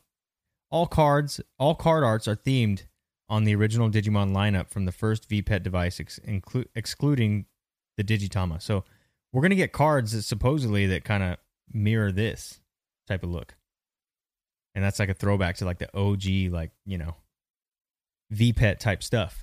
[0.71, 2.83] All cards, all card arts are themed
[3.27, 7.45] on the original Digimon lineup from the first VPET device, ex- inclu- excluding
[7.97, 8.61] the Digitama.
[8.61, 8.83] So
[9.33, 11.37] we're gonna get cards that supposedly that kind of
[11.71, 12.59] mirror this
[13.07, 13.55] type of look
[14.75, 17.15] and that's like a throwback to like the OG, like you know,
[18.33, 19.41] VPET type stuff.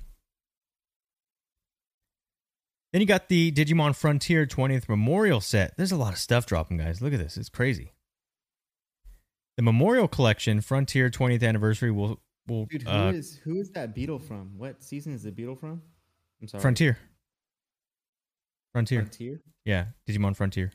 [2.92, 5.74] Then you got the Digimon Frontier 20th Memorial set.
[5.78, 7.00] There's a lot of stuff dropping, guys.
[7.00, 7.94] Look at this; it's crazy.
[9.56, 13.94] The Memorial Collection Frontier 20th Anniversary will will Dude, who uh, is who is that
[13.94, 14.52] beetle from?
[14.56, 15.82] What season is the beetle from?
[16.40, 16.62] I'm sorry.
[16.62, 16.98] Frontier.
[18.72, 19.00] Frontier.
[19.02, 19.40] Frontier.
[19.64, 20.72] Yeah, Digimon Frontier.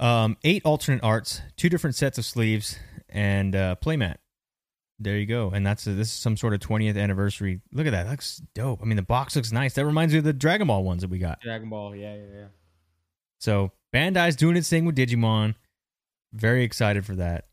[0.00, 2.78] Um, eight alternate arts, two different sets of sleeves,
[3.08, 4.16] and uh, playmat.
[4.98, 5.50] There you go.
[5.50, 7.60] And that's a, this is some sort of 20th anniversary.
[7.72, 8.04] Look at that.
[8.04, 8.80] That looks dope.
[8.82, 9.74] I mean, the box looks nice.
[9.74, 11.40] That reminds me of the Dragon Ball ones that we got.
[11.40, 11.94] Dragon Ball.
[11.94, 12.46] Yeah, yeah, yeah.
[13.38, 15.54] So Bandai's doing its thing with Digimon.
[16.32, 17.46] Very excited for that.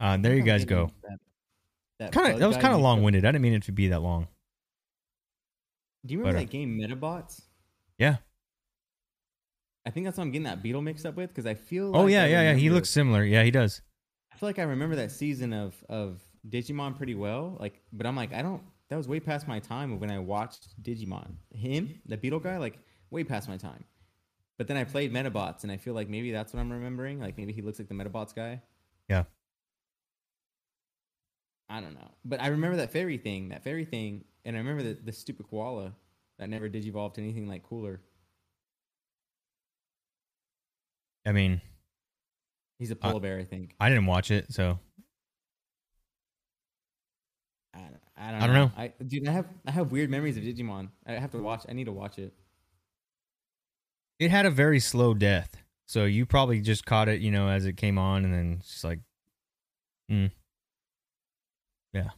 [0.00, 0.90] Uh, there you guys go.
[1.98, 3.24] That, Kind of that was kind of long winded.
[3.24, 4.26] I didn't mean it to be that long.
[6.04, 7.42] Do you remember but, uh, that game Medabots?
[7.98, 8.16] Yeah.
[9.86, 11.94] I think that's what I'm getting that beetle mixed up with because I feel.
[11.94, 12.54] Oh like yeah, I yeah, yeah.
[12.54, 13.22] He looks similar.
[13.22, 13.82] Yeah, he does.
[14.32, 17.56] I feel like I remember that season of of Digimon pretty well.
[17.60, 18.62] Like, but I'm like, I don't.
[18.88, 21.34] That was way past my time of when I watched Digimon.
[21.50, 22.78] Him, the beetle guy, like
[23.10, 23.84] way past my time.
[24.56, 27.20] But then I played Medabots, and I feel like maybe that's what I'm remembering.
[27.20, 28.62] Like maybe he looks like the Medabots guy.
[29.08, 29.24] Yeah.
[31.68, 34.82] I don't know, but I remember that fairy thing, that fairy thing, and I remember
[34.82, 35.94] the, the stupid koala
[36.38, 38.00] that never digivolved to anything like cooler.
[41.26, 41.60] I mean,
[42.78, 43.74] He's a polar bear, I think.
[43.80, 44.78] I didn't watch it, so
[47.72, 48.42] I, don't- I don't.
[48.42, 48.72] I don't know.
[48.76, 50.88] I dude, I have I have weird memories of Digimon.
[51.06, 51.64] I have to watch.
[51.68, 52.32] I need to watch it.
[54.18, 55.56] it had a very slow death.
[55.86, 58.70] So you probably just caught it, you know, as it came on, and then it's
[58.70, 59.00] just like,
[60.10, 60.30] mm,
[61.94, 62.08] Yeah,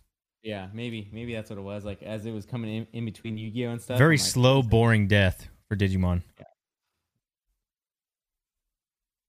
[0.42, 1.84] Yeah, maybe maybe that's what it was.
[1.84, 3.98] Like as it was coming in, in between Yu-Gi-Oh and stuff.
[3.98, 6.22] very like, slow, boring death for Digimon.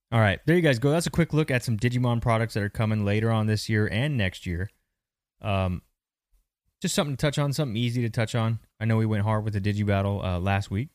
[0.09, 0.89] All right, there you guys go.
[0.89, 3.87] That's a quick look at some Digimon products that are coming later on this year
[3.91, 4.69] and next year.
[5.41, 5.81] Um,
[6.81, 8.59] just something to touch on, something easy to touch on.
[8.79, 10.89] I know we went hard with the Digibattle uh, last week,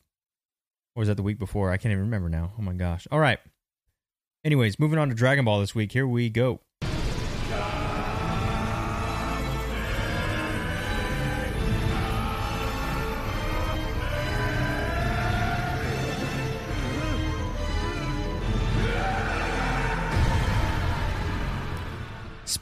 [0.95, 1.69] or was that the week before?
[1.69, 2.53] I can't even remember now.
[2.57, 3.07] Oh my gosh!
[3.11, 3.39] All right.
[4.43, 5.91] Anyways, moving on to Dragon Ball this week.
[5.91, 6.61] Here we go.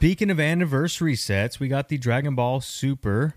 [0.01, 3.35] Speaking of anniversary sets, we got the Dragon Ball Super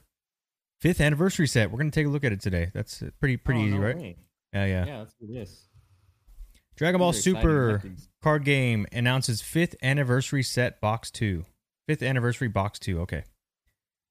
[0.81, 1.71] fifth anniversary set.
[1.71, 2.71] We're gonna take a look at it today.
[2.73, 3.97] That's pretty pretty Oh, easy, no right?
[3.99, 4.17] way.
[4.55, 4.87] Yeah, yeah.
[4.87, 5.69] Yeah, let's do this.
[6.79, 7.83] Dragon Ball Super
[8.23, 11.45] card game announces fifth anniversary set box two.
[11.87, 12.99] Fifth anniversary box two.
[13.03, 13.25] Okay.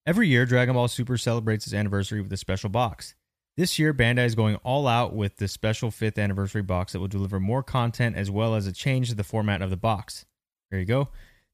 [0.05, 3.15] Every year, Dragon Ball Super celebrates its anniversary with a special box.
[3.57, 7.07] This year, Bandai is going all out with the special fifth anniversary box that will
[7.07, 10.27] deliver more content as well as a change to the format of the box.
[10.69, 11.09] There you go.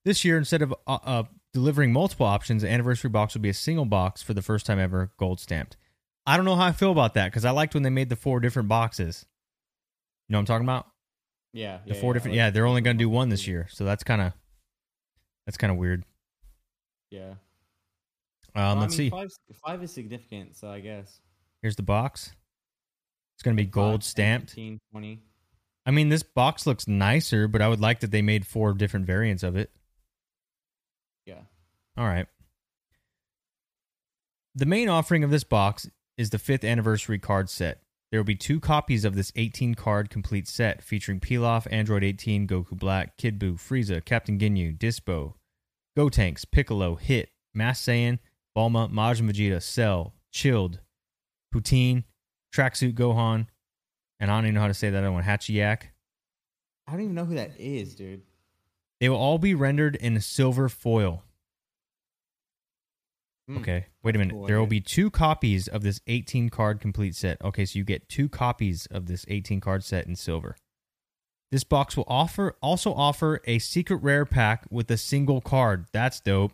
[0.06, 1.24] This year, instead of uh, uh,
[1.54, 4.80] delivering multiple options, the anniversary box will be a single box for the first time
[4.80, 5.78] ever, gold stamped.
[6.26, 8.16] I don't know how I feel about that because I liked when they made the
[8.16, 9.26] four different boxes.
[10.28, 10.88] You know what I'm talking about?
[11.54, 12.34] Yeah, The yeah, four yeah, different.
[12.34, 14.34] like- Yeah, they're only going to do one this year, so that's kind of
[15.46, 16.06] that's kind of weird.
[17.10, 17.30] Yeah.
[17.30, 17.36] Um,
[18.56, 19.10] Well, let's mean, see.
[19.10, 19.30] Five,
[19.66, 21.20] five is significant, so I guess.
[21.64, 22.34] Here's the box.
[23.36, 24.50] It's going to be Like gold 5, 10, stamped.
[24.52, 25.20] 15, 20.
[25.88, 29.08] I mean, this box looks nicer, but I would like that they made four different
[29.08, 29.72] variants of it.
[31.98, 32.28] All right.
[34.56, 37.82] The main offering of this box is the fifth anniversary card set.
[38.12, 42.48] There will be two copies of this 18 card complete set featuring Pilaf, Android 18,
[42.48, 45.36] Goku Black, Kid Buu, Frieza, Captain Ginyu, Dyspo,
[45.98, 48.20] Gotenks, Piccolo, Hit, Master Saiyan,
[48.58, 50.80] Bulma, Majin Vegeta, Cell, Chilled,
[51.54, 52.04] Putine,
[52.54, 53.46] Tracksuit Gohan,
[54.20, 55.84] and I don't even know how to say that other one, Hatchiyack.
[56.88, 58.24] I don't even know who that is, dude.
[59.00, 61.24] They will all be rendered in silver foil.
[63.50, 63.58] Hmm.
[63.58, 64.34] Okay, wait a minute.
[64.34, 67.42] Cool, there will be two copies of this 18 card complete set.
[67.44, 70.56] Okay, so you get two copies of this 18 card set in silver.
[71.52, 75.88] This box will offer also offer a secret rare pack with a single card.
[75.92, 76.54] That's dope.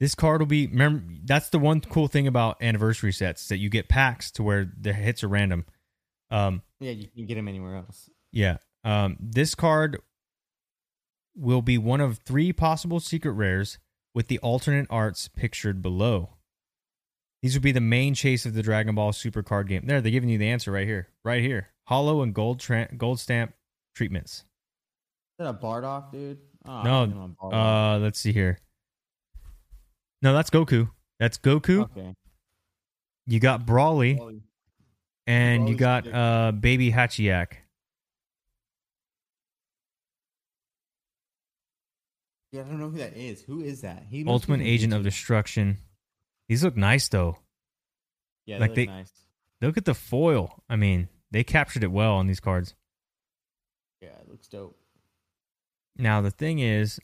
[0.00, 3.68] This card will be remember that's the one cool thing about anniversary sets that you
[3.70, 5.64] get packs to where the hits are random.
[6.28, 8.10] Um Yeah, you can get them anywhere else.
[8.32, 8.56] yeah.
[8.82, 10.02] Um, this card
[11.36, 13.78] will be one of three possible secret rares
[14.14, 16.30] with the alternate arts pictured below.
[17.42, 19.82] These would be the main chase of the Dragon Ball Super card game.
[19.86, 21.08] There, they're giving you the answer right here.
[21.24, 21.68] Right here.
[21.88, 23.52] Hollow and gold tra- gold stamp
[23.94, 24.44] treatments.
[25.38, 26.38] Is that a Bardock, dude?
[26.64, 27.34] Oh, No.
[27.52, 28.58] Uh, let's see here.
[30.22, 30.88] No, that's Goku.
[31.20, 31.82] That's Goku.
[31.82, 32.14] okay.
[33.26, 34.40] You got Broly,
[35.26, 37.48] and you got uh, Baby Hatchiyack.
[42.54, 43.42] Yeah, I don't know who that is.
[43.42, 44.04] Who is that?
[44.08, 45.78] He Ultimate Agent of Destruction.
[46.48, 47.38] These look nice though.
[48.46, 49.10] Yeah, like like they- nice.
[49.60, 50.62] Look at the foil.
[50.68, 52.74] I mean, they captured it well on these cards.
[54.00, 54.78] Yeah, it looks dope.
[55.96, 57.00] Now the thing is,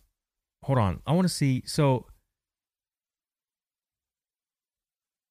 [0.63, 1.03] hold on.
[1.05, 1.65] I want to see.
[1.67, 2.07] So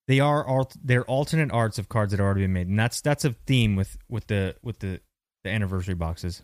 [0.09, 2.99] they are alt, they're alternate arts of cards that have already been made, and that's
[2.99, 4.99] that's a theme with with the with the
[5.45, 6.41] the anniversary boxes.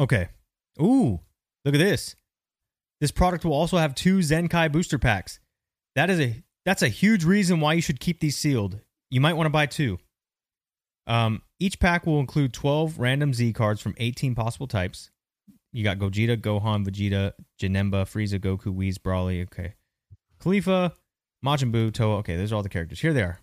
[0.00, 0.28] Okay.
[0.80, 1.20] Ooh,
[1.66, 2.16] look at this.
[3.02, 5.40] This product will also have two Zenkai booster packs.
[5.96, 8.78] That is a that's a huge reason why you should keep these sealed.
[9.10, 9.98] You might want to buy two.
[11.08, 15.10] Um, each pack will include 12 random Z cards from 18 possible types.
[15.72, 19.42] You got Gogeta, Gohan, Vegeta, Janemba, Frieza, Goku, Whis, Broly.
[19.46, 19.74] Okay.
[20.40, 20.92] Kefla,
[21.44, 22.18] Majin Buu, Towa.
[22.18, 23.00] Okay, those are all the characters.
[23.00, 23.40] Here they are.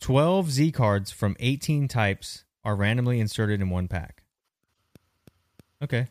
[0.00, 4.22] 12 Z cards from 18 types are randomly inserted in one pack.
[5.84, 6.06] Okay.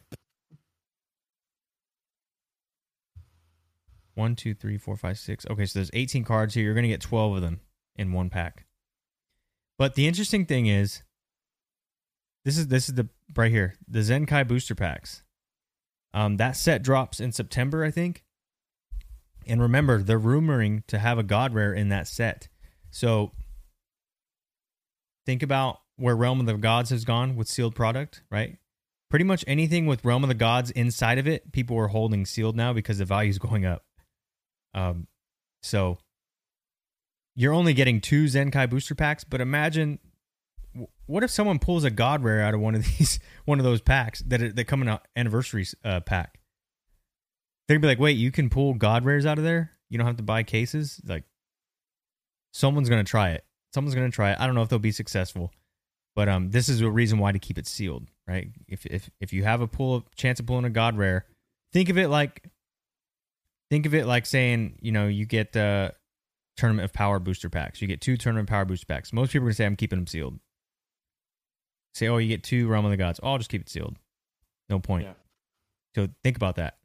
[4.16, 5.46] One, two, three, four, five, six.
[5.50, 6.64] Okay, so there's 18 cards here.
[6.64, 7.60] You're going to get 12 of them
[7.96, 8.66] in one pack.
[9.78, 11.04] But the interesting thing is,
[12.46, 15.24] this is this is the right here the Zenkai booster packs.
[16.14, 18.24] Um, that set drops in September, I think.
[19.48, 22.48] And remember, they're rumoring to have a God Rare in that set.
[22.90, 23.34] So
[25.26, 28.58] think about where Realm of the Gods has gone with sealed product, right?
[29.10, 32.56] Pretty much anything with Realm of the Gods inside of it, people are holding sealed
[32.56, 33.84] now because the value is going up.
[34.76, 35.08] Um,
[35.64, 35.98] so
[37.36, 40.00] you're only getting two Zenkai booster packs, but imagine
[41.06, 43.82] what if someone pulls a God Rare out of one of these, one of those
[43.82, 46.40] packs that are, that come in an anniversary uh, pack?
[47.68, 49.72] They'd be like, "Wait, you can pull God Rares out of there?
[49.90, 51.24] You don't have to buy cases." Like,
[52.54, 53.44] someone's gonna try it.
[53.74, 54.40] Someone's gonna try it.
[54.40, 55.52] I don't know if they'll be successful,
[56.16, 58.50] but um, this is a reason why to keep it sealed, right?
[58.68, 61.26] If if if you have a pull chance of pulling a God Rare,
[61.74, 62.44] think of it like
[63.70, 65.92] think of it like saying you know you get uh
[66.58, 67.82] tournament of power booster packs.
[67.82, 69.14] You get two tournament power booster packs.
[69.14, 70.40] Most people are gonna say I'm keeping them sealed.
[71.94, 73.20] Say, oh, you get two Realm of the Gods.
[73.24, 73.98] Oh, I'll just keep it sealed.
[74.70, 75.06] No point.
[75.06, 75.14] Yeah.
[75.96, 76.76] So think about that.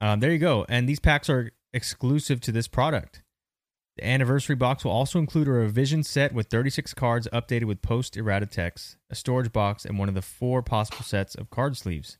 [0.00, 0.64] Um, there you go.
[0.68, 3.22] And these packs are exclusive to this product.
[3.98, 8.16] The anniversary box will also include a revision set with 36 cards updated with post
[8.16, 12.16] errata text, a storage box, and one of the four possible sets of card sleeves.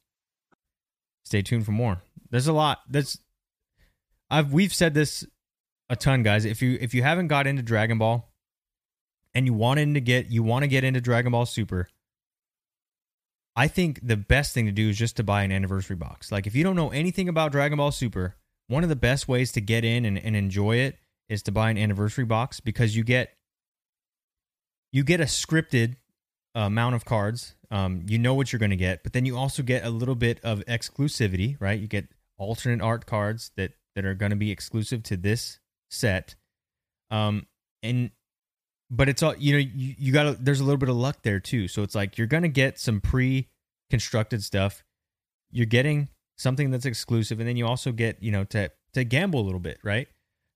[1.25, 2.03] Stay tuned for more.
[2.33, 2.81] There's a lot.
[2.89, 3.19] There's
[4.31, 5.25] I've we've said this
[5.89, 6.47] a ton, guys.
[6.47, 8.33] If you if you haven't got into Dragon Ball
[9.35, 11.89] and you want to get you want to get into Dragon Ball Super,
[13.55, 16.33] I think the best thing to do is just to buy an anniversary box.
[16.33, 18.37] Like if you don't know anything about Dragon Ball Super,
[18.67, 20.97] one of the best ways to get in and, and enjoy it
[21.29, 23.37] is to buy an anniversary box because you get
[24.91, 25.97] you get a scripted
[26.55, 27.55] amount of cards.
[27.71, 30.15] Um, you know what you're going to get, but then you also get a little
[30.15, 31.79] bit of exclusivity, right?
[31.79, 32.09] You get
[32.43, 35.61] alternate art cards that that are going to be exclusive to this
[35.91, 36.35] set.
[37.11, 37.47] Um,
[37.83, 38.11] and
[38.91, 39.59] but it's all you know.
[39.59, 41.69] You, you got there's a little bit of luck there too.
[41.69, 44.85] So it's like you're going to get some pre-constructed stuff.
[45.51, 49.41] You're getting something that's exclusive, and then you also get you know to to gamble
[49.41, 50.09] a little bit, right?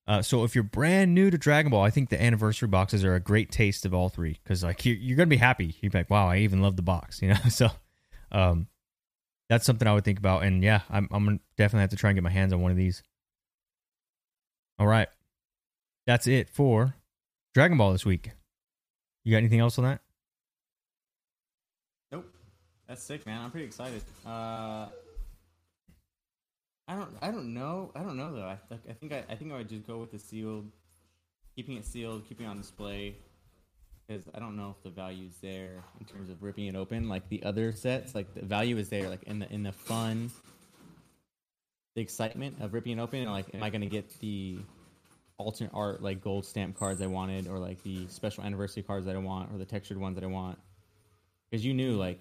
[0.08, 3.14] Uh, so if you're brand new to Dragon Ball, I think the anniversary boxes are
[3.14, 5.76] a great taste of all three because like you're, you're gonna be happy.
[5.80, 7.40] You're like, wow, I even love the box, you know.
[7.48, 7.70] so,
[8.30, 8.68] um,
[9.48, 12.10] that's something I would think about, and yeah, I'm I'm gonna definitely have to try
[12.10, 13.02] and get my hands on one of these.
[14.78, 15.08] All right,
[16.06, 16.94] that's it for
[17.54, 18.30] Dragon Ball this week.
[19.24, 20.00] You got anything else on that?
[22.12, 22.26] Nope.
[22.88, 23.42] That's sick, man.
[23.42, 24.02] I'm pretty excited.
[24.24, 24.86] Uh,
[26.88, 27.10] I don't.
[27.20, 27.90] I don't know.
[27.94, 28.44] I don't know though.
[28.44, 29.12] I, I think.
[29.12, 30.70] I, I think I would just go with the sealed,
[31.54, 33.16] keeping it sealed, keeping it on display,
[34.06, 37.08] because I don't know if the value is there in terms of ripping it open.
[37.08, 40.30] Like the other sets, like the value is there, like in the in the fun,
[41.94, 43.20] the excitement of ripping it open.
[43.20, 44.58] And like, am I gonna get the
[45.38, 49.16] alternate art like gold stamp cards I wanted, or like the special anniversary cards that
[49.16, 50.58] I want, or the textured ones that I want?
[51.50, 52.20] Because you knew like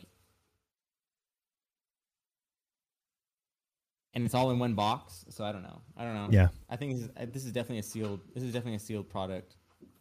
[4.15, 5.25] and it's all in one box.
[5.29, 5.81] So I don't know.
[5.97, 6.29] I don't know.
[6.31, 6.47] Yeah.
[6.69, 8.21] I think this is, this is definitely a sealed.
[8.33, 9.57] This is definitely a sealed product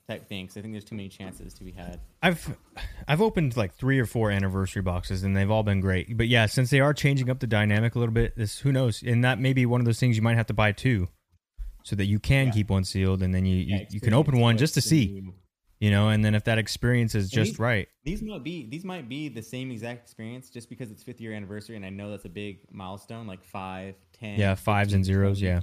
[0.09, 0.45] type thing.
[0.45, 2.01] Because I think there's too many chances to be had.
[2.23, 2.57] I've
[3.09, 6.17] I've opened like three or four anniversary boxes and they've all been great.
[6.17, 9.03] But yeah, since they are changing up the dynamic a little bit, this who knows?
[9.03, 11.09] And that may be one of those things you might have to buy two,
[11.85, 12.53] so that you can Yeah.
[12.53, 15.07] keep one sealed and then you you, Yeah, you can open one just to see,
[15.21, 15.35] new-
[15.81, 16.09] you know.
[16.09, 19.09] And then if that experience is And just these- right, These might be these might
[19.09, 22.25] be the same exact experience just because it's fifth year anniversary, and I know that's
[22.25, 24.39] a big milestone, like five, ten.
[24.39, 25.47] yeah, fives and zeros, 20.
[25.55, 25.61] yeah,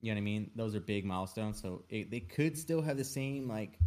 [0.00, 0.50] You know what I mean?
[0.54, 1.60] Those are big milestones.
[1.60, 3.78] So it, they could still have the same like,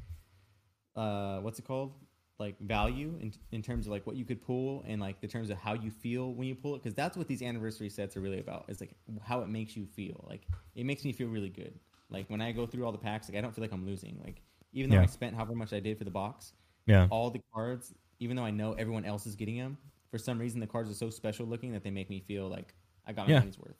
[0.95, 1.93] uh, what's it called?
[2.39, 5.51] Like value in in terms of like what you could pull and like the terms
[5.51, 8.21] of how you feel when you pull it, because that's what these anniversary sets are
[8.21, 8.65] really about.
[8.67, 10.25] Is like how it makes you feel.
[10.27, 11.73] Like it makes me feel really good.
[12.09, 14.19] Like when I go through all the packs, like I don't feel like I'm losing.
[14.23, 14.41] Like
[14.73, 15.03] even though Yeah.
[15.03, 16.53] I spent however much I did for the box,
[16.87, 17.07] yeah.
[17.11, 19.77] all the cards, even though I know everyone else is getting them,
[20.09, 22.73] for some reason the cards are so special looking that they make me feel like
[23.05, 23.39] I got my Yeah.
[23.39, 23.77] money's worth.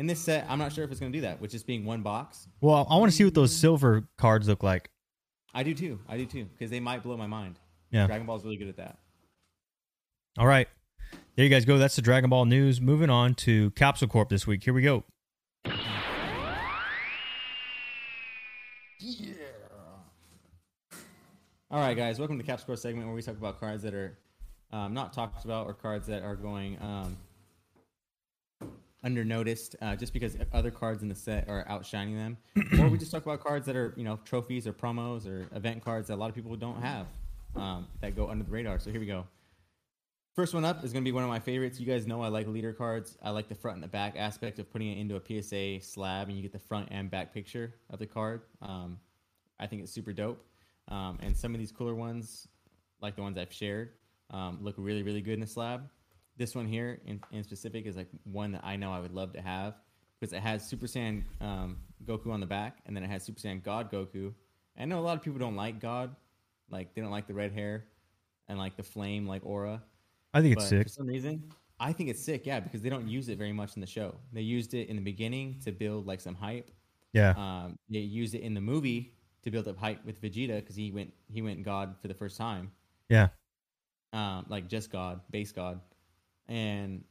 [0.00, 1.84] In this set, I'm not sure if it's going to do that, which is being
[1.84, 2.48] one box.
[2.62, 4.88] Well, I want to see what those silver cards look like.
[5.52, 5.98] I do too.
[6.08, 7.58] I do too, because they might blow my mind.
[7.90, 8.06] Yeah.
[8.06, 8.96] Dragon Ball's really good at that.
[10.38, 10.68] All right,
[11.36, 11.76] there you guys go.
[11.76, 12.80] That's the Dragon Ball news.
[12.80, 14.64] Moving on to Capsule Corp this week.
[14.64, 15.04] Here we go.
[19.00, 19.34] Yeah.
[21.70, 24.16] All right, guys, welcome to Cap Score segment where we talk about cards that are
[24.72, 27.18] um, not talked about or cards that are going um,
[29.02, 32.36] under noticed uh, just because other cards in the set are outshining them,
[32.78, 35.84] or we just talk about cards that are you know trophies or promos or event
[35.84, 37.06] cards that a lot of people don't have
[37.56, 38.78] um, that go under the radar.
[38.78, 39.26] So here we go.
[40.36, 41.80] First one up is going to be one of my favorites.
[41.80, 43.18] You guys know I like leader cards.
[43.22, 46.28] I like the front and the back aspect of putting it into a PSA slab,
[46.28, 48.42] and you get the front and back picture of the card.
[48.62, 48.98] Um,
[49.58, 50.44] I think it's super dope.
[50.88, 52.48] Um, and some of these cooler ones,
[53.00, 53.90] like the ones I've shared,
[54.30, 55.88] um, look really, really good in the slab.
[56.40, 59.34] This one here, in, in specific, is like one that I know I would love
[59.34, 59.74] to have
[60.18, 61.76] because it has Super Saiyan um,
[62.06, 64.32] Goku on the back, and then it has Super Saiyan God Goku.
[64.78, 66.16] I know a lot of people don't like God,
[66.70, 67.84] like they don't like the red hair
[68.48, 69.82] and like the flame like aura.
[70.32, 70.84] I think it's sick.
[70.84, 71.44] for some reason,
[71.78, 72.46] I think it's sick.
[72.46, 74.14] Yeah, because they don't use it very much in the show.
[74.32, 76.70] They used it in the beginning to build like some hype.
[77.12, 79.12] Yeah, Um, they used it in the movie
[79.42, 82.38] to build up hype with Vegeta because he went he went God for the first
[82.38, 82.70] time,
[83.10, 83.28] yeah,
[84.14, 85.80] um, like just God, base God,
[86.50, 87.04] and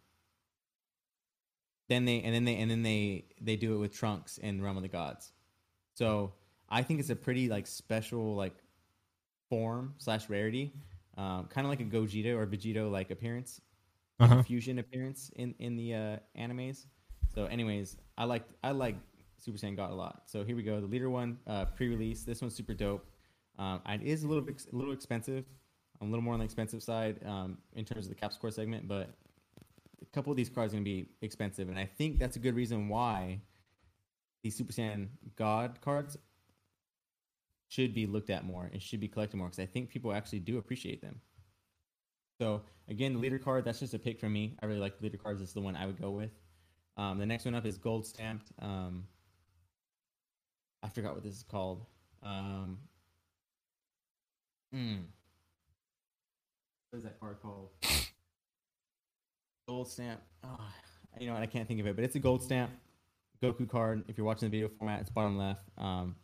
[1.88, 4.78] then they and then they and then they they do it with Trunks in Realm
[4.78, 5.32] of the Gods.
[5.96, 6.34] So
[6.70, 8.54] I think it's a pretty like special like
[9.50, 10.74] form slash rarity,
[11.18, 13.62] um, kind of like a Gogeta or Vegito like appearance,
[14.20, 14.44] Uh-huh.
[14.44, 16.86] fusion appearance in in the uh, animes.
[17.34, 18.96] So, anyways, I like I like
[19.38, 20.24] Super Saiyan God a lot.
[20.28, 20.80] So here we go.
[20.82, 22.24] The leader one, uh, pre-release.
[22.24, 23.06] This one's super dope.
[23.58, 25.46] Um, it is a little bit a little expensive,
[26.02, 28.88] a little more on the expensive side um, in terms of the cap score segment,
[28.88, 29.10] but
[30.02, 32.56] a couple of these cards are gonna be expensive, and I think that's a good
[32.56, 33.42] reason why
[34.44, 36.18] these Super Saiyan God cards
[37.68, 40.40] should be looked at more and should be collected more because I think people actually
[40.40, 41.22] do appreciate them.
[42.40, 44.56] So again, the leader card that's just a pick from me.
[44.62, 45.40] I really like the leader cards.
[45.40, 46.32] This is the one I would go with.
[46.98, 49.06] Um, the next one up is gold stamped um,
[50.82, 51.86] I forgot what this is called.
[52.24, 52.78] Um,
[54.74, 55.00] mm.
[56.90, 57.70] What is that card called?
[59.70, 60.20] Gold stamp.
[60.44, 60.58] Oh,
[61.20, 61.44] you know what?
[61.44, 62.72] I can't think of it, but it's a gold stamp
[63.40, 64.04] Goku card.
[64.08, 65.62] If you're watching the video format, it's bottom left.
[65.78, 66.16] Um,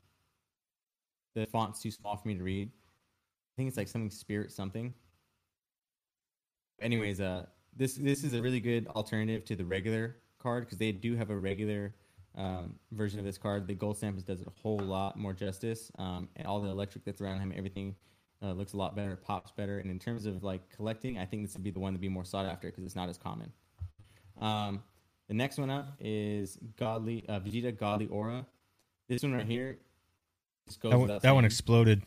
[1.36, 2.70] the font's too small for me to read.
[2.70, 4.96] I think it's like something spirit something.
[6.82, 7.46] Anyways, uh,
[7.78, 11.30] this this is a really good alternative to the regular card because they do have
[11.30, 11.94] a regular
[12.36, 13.68] um, version of this card.
[13.68, 17.22] The gold stamp does a whole lot more justice, um, and all the electric that's
[17.22, 17.96] around him, everything
[18.46, 19.80] uh, looks a lot better, pops better.
[19.80, 22.10] And in terms of like collecting, I think this would be the one to be
[22.10, 23.52] more sought after because it's not as common.
[24.40, 24.84] Um,
[25.28, 28.46] the next one up is Godly uh, Vegeta Godly Aura.
[29.10, 29.78] This one right here
[30.68, 32.04] just goes That one, that one exploded.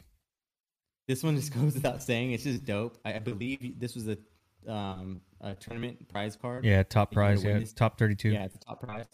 [1.06, 2.32] This one just goes without saying.
[2.32, 2.98] It's just dope.
[3.04, 4.18] I, I believe this was a
[4.66, 6.64] um, a tournament prize card.
[6.64, 7.42] Yeah, top prize.
[7.42, 7.72] Yeah, this.
[7.72, 8.30] top thirty-two.
[8.30, 9.06] Yeah, it's a top prize.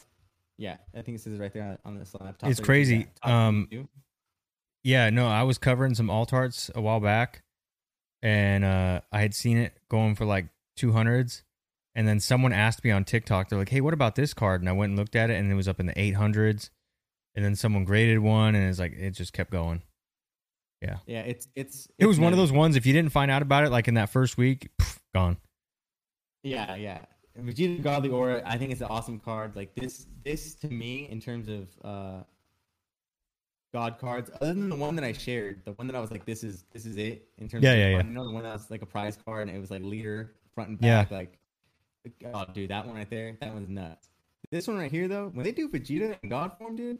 [0.56, 2.38] Yeah, I think it says it right there on the slide.
[2.38, 3.06] Top It's crazy.
[3.24, 3.88] yeah, Um, 32.
[4.84, 7.42] Yeah, no, I was covering some alt arts a while back,
[8.22, 11.42] and uh, I had seen it going for like two hundreds,
[11.94, 14.68] and then someone asked me on TikTok, they're like, "Hey, what about this card?" And
[14.68, 16.70] I went and looked at it, and it was up in the eight hundreds,
[17.34, 19.82] and then someone graded one, and it's like it just kept going.
[20.82, 21.88] yeah, yeah, it's it's.
[21.98, 22.76] It was one of those ones.
[22.76, 25.38] If you didn't find out about it, like in that first week, pff, gone.
[26.42, 26.98] Yeah, yeah.
[27.40, 29.56] Vegeta Godly Aura, I think it's an awesome card.
[29.56, 32.22] Like this, this to me, in terms of uh,
[33.74, 36.24] God cards, other than the one that I shared, the one that I was like,
[36.24, 37.64] this is this is it in terms.
[37.64, 37.96] Yeah, of yeah, yeah.
[38.04, 40.32] You know, the one that was like a prize card, and it was like leader
[40.54, 41.02] front and Yeah.
[41.02, 41.10] back.
[41.10, 41.38] Like,
[42.32, 44.10] oh, dude, that one right there, that one's nuts.
[44.52, 46.98] This one right here, though, when they do Vegeta in God form, dude,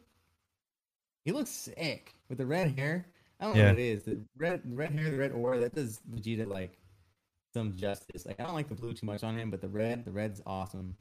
[1.24, 3.06] he looks sick with the red hair.
[3.38, 4.02] I don't know what it is.
[4.02, 6.76] The red, red hair, the red aura, that does Vegeta like
[7.52, 8.26] some justice.
[8.26, 10.42] Like I don't like the blue too much on him, but the red, the red's
[10.44, 10.96] awesome.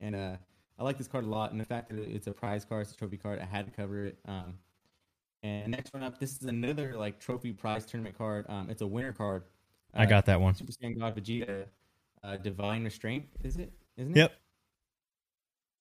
[0.00, 0.36] And uh,
[0.80, 1.52] I like this card a lot.
[1.52, 3.70] And the fact that it's a prize card, it's a trophy card, I had to
[3.72, 4.18] cover it.
[4.26, 4.54] Um,
[5.42, 8.46] and next one up, this is another like trophy prize tournament card.
[8.48, 9.44] Um, it's a winner card.
[9.94, 10.54] I Uh, got that one.
[10.54, 11.66] Super Saiyan God Vegeta,
[12.22, 13.26] uh, Divine Restraint.
[13.42, 13.72] Is it?
[13.96, 14.20] Isn't it?
[14.20, 14.32] Yep.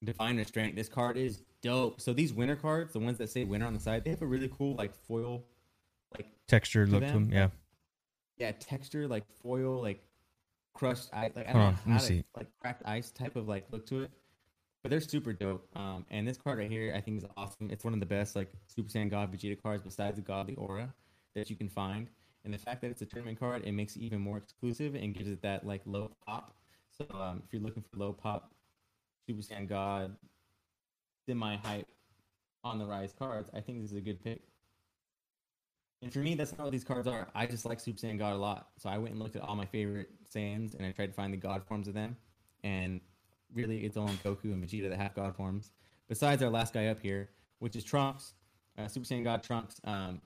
[0.04, 0.76] Divine Restraint.
[0.76, 2.02] This card is dope.
[2.02, 4.26] So these winner cards, the ones that say winner on the side, they have a
[4.26, 5.44] really cool like foil,
[6.18, 7.34] like Texture To look to them, them.
[7.34, 7.50] Yeah.
[8.48, 10.04] yeah, texture like foil, like
[10.74, 12.24] crushed ice, like I don't on, know let me how to, see.
[12.36, 14.12] like cracked ice type of like look to it.
[14.82, 15.68] But they're super dope.
[15.76, 17.70] Um, and this card right here, I think is awesome.
[17.70, 20.94] It's one of the best like Super Saiyan God Vegeta cards besides the Godly Aura
[21.36, 22.10] that you can find.
[22.44, 25.14] And the fact that it's a tournament card, it makes it even more exclusive and
[25.14, 26.56] gives it that like low pop.
[26.98, 28.54] So um, if you're looking for low pop
[29.28, 30.16] Super Saiyan God
[31.28, 31.88] semi hype
[32.64, 34.42] on the rise cards, I think this is a good pick.
[36.02, 37.28] And for me, that's not what these cards are.
[37.36, 38.70] I just like Super Saiyan God a lot.
[38.80, 41.32] So I went and looked at all my favorite Saiyans and I tried to find
[41.32, 42.18] the God forms of them.
[42.64, 43.02] And
[43.54, 45.72] really, it's only Goku and Vegeta that have God forms.
[46.08, 47.30] Besides our last guy up here,
[47.60, 48.34] which is Trunks,
[48.78, 49.80] uh, Super Saiyan God Trunks.
[49.84, 50.22] Um,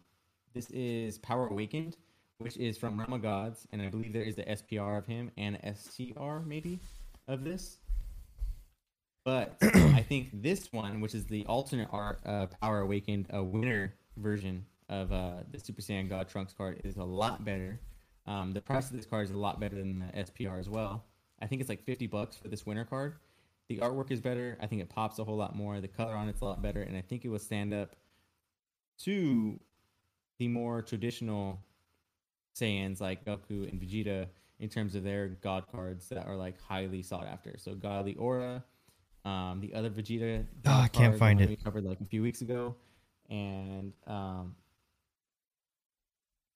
[0.54, 1.98] this is Power Awakened,
[2.38, 3.68] which is from Realm of Gods.
[3.72, 6.80] And I believe there is the SPR of him and STR maybe
[7.28, 7.78] of this.
[9.24, 13.94] But I think this one, which is the alternate art uh, Power Awakened, a winner
[14.18, 17.80] version of uh, the Super Saiyan God Trunks card, is a lot better.
[18.28, 21.04] Um, the price of this card is a lot better than the SPR as well.
[21.42, 23.16] I think it's like 50 bucks for this winter card.
[23.68, 24.58] The artwork is better.
[24.62, 25.82] I think it pops a whole lot more.
[25.82, 26.82] The color on it's a lot better.
[26.82, 27.96] And I think it will stand up
[29.00, 29.60] to
[30.38, 31.60] the more traditional
[32.56, 34.28] Saiyans like Goku and Vegeta
[34.60, 37.56] in terms of their god cards that are like highly sought after.
[37.58, 38.64] So Godly Aura,
[39.26, 40.46] um, the other Vegeta.
[40.66, 41.50] Oh, I can't find it.
[41.50, 42.76] We covered like a few weeks ago,
[43.30, 44.56] and um,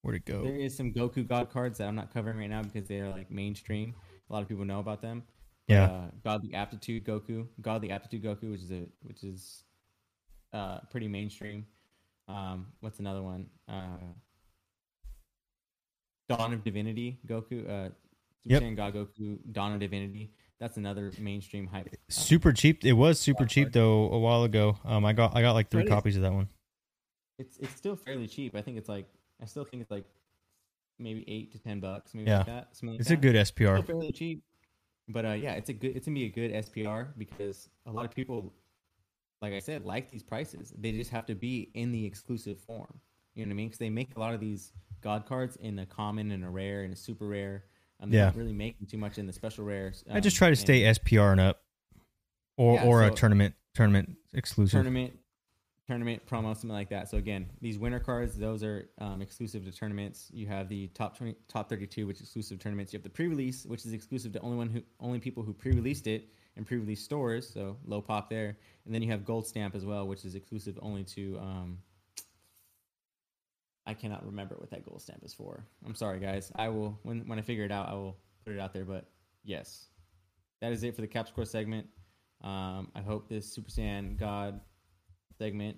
[0.01, 0.43] Where'd it go?
[0.43, 3.10] there is some Goku god cards that I'm not covering right now because they are
[3.10, 3.93] like mainstream.
[4.30, 5.23] A lot of people know about them.
[5.68, 5.85] Yeah.
[5.85, 9.64] Uh, Godly Aptitude Goku, Godly Aptitude Goku, which is a which is
[10.53, 11.65] uh, pretty mainstream.
[12.27, 13.47] Um, what's another one?
[13.68, 13.97] Uh,
[16.27, 17.95] Dawn of Divinity Goku, uh, Super
[18.45, 18.61] Yep.
[18.64, 20.31] Saiyan God Goku, Dawn of Divinity.
[20.60, 21.88] That's another mainstream hype.
[21.88, 22.84] uh, Super cheap.
[22.85, 23.73] It was super cheap card.
[23.73, 24.77] though a while ago.
[24.85, 26.49] Um, I got I got like three copies of that one.
[27.38, 28.56] it's it's still fairly cheap.
[28.56, 29.07] I think it's like
[29.41, 30.06] I still think it's like
[30.99, 32.38] maybe eight to ten bucks, maybe Yeah.
[32.38, 32.67] like that.
[32.84, 33.21] like It's a that.
[33.21, 33.85] good still SPR.
[33.85, 34.43] fairly cheap.
[35.07, 35.95] But uh, yeah, it's a good.
[35.95, 38.53] It's gonna be a good SPR because a lot of people,
[39.41, 40.71] like I said, like these prices.
[40.77, 42.99] They just have to be in the exclusive form.
[43.34, 43.67] You know what I mean?
[43.69, 44.71] Because they make a lot of these
[45.01, 47.65] god cards in a common and a rare and a super rare.
[48.01, 48.26] Um, they Yeah.
[48.26, 50.03] don't really making too much in the special rares.
[50.09, 51.63] I just um, try to stay SPR and up,
[52.57, 54.71] or Yeah, or a tournament tournament exclusive.
[54.73, 55.18] tournament
[55.90, 59.72] tournament promo something like that so again these winner cards those are um, exclusive to
[59.72, 63.03] tournaments you have the top 20 top 32 which is exclusive to tournaments you have
[63.03, 66.68] the pre-release which is exclusive to only one who only people who pre-released it and
[66.68, 68.56] pre-release stores so low pop there
[68.86, 71.80] and then you have gold stamp as well which is exclusive only to um,
[73.88, 75.66] I cannot remember what that gold stamp is for.
[75.84, 76.52] I'm sorry, guys.
[76.56, 78.86] I will when when I figure it out, I will put it out there.
[78.86, 79.06] But
[79.44, 79.88] yes,
[80.61, 81.88] that is it for the cap score segment.
[82.44, 84.61] Um, I hope this Super Saiyan God
[85.40, 85.78] segment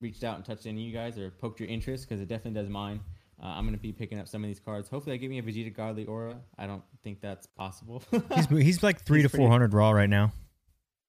[0.00, 2.58] reached out and touched any of you guys or poked your interest because it definitely
[2.58, 3.00] does mine.
[3.42, 4.88] Uh, I'm going to be picking up some of these cards.
[4.88, 6.36] Hopefully, I give me a Vegeta Godly Aura.
[6.58, 8.02] I don't think that's possible.
[8.34, 10.32] He's he's like three He's to four hundred raw right now.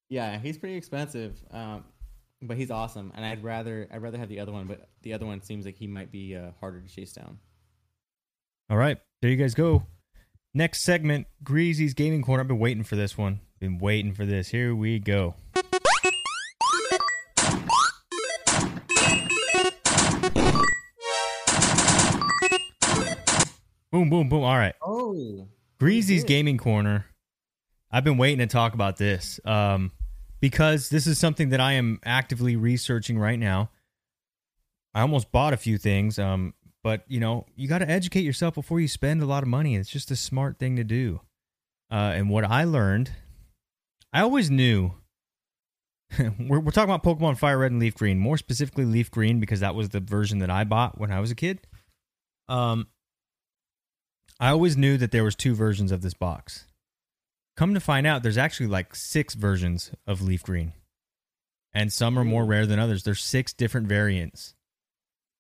[0.10, 1.84] yeah, he's pretty expensive, um,
[2.42, 3.12] but he's awesome.
[3.16, 5.76] And I'd rather I'd rather have the other one, but the other one seems like
[5.76, 7.38] he might be uh, harder to chase down.
[8.70, 9.84] All right, there you guys go.
[10.54, 12.42] Next segment, Greasy's Gaming Corner.
[12.42, 13.42] I've been waiting for this one.
[13.60, 14.50] Been waiting for this.
[14.50, 15.36] Here we go.
[23.92, 24.44] Boom, boom, boom.
[24.44, 24.76] All right.
[24.82, 25.48] Oh,
[25.80, 26.24] Greasy's.
[26.24, 27.06] Gaming Corner.
[27.92, 29.92] I've been waiting to talk about this um,
[30.40, 33.70] because this is something that I am actively researching right now.
[34.94, 36.54] I almost bought a few things, um,
[36.84, 39.76] but you know, you got to educate yourself before you spend a lot of money.
[39.76, 41.20] It's just a smart thing to do.
[41.92, 43.12] Uh, and what I learned,
[44.14, 44.94] I always knew.
[46.20, 49.60] we're, we're talking about Pokemon Fire Red and Leaf Green, more specifically Leaf Green, because
[49.60, 51.60] that was the version that I bought when I was a kid.
[52.48, 52.88] Um,
[54.42, 56.66] I always knew that there was two versions of this box.
[57.56, 60.74] Come to find out, there's actually like six versions of leaf green,
[61.74, 63.04] and some are more rare than others.
[63.04, 64.56] There's six different variants,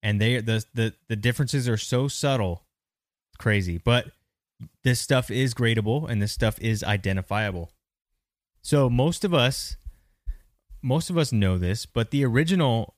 [0.03, 2.67] and they the the the differences are so subtle,
[3.39, 3.79] crazy.
[3.79, 4.11] But
[4.83, 7.71] this stuff is gradable, and this stuff is identifiable.
[8.61, 9.77] So most of us,
[10.83, 12.93] most of us know this, but the original,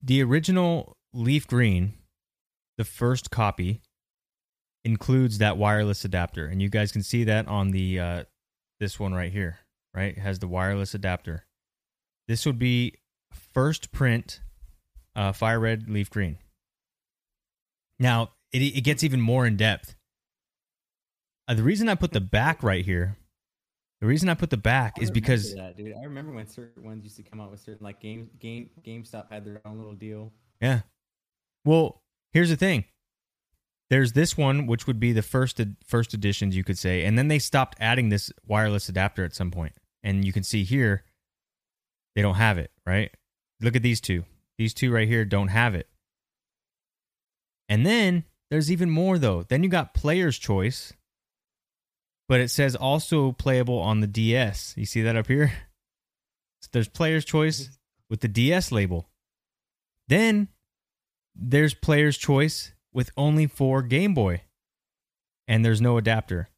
[0.00, 1.94] the original leaf green,
[2.78, 3.82] the first copy
[4.84, 8.24] includes that wireless adapter and you guys can see that on the uh
[8.78, 9.58] this one right here
[9.94, 11.44] right it has the wireless adapter
[12.28, 12.94] this would be
[13.52, 14.40] first print
[15.14, 16.38] uh fire red leaf green
[17.98, 19.94] now it, it gets even more in depth
[21.46, 23.16] uh, the reason i put the back right here
[24.00, 25.94] the reason i put the back is because that, dude.
[25.94, 29.30] I remember when certain ones used to come out with certain like game game GameStop
[29.30, 30.32] had their own little deal.
[30.58, 30.80] Yeah.
[31.66, 32.00] Well,
[32.32, 32.84] here's the thing.
[33.90, 37.26] There's this one, which would be the first first editions, you could say, and then
[37.26, 39.74] they stopped adding this wireless adapter at some point.
[40.02, 41.04] And you can see here,
[42.14, 42.70] they don't have it.
[42.86, 43.10] Right?
[43.60, 44.24] Look at these two.
[44.58, 45.88] These two right here don't have it.
[47.68, 49.42] And then there's even more though.
[49.42, 50.92] Then you got player's choice,
[52.28, 54.74] but it says also playable on the DS.
[54.76, 55.52] You see that up here?
[56.62, 59.08] So there's player's choice with the DS label.
[60.08, 60.48] Then
[61.34, 64.42] there's player's choice with only for Game Boy,
[65.48, 66.48] and there's no adapter.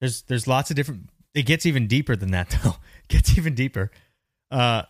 [0.00, 1.10] There's there's lots of different.
[1.34, 2.76] It gets even deeper than that though.
[3.04, 3.90] It gets even deeper.
[4.50, 4.82] Uh,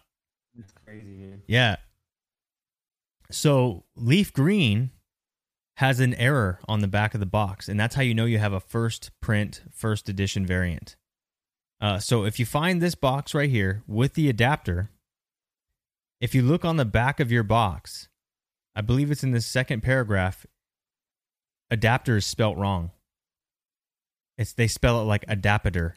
[0.58, 1.42] It's crazy, dude.
[1.46, 1.76] yeah.
[3.30, 4.90] So leaf green
[5.76, 8.38] has an error on the back of the box, and that's how you know you
[8.38, 10.96] have a first print, first edition variant.
[11.80, 14.90] Uh, so if you find this box right here with the adapter,
[16.20, 18.07] if you look on the back of your box,
[18.78, 20.46] I believe it's in the second paragraph.
[21.68, 22.92] Adapter is spelt wrong.
[24.38, 25.96] It's they spell it like adapter.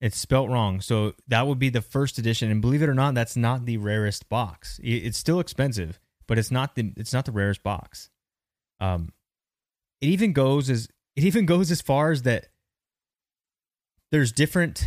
[0.00, 0.80] It's spelt wrong.
[0.80, 3.76] So that would be the first edition, and believe it or not, that's not the
[3.76, 4.78] rarest box.
[4.80, 5.98] It's still expensive,
[6.28, 8.08] but it's not the it's not the rarest box.
[8.78, 9.12] Um,
[10.00, 12.46] it even goes as it even goes as far as that.
[14.12, 14.86] There's different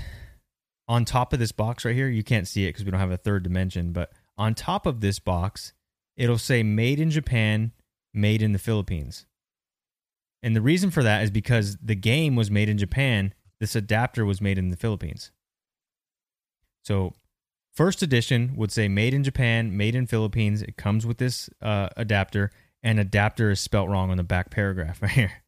[0.88, 2.08] on top of this box right here.
[2.08, 5.02] You can't see it because we don't have a third dimension, but on top of
[5.02, 5.74] this box,
[6.20, 7.72] it'll say "Made in Japan,
[8.14, 9.26] Made in the Philippines."
[10.44, 13.34] And the reason for that is because the game was made in Japan.
[13.60, 15.32] This adapter was made in the Philippines.
[16.86, 17.14] So,
[17.74, 21.90] first edition would say "Made in Japan, Made in Philippines." It comes with this uh,
[21.98, 22.52] adapter,
[22.84, 25.44] and adapter is spelt wrong on the back paragraph right here.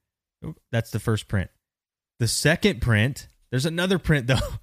[0.72, 1.52] That's the first print.
[2.20, 4.40] The second print, there's another print though.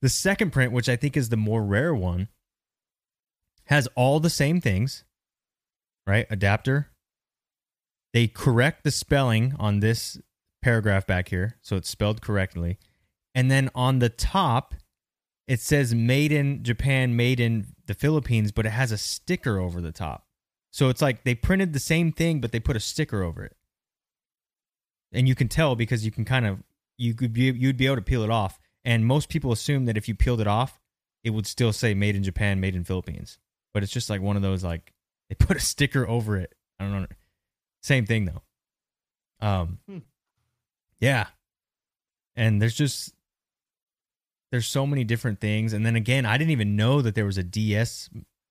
[0.00, 2.28] The second print, which I think is the more rare one,
[3.64, 5.02] has all the same things,
[6.08, 6.26] right?
[6.30, 6.88] Adapter.
[8.14, 10.18] They correct the spelling on this
[10.62, 12.78] paragraph back here, so it's spelled correctly.
[13.34, 14.74] And then on the top,
[15.46, 19.80] it says made in Japan, made in the Philippines, but it has a sticker over
[19.80, 20.24] the top.
[20.70, 23.56] So it's like they printed the same thing, but they put a sticker over it.
[25.12, 26.62] And you can tell because you can kind of
[26.96, 28.58] you could be you'd be able to peel it off.
[28.84, 30.80] And most people assume that if you peeled it off,
[31.24, 33.38] it would still say made in Japan, made in Philippines.
[33.72, 34.92] But it's just like one of those like
[35.28, 36.54] they put a sticker over it.
[36.80, 37.06] I don't know.
[37.82, 38.42] Same thing though.
[39.46, 39.98] Um Hmm.
[41.00, 41.26] yeah.
[42.36, 43.14] And there's just
[44.50, 47.38] there's so many different things and then again, I didn't even know that there was
[47.38, 48.08] a DS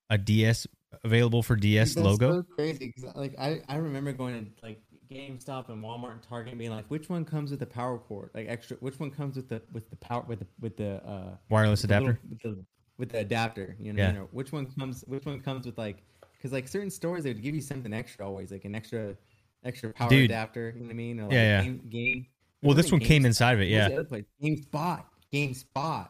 [0.10, 0.68] a DS
[1.04, 2.32] available for DS That's logo.
[2.42, 2.94] so crazy.
[3.16, 4.82] like I, I remember going to like
[5.12, 8.30] GameStop and Walmart and Target and being like, which one comes with the power cord?
[8.34, 11.36] Like extra, which one comes with the with the power with the with the uh
[11.50, 12.20] Wireless with the adapter.
[12.24, 12.66] little- with the
[12.98, 13.76] with the adapter?
[13.80, 14.12] You know, Yeah.
[14.14, 14.22] mean?
[14.22, 15.04] Or which one comes?
[15.08, 16.04] Which one comes with like?
[16.38, 19.16] Because like certain stores they would give you something extra always, like an extra
[19.64, 20.26] extra power Dude.
[20.26, 20.72] adapter.
[20.76, 21.20] You know what I mean?
[21.20, 21.64] Or like Yeah, yeah.
[21.64, 22.26] Game, game.
[22.62, 23.68] Well, this one came inside of it.
[23.68, 23.90] Yeah.
[23.90, 24.26] the other place?
[24.42, 25.04] GameSpot.
[25.34, 26.10] GameSpot.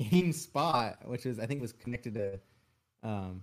[0.00, 2.40] GameSpot, which is I think was connected to,
[3.02, 3.42] um,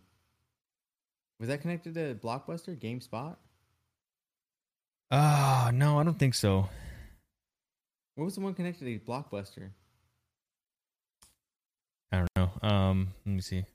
[1.39, 2.75] was that connected to Blockbuster?
[2.77, 3.35] GameSpot.
[5.11, 6.67] Ah, no, I don't think so.
[8.15, 9.69] What was the one connected to Blockbuster?
[12.11, 12.67] I don't know.
[12.67, 13.65] Um, let me see.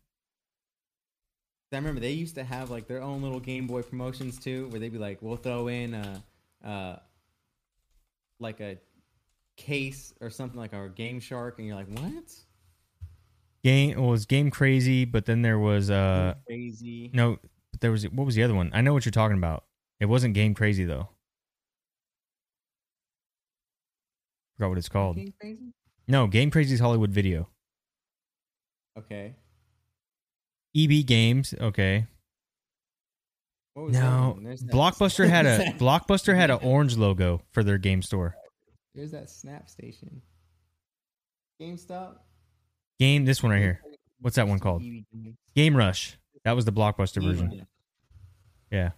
[1.73, 4.81] I remember they used to have like their own little Game Boy promotions too, where
[4.81, 6.23] they'd be like, "We'll throw in a,
[6.65, 6.97] uh,
[8.39, 8.79] like a
[9.57, 12.35] case or something like our Game Shark," and you're like, "What?"
[13.65, 17.11] Game well, it was Game Crazy, but then there was uh crazy.
[17.15, 17.39] no,
[17.71, 18.71] but there was what was the other one?
[18.75, 19.65] I know what you're talking about.
[20.01, 21.09] It wasn't Game Crazy though.
[24.57, 25.17] Forgot what it's called.
[25.17, 25.73] Game crazy.
[26.09, 27.49] No, Game Crazy's Hollywood Video.
[28.99, 29.37] Okay.
[30.77, 32.07] EB Games, okay.
[33.75, 37.79] What was the No, that- Blockbuster had a Blockbuster had an orange logo for their
[37.79, 38.35] game store.
[38.95, 40.21] There's that Snap Station.
[41.61, 42.17] GameStop.
[42.99, 43.81] Game this one right here.
[44.21, 44.83] What's that one called?
[45.55, 46.19] Game Rush.
[46.45, 47.67] That was the Blockbuster version.
[48.71, 48.91] Yeah.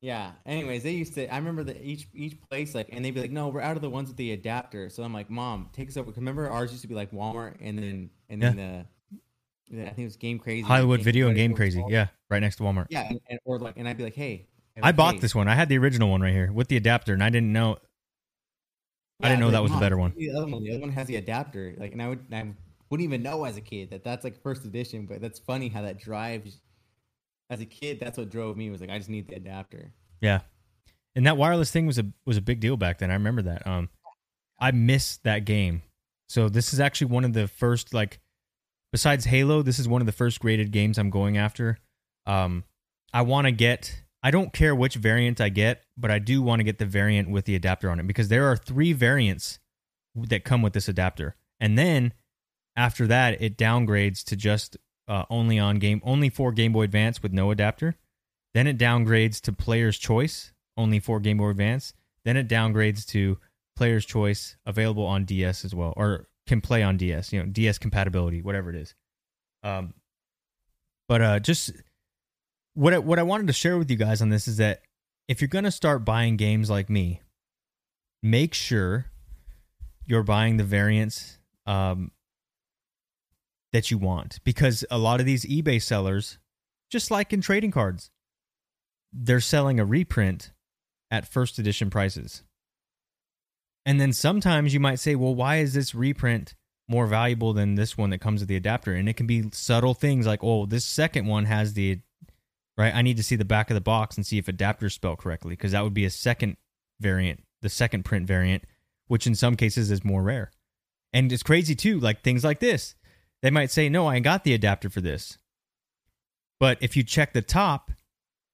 [0.00, 0.32] Yeah.
[0.44, 1.32] Anyways, they used to.
[1.32, 3.82] I remember that each each place like, and they'd be like, "No, we're out of
[3.82, 6.82] the ones with the adapter." So I'm like, "Mom, take us over." Remember, ours used
[6.82, 8.86] to be like Walmart, and then and then the,
[9.72, 11.80] I think it was Game Crazy, Hollywood Game- Video and Game Crazy.
[11.80, 11.92] called.
[11.92, 12.86] Yeah, right next to Walmart.
[12.90, 14.46] Yeah, and, and- or like, and I'd be like, "Hey."
[14.82, 15.48] I bought "Hey." this one.
[15.48, 17.78] I had the original one right here with the adapter, and I didn't know.
[19.22, 20.12] I didn't know that was the better one.
[20.16, 21.74] The other one, the other one has the adapter.
[21.78, 22.52] Like, and I would, I
[22.90, 25.06] wouldn't even know as a kid that that's like first edition.
[25.06, 26.60] But that's funny how that drives.
[27.50, 28.70] As a kid, that's what drove me.
[28.70, 29.92] Was like, I just need the adapter.
[30.20, 30.40] Yeah,
[31.14, 33.10] and that wireless thing was a was a big deal back then.
[33.10, 33.66] I remember that.
[33.66, 33.88] Um,
[34.58, 35.82] I missed that game.
[36.28, 38.18] So this is actually one of the first like,
[38.94, 41.78] besides Halo, this is one of the first graded games I'm going after.
[42.26, 42.62] Um,
[43.12, 44.02] I want to get.
[44.22, 47.28] I don't care which variant I get, but I do want to get the variant
[47.28, 49.58] with the adapter on it because there are three variants
[50.14, 52.12] that come with this adapter, and then
[52.76, 54.76] after that, it downgrades to just
[55.08, 57.96] uh, only on game only for Game Boy Advance with no adapter.
[58.54, 61.94] Then it downgrades to Player's Choice only for Game Boy Advance.
[62.24, 63.38] Then it downgrades to
[63.74, 67.32] Player's Choice available on DS as well, or can play on DS.
[67.32, 68.94] You know, DS compatibility, whatever it is.
[69.62, 69.94] Um,
[71.08, 71.72] but uh, just
[72.74, 74.82] what I, what I wanted to share with you guys on this is that
[75.28, 77.22] if you're gonna start buying games like me,
[78.22, 79.06] make sure
[80.06, 82.10] you're buying the variants um,
[83.72, 86.38] that you want because a lot of these eBay sellers,
[86.90, 88.10] just like in trading cards,
[89.12, 90.52] they're selling a reprint
[91.10, 92.42] at first edition prices.
[93.86, 96.54] And then sometimes you might say, well, why is this reprint
[96.88, 98.94] more valuable than this one that comes with the adapter?
[98.94, 102.00] And it can be subtle things like, oh, this second one has the
[102.78, 102.94] right.
[102.94, 105.50] I need to see the back of the box and see if adapter's spelled correctly
[105.50, 106.56] because that would be a second
[107.00, 108.64] variant, the second print variant,
[109.06, 110.50] which in some cases is more rare.
[111.12, 112.94] And it's crazy too, like things like this.
[113.42, 115.38] They might say, no, I got the adapter for this.
[116.58, 117.90] But if you check the top,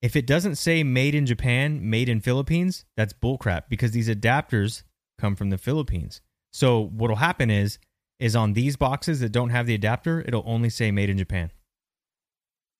[0.01, 4.83] if it doesn't say made in Japan, made in Philippines, that's bullcrap because these adapters
[5.21, 6.21] come from the Philippines.
[6.51, 7.79] So what'll happen is
[8.19, 11.51] is on these boxes that don't have the adapter, it'll only say made in Japan.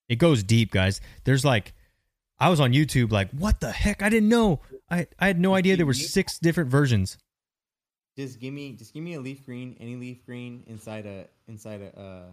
[0.09, 1.01] It goes deep, guys.
[1.23, 1.73] There's like
[2.39, 4.01] I was on YouTube like, what the heck?
[4.01, 4.61] I didn't know.
[4.89, 7.17] I, I had no idea there were six different versions.
[8.17, 11.81] Just give me, just give me a leaf green, any leaf green inside a inside
[11.81, 11.99] a.
[11.99, 12.23] uh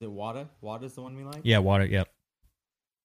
[0.00, 1.42] The Wata, Wata's the one we like.
[1.44, 2.08] Yeah, Wata, yep.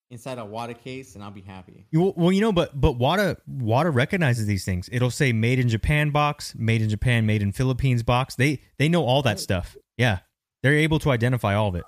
[0.10, 1.86] Inside a Wata case, and I'll be happy.
[1.92, 4.88] You- Well, you know, but but Wata Wata recognizes these things.
[4.92, 8.34] It'll say "Made in Japan" box, "Made in Japan," "Made in Philippines" box.
[8.36, 9.76] They they know all that stuff.
[9.98, 10.20] Yeah,
[10.64, 11.84] they're able to identify all of it.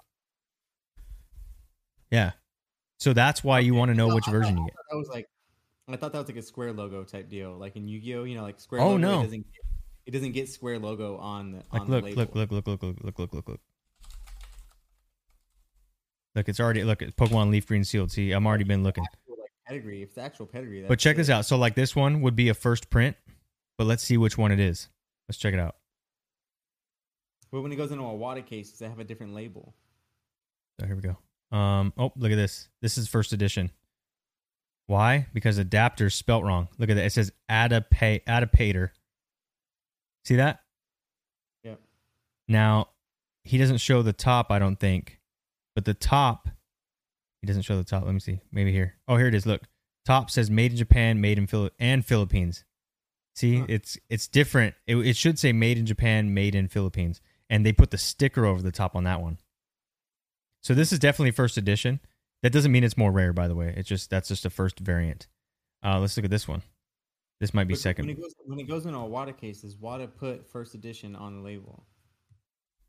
[2.12, 2.32] Yeah,
[3.00, 4.76] so that's why you want to know No, which I version thought- you get.
[4.92, 5.28] I was like,
[5.88, 8.24] I thought that was like a square logo type deal, like in Yu-Gi-Oh.
[8.26, 8.82] You know, like square.
[8.82, 9.20] Oh, logo, no.
[9.22, 9.62] it doesn't, get,
[10.08, 12.18] it doesn't get square logo on the Like, on the label.
[12.24, 13.60] look, look, look, look, look, look, look, look, look.
[16.36, 17.02] Look, it's already look.
[17.02, 18.12] It's Pokemon Leaf Green sealed.
[18.12, 19.04] See, I'm already been looking.
[19.04, 20.02] Actual, like pedigree.
[20.04, 21.46] If it's actual pedigree, But check this out.
[21.46, 23.18] So like this one would be a first print,
[23.78, 24.90] but let's see which one it is.
[25.28, 25.76] Let's check it out.
[27.52, 29.74] But when it goes into a Wata case, does it have a different label?
[30.80, 31.58] So here we go.
[31.58, 32.70] Um, oh, look at this.
[32.82, 33.72] This is first edition.
[34.86, 35.28] Why?
[35.34, 36.68] Because adapter's spelt wrong.
[36.78, 37.06] Look at that.
[37.06, 38.90] It says adapa- adaptator.
[40.26, 40.62] See that?
[41.64, 41.80] Yep.
[42.48, 42.90] Now,
[43.44, 45.19] he doesn't show the top, I don't think.
[45.80, 46.50] But the top,
[47.40, 48.04] he doesn't show the top.
[48.04, 48.42] Let me see.
[48.52, 48.96] Maybe here.
[49.08, 49.46] Oh, here it is.
[49.46, 49.62] Look,
[50.06, 52.66] top says made in Japan, made in Phil and Philippines.
[53.34, 53.66] See, Huh.
[53.70, 54.76] it's it's different.
[54.88, 58.46] It, it should say made in Japan, made in Philippines, and they put the sticker
[58.46, 59.38] over the top on that one.
[60.64, 62.02] So this is definitely first edition.
[62.44, 63.74] That doesn't mean it's more rare, by the way.
[63.78, 65.28] It's just that's just a first variant.
[65.82, 66.62] Uh, let's look at this one.
[67.40, 68.06] This might be But second.
[68.08, 71.16] When it goes when it goes in a Wata case, does Wata put first edition
[71.16, 71.86] on the label?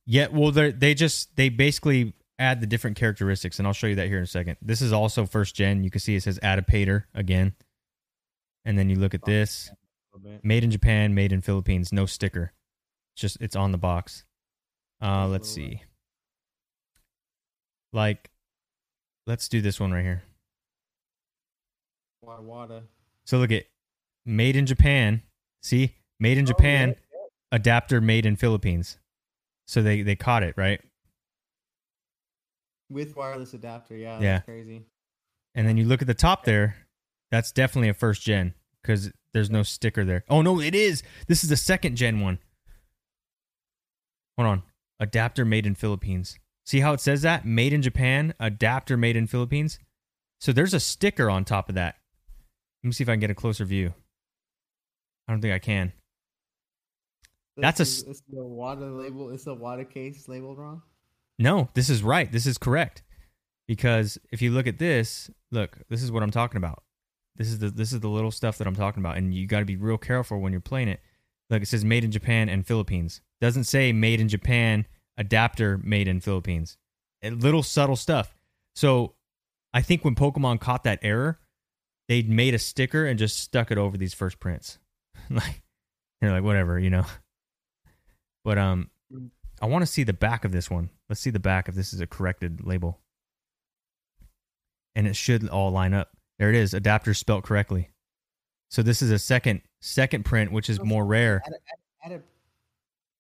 [0.07, 3.95] Yeah, well, they they just they basically add the different characteristics, and I'll show you
[3.97, 4.57] that here in a second.
[4.63, 5.85] This is also first gen.
[5.85, 7.55] You can see it says Adaptator again,
[8.65, 9.71] and then you look at this,
[10.15, 12.53] A made in Japan, made in Philippines, no sticker.
[13.15, 14.25] It's just it's on the box.
[15.03, 15.83] Uh, let's see.
[17.93, 18.31] Like,
[19.27, 20.23] let's do this one right here.
[23.27, 23.65] So look at
[24.25, 25.23] made in Japan.
[25.63, 26.97] See, made in Japan,
[27.53, 28.99] adapter made in Philippines.
[29.67, 30.81] So they they caught it right.
[32.91, 34.19] With wireless adapter, yeah.
[34.21, 34.33] Yeah.
[34.35, 34.83] That's crazy.
[35.55, 36.77] And then you look at the top there,
[37.31, 40.25] that's definitely a first gen because there's no sticker there.
[40.29, 41.03] Oh no, it is.
[41.29, 42.39] This is the second gen one.
[44.37, 44.63] Hold on.
[44.99, 46.39] Adapter made in Philippines.
[46.67, 47.45] See how it says that?
[47.45, 49.79] Made in Japan, adapter made in Philippines.
[50.41, 51.97] So there's a sticker on top of that.
[52.83, 53.95] Let me see if I can get a closer view.
[55.29, 55.93] I don't think I can.
[57.57, 59.31] That's a is- It's the Wata label.
[59.31, 60.83] It's the Wata case labeled wrong.
[61.41, 62.31] No, this is right.
[62.31, 63.03] This is correct.
[63.67, 66.83] Because if you look at this, look, this is what I'm talking about.
[67.37, 69.61] This is the this is the little stuff that I'm talking about, and you got
[69.61, 71.01] to be real careful when you're playing it.
[71.49, 73.23] Look, it says made in Japan and Philippines.
[73.41, 74.87] Doesn't say made in Japan,
[75.17, 76.77] adapter made in Philippines.
[77.23, 78.35] A little subtle stuff.
[78.75, 79.15] So,
[79.73, 81.39] I think when Pokemon caught that error,
[82.09, 84.79] they made a sticker and just stuck it over these first prints.
[85.31, 85.63] like,
[86.21, 87.07] they're like, whatever, you know.
[88.45, 88.91] But um,
[89.61, 90.91] I want to see the back of this one.
[91.09, 93.01] Let's see the back if this is a corrected label.
[94.95, 96.11] And it should all line up.
[96.39, 96.73] There it is.
[96.75, 97.91] Adapter spelt correctly.
[98.71, 101.43] So this is a second second print, which is more rare.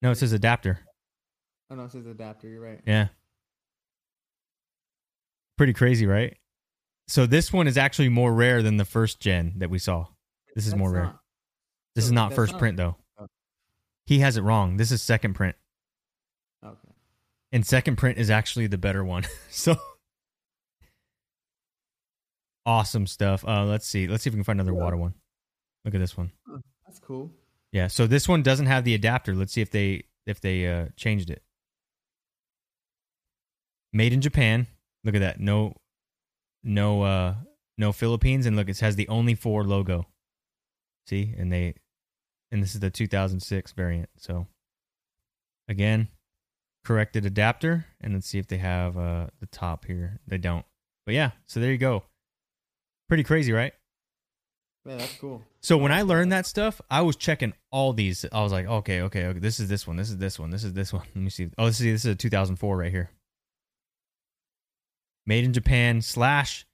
[0.03, 0.81] No, it says adapter.
[1.71, 2.49] oh no, it says adapter.
[2.49, 2.81] You're right.
[2.87, 3.09] Yeah.
[5.59, 6.37] Pretty crazy, right?
[7.09, 10.07] So this one is actually more rare than the first gen that we saw.
[10.55, 11.03] This is That's more rare.
[11.05, 11.21] not-
[11.95, 12.97] This is not first not- print though.
[13.19, 13.27] Oh.
[14.07, 14.77] He has it wrong.
[14.79, 15.57] This is second print.
[17.53, 19.25] And second print is actually the better one.
[19.51, 19.77] so
[22.65, 23.45] awesome stuff.
[23.47, 24.07] Uh let's see.
[24.07, 24.85] Let's see if we can find another Yeah.
[24.85, 25.15] Wata one.
[25.85, 26.33] Look at this one.
[26.87, 27.31] That's cool.
[27.73, 29.35] Yeah, so this one doesn't have the adapter.
[29.35, 31.43] Let's see if they if they uh changed it.
[33.93, 34.67] Made in Japan.
[35.05, 35.41] Look at that.
[35.41, 35.75] No
[36.63, 37.35] no uh
[37.79, 40.07] no Philippines and look it has the only 4 logo.
[41.07, 41.35] See?
[41.37, 41.75] And they
[42.53, 44.11] and this is the 2006 variant.
[44.17, 44.47] So
[45.69, 46.09] again,
[46.91, 50.19] corrected adapter and let's see if they have uh the top here.
[50.27, 50.67] They don't.
[51.07, 52.03] But yeah, so there you go.
[53.09, 53.73] Pretty crazy, right?
[54.85, 55.45] Yeah, that's cool.
[55.61, 58.27] So when I learned that stuff, I was checking all these.
[58.33, 59.39] I was like, okay, okay, okay.
[59.39, 59.97] This is this one.
[59.99, 60.51] This is this one.
[60.51, 61.05] This is this one.
[61.15, 61.49] Let me see.
[61.57, 63.11] Oh, this is this is a 2004 right here.
[65.27, 66.67] Made in Japan slash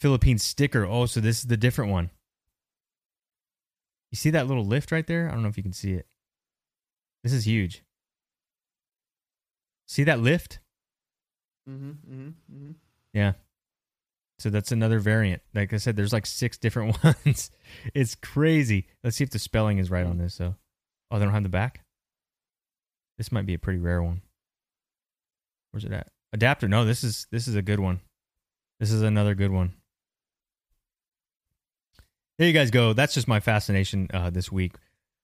[0.00, 0.84] Philippines sticker.
[0.84, 2.10] Oh, so this is the different one.
[4.10, 5.28] You see that little lift right there?
[5.28, 6.08] I don't know if you can see it.
[7.22, 7.84] This is huge.
[9.94, 10.58] See that lift?
[11.70, 11.90] Mm-hmm.
[11.90, 12.28] Mm-hmm.
[12.52, 12.70] Mm-hmm.
[13.12, 13.34] Yeah.
[14.40, 15.40] So that's another variant.
[15.54, 17.52] Like I said, there's like six different ones.
[17.94, 18.88] it's crazy.
[19.04, 20.34] Let's see if the spelling is right on this.
[20.34, 20.56] So,
[21.12, 21.84] oh, they don't have the back.
[23.18, 24.22] This might be a pretty rare one.
[25.70, 26.08] Where's it at?
[26.32, 26.66] Adapter.
[26.66, 28.00] No, this is this is a good one.
[28.80, 29.74] This is another good one.
[32.36, 32.94] There you guys go.
[32.94, 34.74] That's just my fascination uh, this week.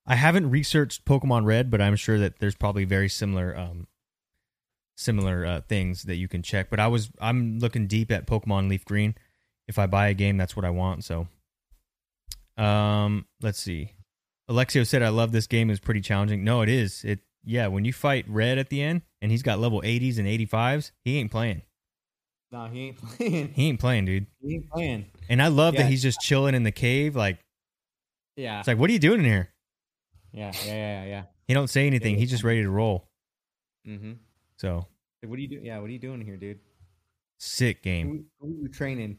[0.07, 3.89] I haven't researched Pokemon Red, but I'm sure that there's probably very similar um,
[5.01, 6.69] similar uh, things that you can check.
[6.71, 9.15] But I was I'm looking deep at Pokemon Leaf Green.
[9.67, 11.05] If I buy a game, that's what I want.
[11.05, 11.29] So,
[12.57, 13.95] um, let's see.
[14.51, 15.71] Alexio said, "I love this game.
[15.71, 16.45] It's pretty challenging.
[16.45, 17.05] No, it is.
[17.05, 17.69] It yeah.
[17.69, 21.19] When you fight Red at the end, and he's got level 80s and 85s, he
[21.19, 21.63] ain't playing.
[22.53, 23.53] No, he ain't playing.
[23.55, 24.27] He ain't playing, dude.
[24.43, 25.07] He ain't playing.
[25.29, 27.15] And I love that he's just chilling in the cave.
[27.15, 27.39] Like
[28.37, 28.59] Yeah.
[28.59, 29.49] it's like, what are you doing in here?
[30.33, 30.53] yeah.
[30.67, 30.75] Yeah.
[30.75, 31.05] Yeah.
[31.05, 31.23] Yeah.
[31.47, 32.17] He don't say anything.
[32.17, 33.09] He's just ready to roll.
[33.87, 34.13] Mm-hmm.
[34.61, 34.87] So
[35.25, 35.65] what are you doing?
[35.65, 35.79] Yeah.
[35.79, 36.59] What are you doing here, dude?
[37.39, 38.27] sick game.
[38.41, 39.17] Who, who you training?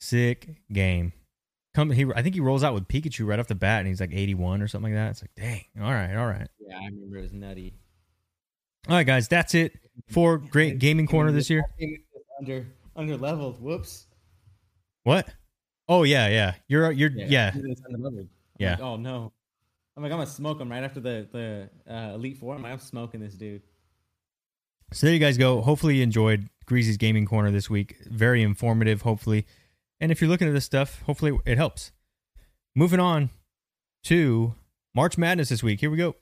[0.00, 1.12] Sick game.
[1.74, 2.06] Come, he.
[2.16, 4.62] I think he rolls out with Pikachu right off the bat, and he's like 81
[4.62, 5.10] or something like that.
[5.10, 5.64] It's like, dang.
[5.78, 7.74] All right, all right, Yeah, I remember it was nutty.
[8.88, 9.28] all right, guys.
[9.28, 9.72] That's it
[10.08, 11.64] for great gaming corner this year.
[12.40, 12.66] Under
[12.96, 13.60] under leveled.
[13.60, 14.06] Whoops.
[15.04, 15.28] What?
[15.88, 16.54] Oh yeah, yeah.
[16.68, 17.52] You're you're yeah.
[17.54, 17.82] It's
[18.58, 18.70] Yeah.
[18.70, 19.32] like, oh no.
[19.96, 22.54] I'm like, I'm gonna smoke him right after the the uh, elite four.
[22.54, 23.62] I'm like, I'm smoking this dude.
[24.92, 25.62] So there you guys go.
[25.62, 27.96] Hopefully you enjoyed Greasy's Gaming Corner this week.
[28.10, 29.46] Very informative, hopefully.
[30.00, 31.92] And if you're looking at this stuff, hopefully it helps.
[32.74, 33.30] Moving on
[34.04, 34.54] to
[34.94, 35.80] March Madness this week.
[35.80, 36.14] Here we go.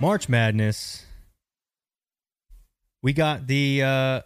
[0.00, 1.06] March Madness.
[3.04, 4.20] We got the uh,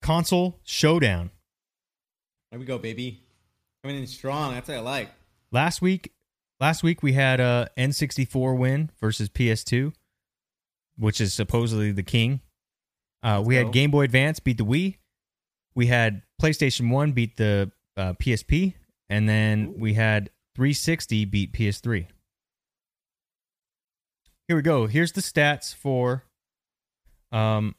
[0.00, 1.32] console showdown.
[2.50, 3.20] There we go, baby.
[3.82, 4.54] Coming in strong.
[4.54, 5.10] That's what I like.
[5.52, 6.14] Last week,
[6.60, 9.92] last week we had a N64 win versus PS2,
[10.96, 12.40] which is supposedly the king.
[13.22, 14.96] Uh, we had Game Boy Advance beat the Wii.
[15.74, 18.72] We had PlayStation One beat the uh, PSP,
[19.10, 22.06] and then we had 360 beat PS3.
[24.48, 24.86] Here we go.
[24.86, 26.24] Here's the stats for.
[27.34, 27.74] Um,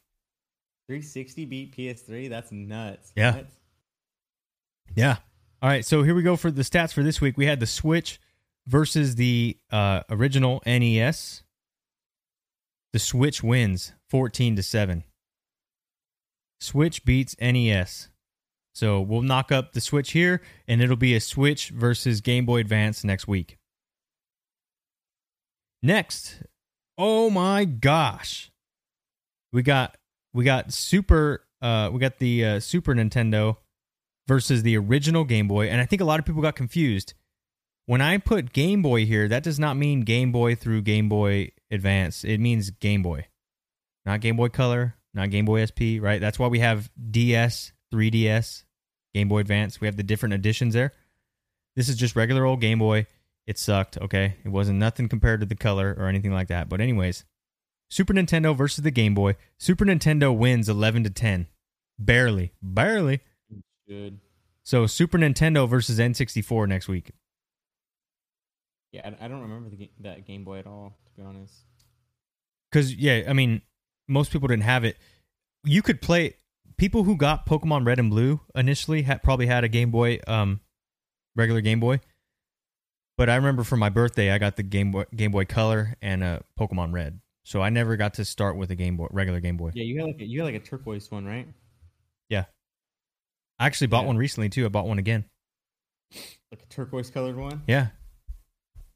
[0.88, 2.30] 360 beat PS3.
[2.30, 3.12] That's nuts.
[3.16, 3.36] Yeah.
[3.36, 3.48] What?
[4.96, 5.18] Yeah.
[5.62, 5.86] All right.
[5.86, 7.38] So here we go for the stats for this week.
[7.38, 8.20] We had the Switch
[8.68, 11.44] versus the uh, original NES.
[12.94, 15.04] The Switch wins 14 to 7.
[16.60, 18.10] Switch beats NES.
[18.74, 22.60] So we'll knock up the Switch here, and it'll be a Switch versus Game Boy
[22.60, 23.58] Advance next week.
[25.82, 26.44] Next,
[26.98, 28.52] oh my gosh,
[29.56, 29.96] we got
[30.34, 33.56] we got Super uh we got the uh, Super Nintendo
[34.28, 37.14] versus the original Game Boy, and I think a lot of people got confused.
[37.86, 41.52] When I put Game Boy here, that does not mean Game Boy through Game Boy
[41.72, 42.24] Advance.
[42.26, 43.28] It means Game Boy,
[44.06, 46.02] not Game Boy Color, not Game Boy SP.
[46.02, 46.20] Right?
[46.20, 48.66] That's why we have DS, 3DS,
[49.14, 49.80] Game Boy Advance.
[49.80, 50.92] We have the different editions there.
[51.78, 53.08] This is just regular old Game Boy.
[53.48, 53.98] It sucked.
[54.00, 56.68] Okay, it wasn't nothing compared to the color or anything like that.
[56.68, 57.24] But anyways,
[57.90, 59.36] Super Nintendo versus the Game Boy.
[59.58, 61.48] Super Nintendo wins 11 to 10,
[62.00, 63.22] barely, barely.
[63.88, 64.20] Good.
[64.64, 67.12] So Super Nintendo versus N64 next week.
[68.92, 71.54] Yeah, I, I don't remember the, that Game Boy at all, to be honest.
[72.72, 73.62] Because yeah, I mean,
[74.08, 74.98] most people didn't have it.
[75.64, 76.36] You could play.
[76.78, 80.60] People who got Pokemon Red and Blue initially had probably had a Game Boy, um,
[81.36, 82.02] regular Game Boy.
[83.18, 86.24] But I remember for my birthday, I got the Game Boy Game Boy Color and
[86.24, 87.22] a Pokemon Red.
[87.48, 89.70] So I never got to start with a Game Boy, regular Game Boy.
[89.76, 91.48] Yeah, you had like a, you had like a turquoise one, right?
[92.28, 92.46] Yeah,
[93.60, 94.08] I actually bought Yeah.
[94.08, 94.66] one recently too.
[94.66, 95.26] I bought one again.
[96.52, 97.62] Like a turquoise colored one.
[97.68, 97.88] Yeah,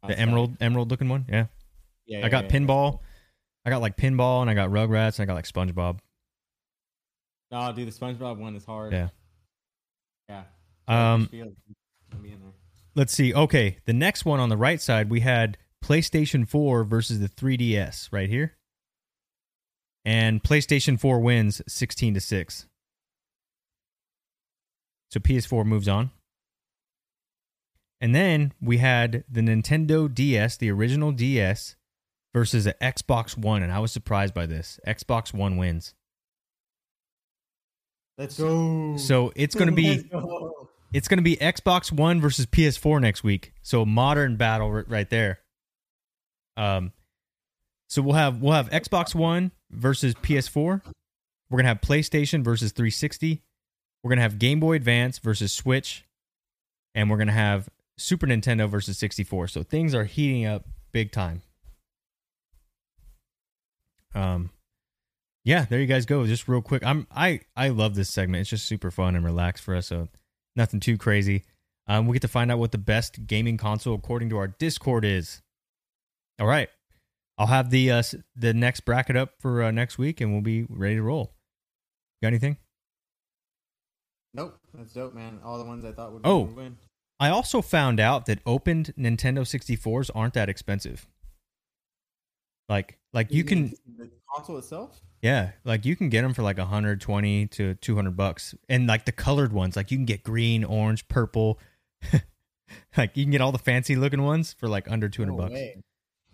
[0.08, 1.26] the emerald emerald looking one.
[1.30, 1.46] Yeah,
[2.08, 2.60] Yeah, I got yeah, yeah.
[2.60, 3.00] pinball.
[3.66, 6.00] I got like pinball, and I got Rugrats, and I got like SpongeBob.
[7.52, 8.94] Oh, dude, the SpongeBob one is hard.
[8.94, 9.10] Yeah.
[10.28, 10.44] Yeah.
[10.88, 12.52] Um, Feel like it's gonna be in there.
[12.96, 13.34] let's see.
[13.34, 18.10] Okay, the next one on the right side, we had PlayStation 4 versus the 3DS
[18.12, 18.56] right here.
[20.06, 22.66] And PlayStation 4 wins 16 to 6.
[25.12, 26.12] So PS4 moves on.
[28.02, 31.76] And then we had the Nintendo DS, the original DS,
[32.34, 33.62] versus the Xbox One.
[33.62, 34.80] And I was surprised by this.
[34.88, 35.96] Xbox One wins.
[38.18, 38.98] Let's go.
[38.98, 40.70] So it's going to be go.
[40.94, 43.54] it's going to be Xbox One versus PS4 next week.
[43.62, 45.40] So modern battle right there.
[46.60, 46.92] Um,
[47.88, 50.82] so we'll have we'll have Xbox One versus PS4.
[51.50, 53.42] We're gonna have PlayStation versus 360.
[54.04, 56.06] We're gonna have Game Boy Advance versus Switch,
[56.94, 59.48] and we're gonna have Super Nintendo versus 64.
[59.48, 61.42] So things are heating up big time.
[64.14, 64.52] Um,
[65.46, 66.26] yeah, there you guys go.
[66.28, 68.42] Just real quick, I'm I I love this segment.
[68.42, 69.88] It's just super fun and relaxed for us.
[69.88, 70.10] So
[70.56, 71.46] nothing too crazy.
[71.88, 75.06] Um, we get to find out what the best gaming console according to our Discord
[75.06, 75.42] is.
[76.40, 76.70] All right,
[77.38, 78.04] I'll have the uh,
[78.36, 81.34] the next bracket up for uh, next week, and we'll be ready to roll.
[82.22, 82.58] Got anything?
[84.34, 85.40] Nope, that's dope, man.
[85.44, 86.44] All the ones I thought would, Oh.
[86.44, 86.78] win.
[87.20, 91.08] I also found out that opened Nintendo 64s aren't that expensive.
[92.70, 95.02] Like, like you can, the console itself.
[95.22, 99.12] yeah, like you can get them for like 120 to 200 bucks, and like the
[99.12, 101.60] colored ones, like you can get green, orange, purple.
[102.98, 105.54] like you can get all the fancy looking ones for like under 200 No bucks.
[105.54, 105.82] way.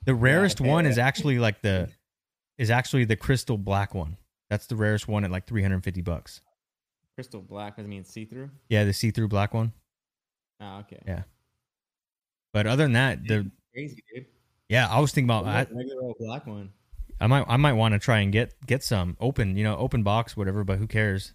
[0.05, 1.89] The rarest okay, one is actually like the
[2.57, 4.17] is actually the crystal black one.
[4.49, 6.41] That's the rarest one at like 350 bucks.
[7.15, 7.75] Crystal black.
[7.75, 8.51] Does it mean see through?
[8.69, 9.73] Yeah, the see-through black one.
[10.59, 11.01] Ah, okay.
[11.07, 11.23] Yeah.
[12.53, 14.25] But other than that, the Crazy, dude.
[14.69, 16.71] yeah, I was thinking about I, Like regular old black one.
[17.19, 20.03] I might I might want to try and get get some open, you know, open
[20.03, 21.33] box whatever, but who cares?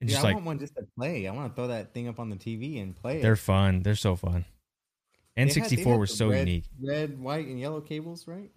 [0.00, 1.26] Dude, just I like want one just to play.
[1.26, 3.22] I want to throw that thing up on the TV and play it.
[3.22, 3.82] they're fun.
[3.82, 4.44] They're so fun.
[5.36, 6.64] They had- they N64 had was so red, unique.
[6.82, 8.50] Red, white, and yellow cables, right?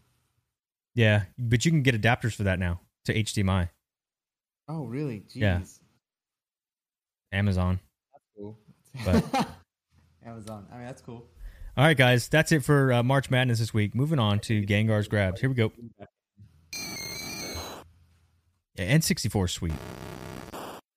[0.96, 3.70] Yeah, but you can get adapters for that now to HDMI.
[4.68, 5.22] Oh, really?
[5.22, 5.36] Jeez.
[5.36, 5.62] Yeah.
[7.32, 7.80] Amazon.
[8.12, 8.60] That's cool.
[9.06, 9.48] But-
[10.26, 10.68] Amazon.
[10.72, 11.28] I mean, that's cool.
[11.76, 13.96] All right, guys, that's it for uh, March Madness this week.
[13.96, 15.42] Moving on to Gengar's grabs.
[15.42, 15.72] Here we go.
[18.76, 19.74] Yeah, N64 sweet.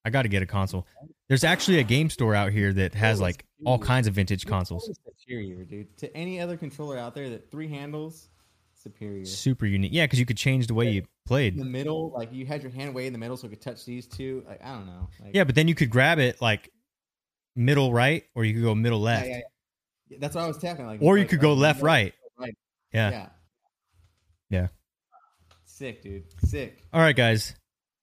[0.06, 0.86] I got to get a console.
[1.28, 4.88] There's actually a game store out here that has like all kinds of vintage consoles.
[5.18, 5.98] Superior, dude.
[5.98, 8.28] To any other controller out there that three handles,
[8.74, 9.24] superior.
[9.24, 9.90] Super unique.
[9.92, 11.54] Yeah, because you could change the way you played.
[11.54, 13.60] In the middle, like you had your hand way in the middle so it could
[13.60, 14.44] touch these two.
[14.46, 15.08] Like I don't know.
[15.20, 16.70] Like, Yeah, but then you could grab it like
[17.56, 19.40] middle right, or you could go middle yeah, left, yeah,
[20.10, 20.18] yeah.
[20.20, 20.86] That's what I was talking.
[20.86, 22.14] Like, or you like, could go like, left right.
[22.38, 22.54] right.
[22.92, 23.10] Yeah.
[23.10, 23.28] Yeah.
[24.50, 24.68] Yeah.
[25.64, 26.24] Sick, dude.
[26.44, 26.84] Sick.
[26.92, 27.56] All right, guys.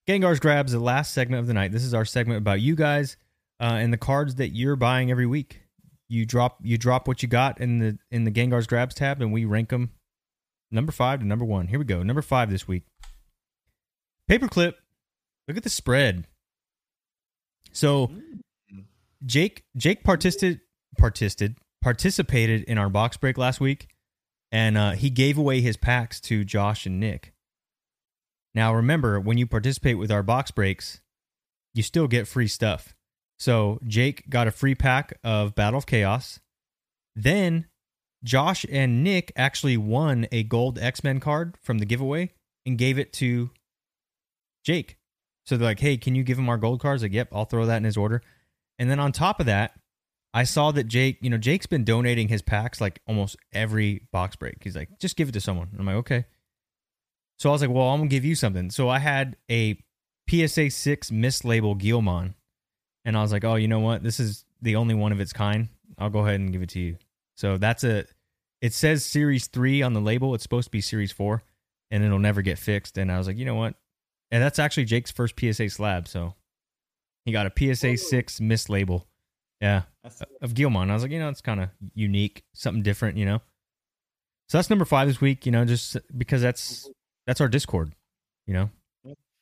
[0.07, 1.71] Gengar's grabs the last segment of the night.
[1.71, 3.17] This is our segment about you guys
[3.59, 5.61] uh, and the cards that you're buying every week.
[6.09, 9.31] You drop you drop what you got in the in the Gengar's grabs tab, and
[9.31, 9.91] we rank them
[10.69, 11.67] number five to number one.
[11.67, 12.03] Here we go.
[12.03, 12.84] Number five this week.
[14.30, 14.73] Paperclip.
[15.47, 16.27] Look at the spread.
[17.71, 18.11] So
[19.25, 20.61] Jake Jake participated
[20.97, 23.88] participated participated in our box break last week,
[24.51, 27.32] and uh, he gave away his packs to Josh and Nick.
[28.55, 31.01] Now, remember, when you participate with our box breaks,
[31.73, 32.95] you still get free stuff.
[33.39, 36.39] So, Jake got a free pack of Battle of Chaos.
[37.15, 37.65] Then,
[38.23, 42.31] Josh and Nick actually won a gold X Men card from the giveaway
[42.65, 43.49] and gave it to
[44.63, 44.97] Jake.
[45.45, 47.01] So, they're like, hey, can you give him our gold cards?
[47.01, 48.21] Like, yep, I'll throw that in his order.
[48.77, 49.73] And then on top of that,
[50.34, 54.35] I saw that Jake, you know, Jake's been donating his packs like almost every box
[54.35, 54.63] break.
[54.63, 55.69] He's like, just give it to someone.
[55.77, 56.25] I'm like, okay.
[57.39, 58.69] So I was like, well, I'm gonna give you something.
[58.69, 59.77] So I had a
[60.30, 62.35] PSA six mislabel Guilmon,
[63.05, 64.03] and I was like, oh, you know what?
[64.03, 65.69] This is the only one of its kind.
[65.97, 66.97] I'll go ahead and give it to you.
[67.35, 68.05] So that's a.
[68.61, 70.34] It says Series three on the label.
[70.35, 71.43] It's supposed to be Series four,
[71.91, 72.97] and it'll never get fixed.
[72.97, 73.76] And I was like, you know what?
[74.31, 76.07] And that's actually Jake's first PSA slab.
[76.07, 76.35] So
[77.26, 79.03] he got a PSA six mislabel.
[79.60, 79.84] Yeah
[80.41, 80.89] of Guilmon.
[80.89, 83.41] I was like, you know, it's kind of unique, something different, you know.
[84.49, 86.91] So that's number five this week, you know, just because that's mm-hmm.
[87.26, 87.94] That's our Discord,
[88.45, 88.70] you know.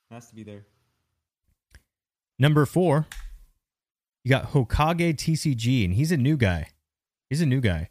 [0.09, 0.65] has to be there.
[2.37, 3.07] Number four,
[4.23, 6.69] you got Hokage TCG, and he's a new guy.
[7.29, 7.89] He's a new guy,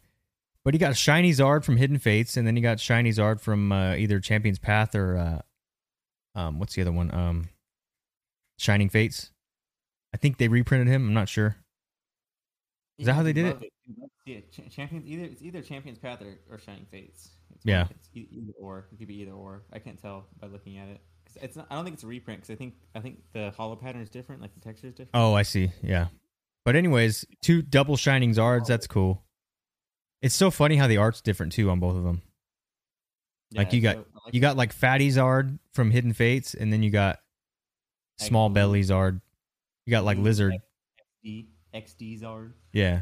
[0.63, 3.71] but he got Shiny Zard from Hidden Fates, and then he got Shiny Zard from
[3.71, 7.13] uh, either Champion's Path or uh, um, what's the other one?
[7.13, 7.49] Um,
[8.57, 9.31] Shining Fates.
[10.13, 11.07] I think they reprinted him.
[11.07, 11.55] I'm not sure.
[12.99, 14.53] Is that how they did Love Dude, love to see it.
[14.55, 17.31] Yeah, Champions either it's either Champions Path or, or Shining Fates.
[17.55, 17.87] It's Yeah.
[17.89, 18.87] It's either or.
[18.91, 19.63] It could be either or.
[19.71, 21.01] I can't tell by looking at it.
[21.25, 23.51] 'Cause it's not, I don't think it's a reprint because I think I think the
[23.51, 24.41] holo pattern is different.
[24.41, 25.11] Like the texture is different.
[25.13, 25.71] Oh, I see.
[25.83, 26.07] Yeah.
[26.65, 28.65] But anyways, two double shining Zards.
[28.67, 29.23] That's cool.
[30.21, 32.21] It's so funny how the art's different too on both of them.
[33.53, 36.83] like you got- so like You got like Fatty Zard from Hidden Fates, and then
[36.83, 37.19] you got
[38.17, 39.19] Small Egg Belly Zard.
[39.85, 40.53] You got like Lizard.
[41.25, 43.01] XD, XD Zard, Yeah.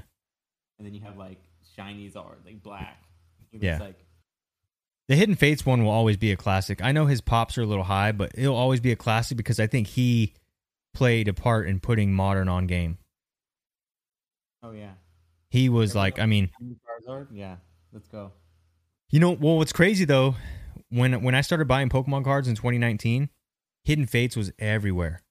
[0.79, 1.39] and then you have like
[1.75, 3.03] shiny Zard, like black.
[3.51, 3.77] It Yeah.
[3.77, 4.03] like
[5.09, 6.83] The Hidden Fates one will always be a classic.
[6.83, 9.59] I know his pops are a little high, but it'll always be a classic because
[9.59, 10.35] I think he
[10.93, 12.99] played a part in putting modern on game.
[14.61, 14.93] oh yeah,
[15.49, 17.29] He was like, I mean, Charizard.
[17.31, 17.55] Yeah,
[17.91, 18.33] let's go.
[19.09, 20.35] You know, well, what's crazy though,
[20.89, 23.29] when when I started buying Pokemon cards in 2019,
[23.85, 25.23] Hidden Fates was everywhere.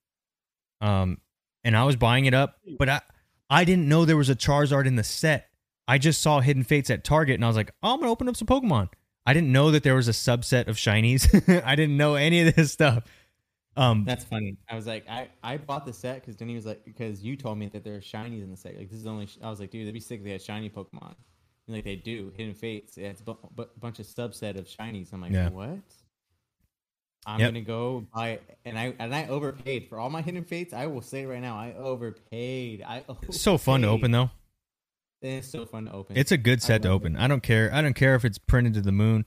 [0.80, 1.18] Um,
[1.62, 3.00] and I was buying it up, but I
[3.48, 5.50] I didn't know there was a Charizard in the set.
[5.86, 8.28] I just saw Hidden Fates at Target, and I was like, oh, I'm gonna open
[8.28, 8.88] up some Pokemon.
[9.28, 11.28] I didn't know that there was a subset of shinies.
[11.64, 13.04] I didn't know any of this stuff.
[13.76, 14.56] Um, That's funny.
[14.70, 17.58] I was like, I, I bought the set because Denny was like, because you told
[17.58, 18.76] me that there are shinies in the set.
[18.76, 19.26] Like this is only.
[19.26, 21.14] sh- I was like, dude, that'd be sick if they had shiny Pokemon.
[21.66, 22.96] And like they do, Hidden Fates.
[22.96, 25.12] Yeah, it's a bu- bu- bunch of subset of shinies.
[25.12, 25.50] I'm like, Yeah.
[25.50, 25.78] what?
[27.26, 27.50] I'm Yep.
[27.50, 30.72] gonna go buy, and I and I overpaid for all my Hidden Fates.
[30.72, 32.82] I will say right now, I overpaid.
[32.82, 34.30] I it's so fun to open though.
[35.22, 36.16] Eh, it's so fun to open.
[36.16, 37.16] It's a good set to open.
[37.16, 37.72] I don't care.
[37.72, 39.24] I don't care if it's printed to the moon.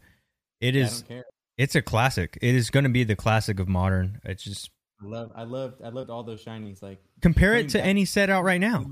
[0.60, 1.02] It is.
[1.02, 1.26] don't care.
[1.58, 2.38] It's a classic.
[2.42, 4.20] It is going to be the classic of modern.
[4.24, 4.70] It's just
[5.02, 5.32] I love.
[5.36, 5.82] I loved.
[5.84, 6.82] I loved all those shinies.
[6.82, 8.86] Like compare it to back- any set out right now.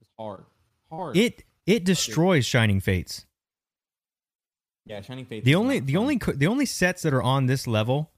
[0.00, 0.44] it's hard.
[0.90, 1.16] Hard.
[1.16, 3.24] It it destroys Shining Fates.
[4.84, 5.44] yeah, shining fates.
[5.44, 6.02] The only the fun.
[6.02, 8.10] only the only sets that are on this level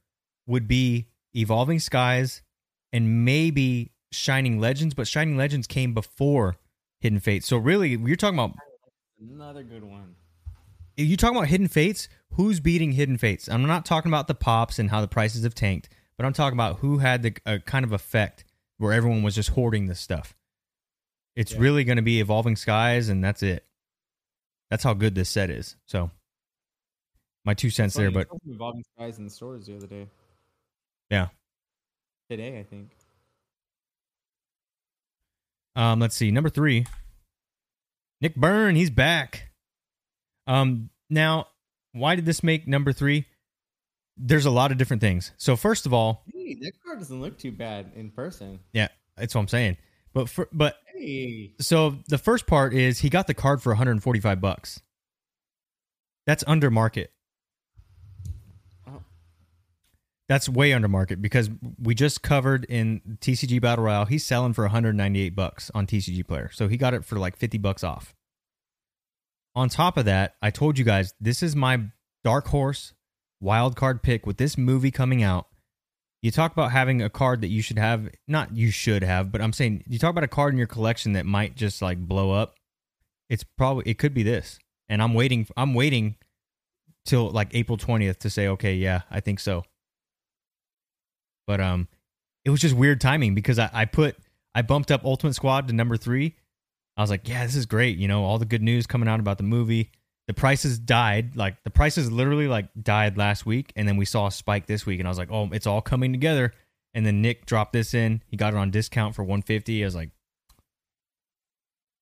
[0.46, 2.42] would be Evolving Skies
[2.92, 6.56] and maybe Shining Legends, but Shining Legends came before
[7.00, 7.46] Hidden Fates.
[7.46, 8.56] So really, you're talking about
[9.20, 10.16] another good one.
[10.96, 12.08] you talking about Hidden Fates.
[12.32, 13.48] Who's beating Hidden Fates?
[13.48, 16.56] I'm not talking about the pops and how the prices have tanked, but I'm talking
[16.56, 18.44] about who had the a kind of effect
[18.78, 20.34] where everyone was just hoarding this stuff.
[21.36, 21.60] It's Yeah.
[21.60, 23.64] really going to be Evolving Skies, and that's it.
[24.70, 25.76] That's how good this set is.
[25.86, 26.10] So,
[27.44, 28.10] my two cents there.
[28.10, 30.08] But evolving skies in the stores the other day.
[31.10, 31.28] Yeah.
[32.28, 32.90] Today, I think.
[35.78, 36.30] Um, let's see.
[36.32, 36.86] Number three,
[38.20, 38.74] Nick Byrne.
[38.74, 39.50] He's back.
[40.48, 41.46] Um, now,
[41.92, 43.26] why did this make number three?
[44.16, 45.30] There's a lot of different things.
[45.36, 48.58] So first of all, Hey, that card doesn't look too bad in person.
[48.72, 49.76] yeah, that's what I'm saying.
[50.12, 54.40] But for, but Hey, so the first part is he got the card for 145
[54.40, 54.80] bucks.
[56.26, 57.12] That's under market.
[58.88, 59.02] Oh.
[60.28, 61.48] That's way under market because
[61.82, 64.04] we just covered in TCG Battle Royale.
[64.04, 67.56] He's selling for 198 bucks on TCG Player, so he got it for like 50
[67.58, 68.14] bucks off.
[69.54, 71.80] On top of that, I told you guys this is my
[72.24, 72.92] dark horse
[73.40, 75.46] wild card pick with this movie coming out.
[76.20, 79.40] You talk about having a card that you should have, not you should have, but
[79.40, 82.32] I'm saying you talk about a card in your collection that might just like blow
[82.32, 82.54] up.
[83.30, 84.58] It's probably it could be this.
[84.88, 86.16] And I'm waiting I'm waiting
[87.06, 89.62] till like April 20th to say okay, yeah, I think so.
[91.48, 91.88] But um
[92.44, 94.16] it was just weird timing because I, I put
[94.54, 96.36] I bumped up Ultimate Squad to number 3.
[96.96, 99.18] I was like, yeah, this is great, you know, all the good news coming out
[99.18, 99.90] about the movie.
[100.26, 104.26] The prices died, like the prices literally like died last week and then we saw
[104.26, 106.52] a spike this week and I was like, "Oh, it's all coming together."
[106.94, 108.22] And then Nick dropped this in.
[108.26, 109.82] He got it on discount for 150.
[109.82, 110.10] I was like,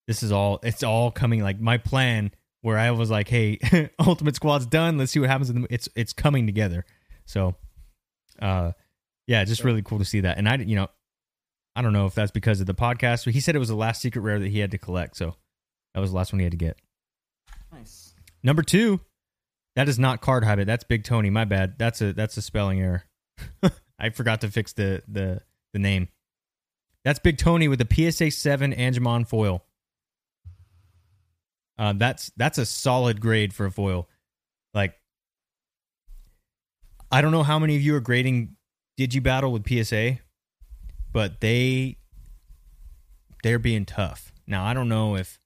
[0.08, 2.32] this is all it's all coming like my plan
[2.62, 3.60] where I was like, "Hey,
[4.00, 4.98] Ultimate Squad's done.
[4.98, 6.84] Let's see what happens the it's it's coming together."
[7.26, 7.54] So,
[8.42, 8.72] uh
[9.26, 10.38] yeah, just really cool to see that.
[10.38, 10.88] And I you know,
[11.74, 13.76] I don't know if that's because of the podcast, but he said it was the
[13.76, 15.36] last secret rare that he had to collect, so
[15.94, 16.78] that was the last one he had to get.
[17.72, 18.14] nice.
[18.42, 19.00] Number 2,
[19.74, 20.66] that is not card habit.
[20.66, 21.30] That's Big Tony.
[21.30, 21.78] My bad.
[21.78, 23.04] That's a that's a spelling error.
[23.98, 25.42] I forgot to fix the the
[25.72, 26.08] the name.
[27.04, 29.62] That's Big Tony with the PSA 7 Angemon foil.
[31.78, 34.08] Uh, that's that's a solid grade for a foil.
[34.72, 34.94] Like,
[37.10, 38.56] I don't know how many of you are grading
[38.98, 40.18] Digibattle with PSA,
[41.12, 41.98] but they
[43.42, 44.32] they're being tough.
[44.46, 45.38] Now I don't know if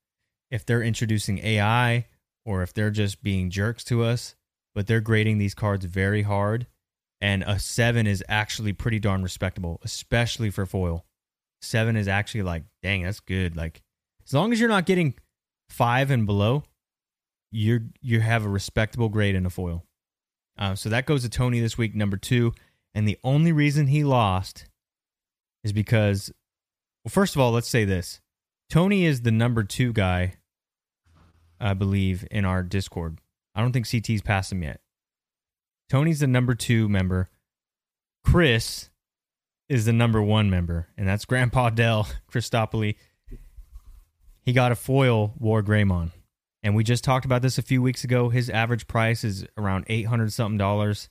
[0.50, 2.06] if they're introducing AI
[2.44, 4.34] or if they're just being jerks to us,
[4.74, 6.66] but they're grading these cards very hard.
[7.20, 11.04] And a seven is actually pretty darn respectable, especially for foil.
[11.60, 13.56] Seven is actually like, dang, that's good.
[13.56, 13.82] Like,
[14.26, 15.14] as long as you're not getting
[15.68, 16.64] five and below,
[17.52, 19.84] you're you have a respectable grade in a foil.
[20.58, 22.52] Uh, so that goes to Tony this week, number two.
[22.94, 24.66] And the only reason he lost
[25.62, 26.32] is because,
[27.04, 28.20] well, first of all, let's say this:
[28.68, 30.34] Tony is the number two guy,
[31.60, 33.18] I believe, in our Discord.
[33.54, 34.80] I don't think CT's passed him yet.
[35.88, 37.28] Tony's the number two member.
[38.24, 38.90] Chris
[39.68, 42.96] is the number one member, and that's Grandpa Dell Christopoli.
[44.42, 46.10] He got a foil War Greymon.
[46.62, 48.28] And we just talked about this a few weeks ago.
[48.28, 51.08] His average price is around eight hundred something dollars.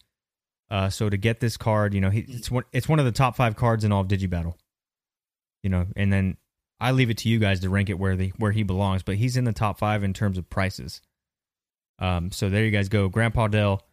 [0.71, 3.11] Uh, so to get this card, you know, he, it's one it's one of the
[3.11, 4.55] top five cards in all of Digibattle.
[5.63, 6.37] You know, and then
[6.79, 9.15] I leave it to you guys to rank it where the where he belongs, but
[9.15, 11.01] he's in the top five in terms of prices.
[11.97, 13.83] Um, so there you guys go, Grandpa Dell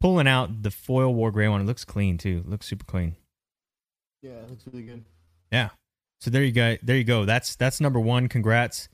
[0.00, 1.60] pulling out the foil War Greymon.
[1.60, 2.42] It looks clean too.
[2.44, 3.16] It looks super clean.
[4.22, 5.04] Yeah, it looks really good.
[5.52, 5.70] Yeah.
[6.20, 6.76] So there you go.
[6.82, 7.24] There you go.
[7.24, 8.28] That's that's number one.
[8.28, 8.88] Congrats.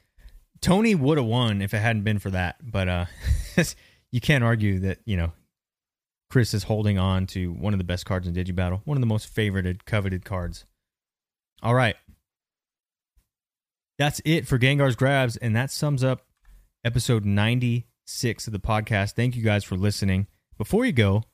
[0.61, 3.05] Tony would have won if it hadn't been for that, but uh,
[4.13, 5.33] you can't argue that you know
[6.33, 9.07] Chris is holding on to one of the best cards in Digibattle, one of the
[9.07, 10.65] most favorited, coveted cards.
[11.63, 11.95] All right,
[13.99, 16.25] that's it for Gengar's grabs, and that sums up
[16.87, 19.13] episode ninety six of the podcast.
[19.13, 20.27] Thank you guys for listening.
[20.57, 21.25] Before you go,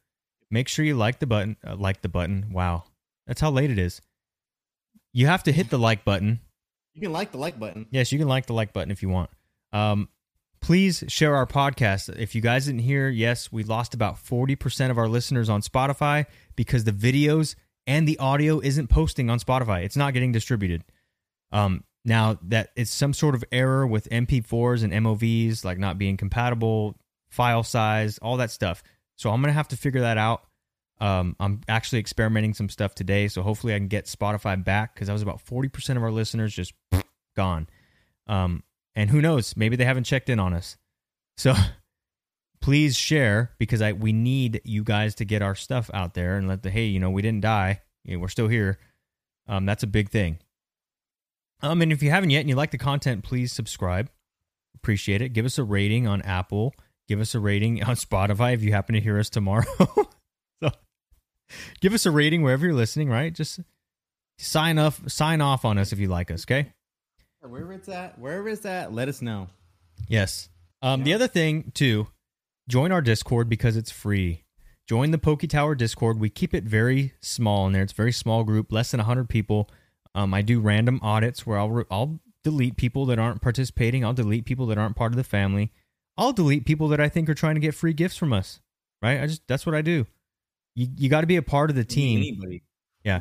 [0.51, 1.57] make sure you like the button.
[1.65, 2.49] Uh, like the button.
[2.51, 2.83] Wow,
[3.25, 4.01] that's how late it is.
[5.13, 6.41] You have to hit the like button.
[6.95, 7.87] You can like the like button.
[7.93, 9.31] Yes, you can like the like button if you want.
[9.73, 10.09] Um,
[10.61, 12.15] please share our podcast.
[12.19, 16.27] If you guys didn't hear, yes, we lost about 40% of our listeners on Spotify
[16.57, 17.55] because the videos
[17.87, 19.85] and the audio isn't posting on Spotify.
[19.85, 20.85] It's not getting distributed.
[21.53, 26.17] Um, now that it's some sort of error with MP4s and MOVs, like not being
[26.17, 26.97] compatible,
[27.29, 28.83] file size, all that stuff.
[29.17, 30.45] So I'm gonna have to figure that out.
[31.01, 35.07] Um, I'm actually experimenting some stuff today, so hopefully I can get Spotify back because
[35.07, 36.73] that was about 40% of our listeners just
[37.37, 37.69] gone.
[38.27, 38.63] Um,
[38.95, 40.77] and who knows, maybe they haven't checked in on us.
[41.37, 41.55] So
[42.61, 46.49] please share because I we need you guys to get our stuff out there and
[46.49, 48.79] let the hey, you know, we didn't die, we're still here.
[49.47, 50.39] Um, that's a big thing.
[51.61, 54.11] Um, and if you haven't yet and you like the content, please subscribe.
[54.75, 55.31] Appreciate it.
[55.31, 56.75] Give us a rating on Apple.
[57.09, 59.65] Give us a rating on Spotify if you happen to hear us tomorrow.
[60.63, 60.71] so
[61.81, 63.33] give us a rating wherever you're listening, right?
[63.33, 63.61] Just
[64.39, 66.73] sign off sign off on us if you like us, okay?
[67.51, 69.49] Wherever it's at, wherever it's at, let us know.
[70.09, 70.49] Yes.
[70.83, 72.09] Um, The other thing too,
[72.69, 74.45] join our Discord because it's free.
[74.89, 76.19] Join the Poke Tower Discord.
[76.19, 77.83] We keep it very small in there.
[77.83, 79.69] It's a very small group, less than 100 people.
[80.15, 84.05] Um, I do random audits where I'll, re- I'll delete people that aren't participating.
[84.05, 85.73] I'll delete people that aren't part of the family.
[86.17, 88.61] I'll delete people that I think are trying to get free gifts from us.
[89.03, 89.21] Right?
[89.21, 90.07] I just that's what I do.
[90.75, 92.19] You you got to be a part of the team.
[92.19, 92.63] Anybody.
[93.05, 93.21] Yeah.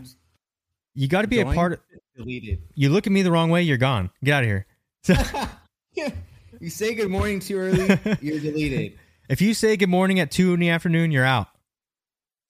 [0.95, 1.79] You got to be a part of
[2.17, 2.63] Deleted.
[2.73, 4.09] You look at me the wrong way, you're gone.
[4.23, 4.65] Get out of here.
[5.93, 6.09] yeah
[6.59, 7.87] you say good morning too early,
[8.21, 8.97] you're deleted.
[9.29, 11.47] If you say good morning at two in the afternoon, you're out.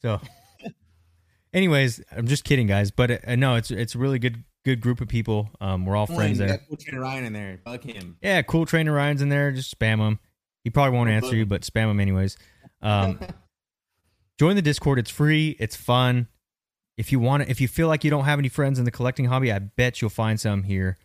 [0.03, 0.21] So,
[1.51, 2.91] anyways, I'm just kidding, guys.
[2.91, 5.49] But uh, no, it's it's a really good good group of people.
[5.59, 6.59] Um, we're all friends there.
[6.67, 7.59] Cool Trainer Ryan in there.
[7.65, 8.17] Fuck him.
[8.21, 9.51] Yeah, cool trainer Ryan's in there.
[9.51, 10.19] Just spam him.
[10.63, 12.37] He probably won't answer you, but spam him anyways.
[12.83, 13.19] Um,
[14.39, 14.99] join the Discord.
[14.99, 15.55] It's free.
[15.59, 16.27] It's fun.
[16.97, 18.91] If you want, to, if you feel like you don't have any friends in the
[18.91, 20.97] collecting hobby, I bet you'll find some here.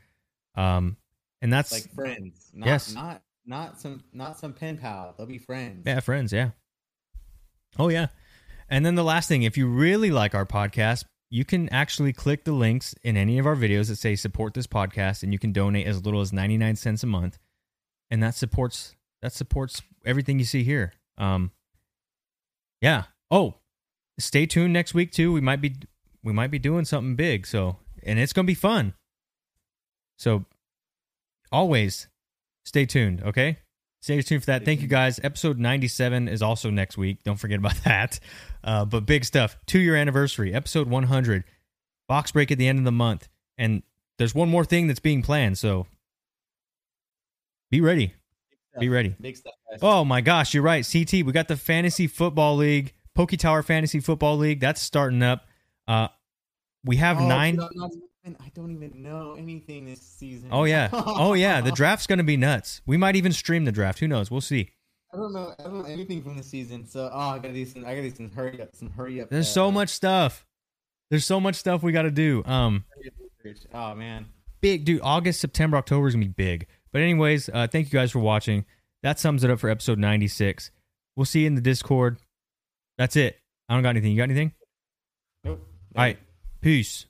[0.55, 0.97] Um,
[1.43, 2.51] and that's like friends.
[2.55, 2.95] Not, Yes.
[2.95, 5.15] Not not some not some pen pal.
[5.17, 5.83] They'll be friends.
[5.85, 6.33] Yeah, friends.
[6.33, 6.51] Yeah.
[7.79, 8.07] Oh, yeah.
[8.69, 12.45] And then the last thing, if you really like our podcast, you can actually click
[12.45, 15.53] the links in any of our videos that say support this podcast, and you can
[15.53, 17.39] donate as little as ninety nine cents a month,
[18.11, 20.93] and that supports that supports everything you see here.
[21.19, 21.51] Um,
[22.81, 23.05] yeah.
[23.31, 23.55] Oh,
[24.19, 25.33] stay tuned next week too.
[25.33, 25.75] We might be
[26.23, 27.47] we might be doing something big.
[27.47, 28.95] So, and it's gonna be fun.
[30.19, 30.45] So,
[31.51, 32.09] always
[32.65, 33.23] stay tuned.
[33.23, 33.59] Okay.
[34.01, 34.65] Stay tuned for that.
[34.65, 35.21] Thank you guys.
[35.23, 37.23] Episode 97 is also next week.
[37.23, 38.19] Don't forget about that.
[38.65, 39.57] Uh, but big stuff.
[39.67, 41.45] Two year anniversary, episode 100,
[42.09, 43.29] box break at the end of the month.
[43.57, 43.85] And
[44.19, 45.57] there's one more thing that's being planned.
[45.57, 45.87] So
[47.71, 48.15] be ready.
[48.79, 49.15] Be ready.
[49.35, 49.53] Stuff.
[49.83, 50.89] Oh my gosh, you're right.
[50.91, 54.61] CT, we got the Fantasy Football League, Poke Tower Fantasy Football League.
[54.61, 55.47] That's starting up.
[55.87, 56.09] Uh,
[56.85, 57.59] we have Oh, nine
[58.25, 60.49] I don't even know anything this season.
[60.53, 60.89] oh yeah.
[60.93, 61.61] Oh yeah.
[61.61, 62.81] The draft's going to be nuts.
[62.87, 63.99] We might even stream the draft.
[63.99, 64.31] Who knows?
[64.31, 64.71] We'll see.
[65.13, 65.55] I don't know.
[65.59, 66.87] I don't know anything from the season.
[66.87, 67.85] So oh, I gotta do some.
[67.85, 68.75] I gotta do some hurry up.
[68.75, 69.29] Some hurry up.
[69.29, 70.47] There's uh, so much stuff.
[71.11, 72.43] There's so much stuff we got to do.
[72.47, 73.15] Um, hurry up
[73.45, 73.67] research.
[73.75, 74.27] Oh man.
[74.63, 75.01] big dude.
[75.03, 76.67] August, September, October is gonna be big.
[76.93, 78.65] But anyways, uh, thank you guys for watching.
[79.03, 80.71] That sums it up for episode 96.
[81.17, 82.19] We'll see you in the Discord.
[82.99, 83.39] That's it.
[83.69, 84.13] I don't got anything.
[84.13, 84.53] You got anything?
[85.45, 85.67] Nope.
[85.97, 86.19] All right.
[86.61, 87.07] Peace.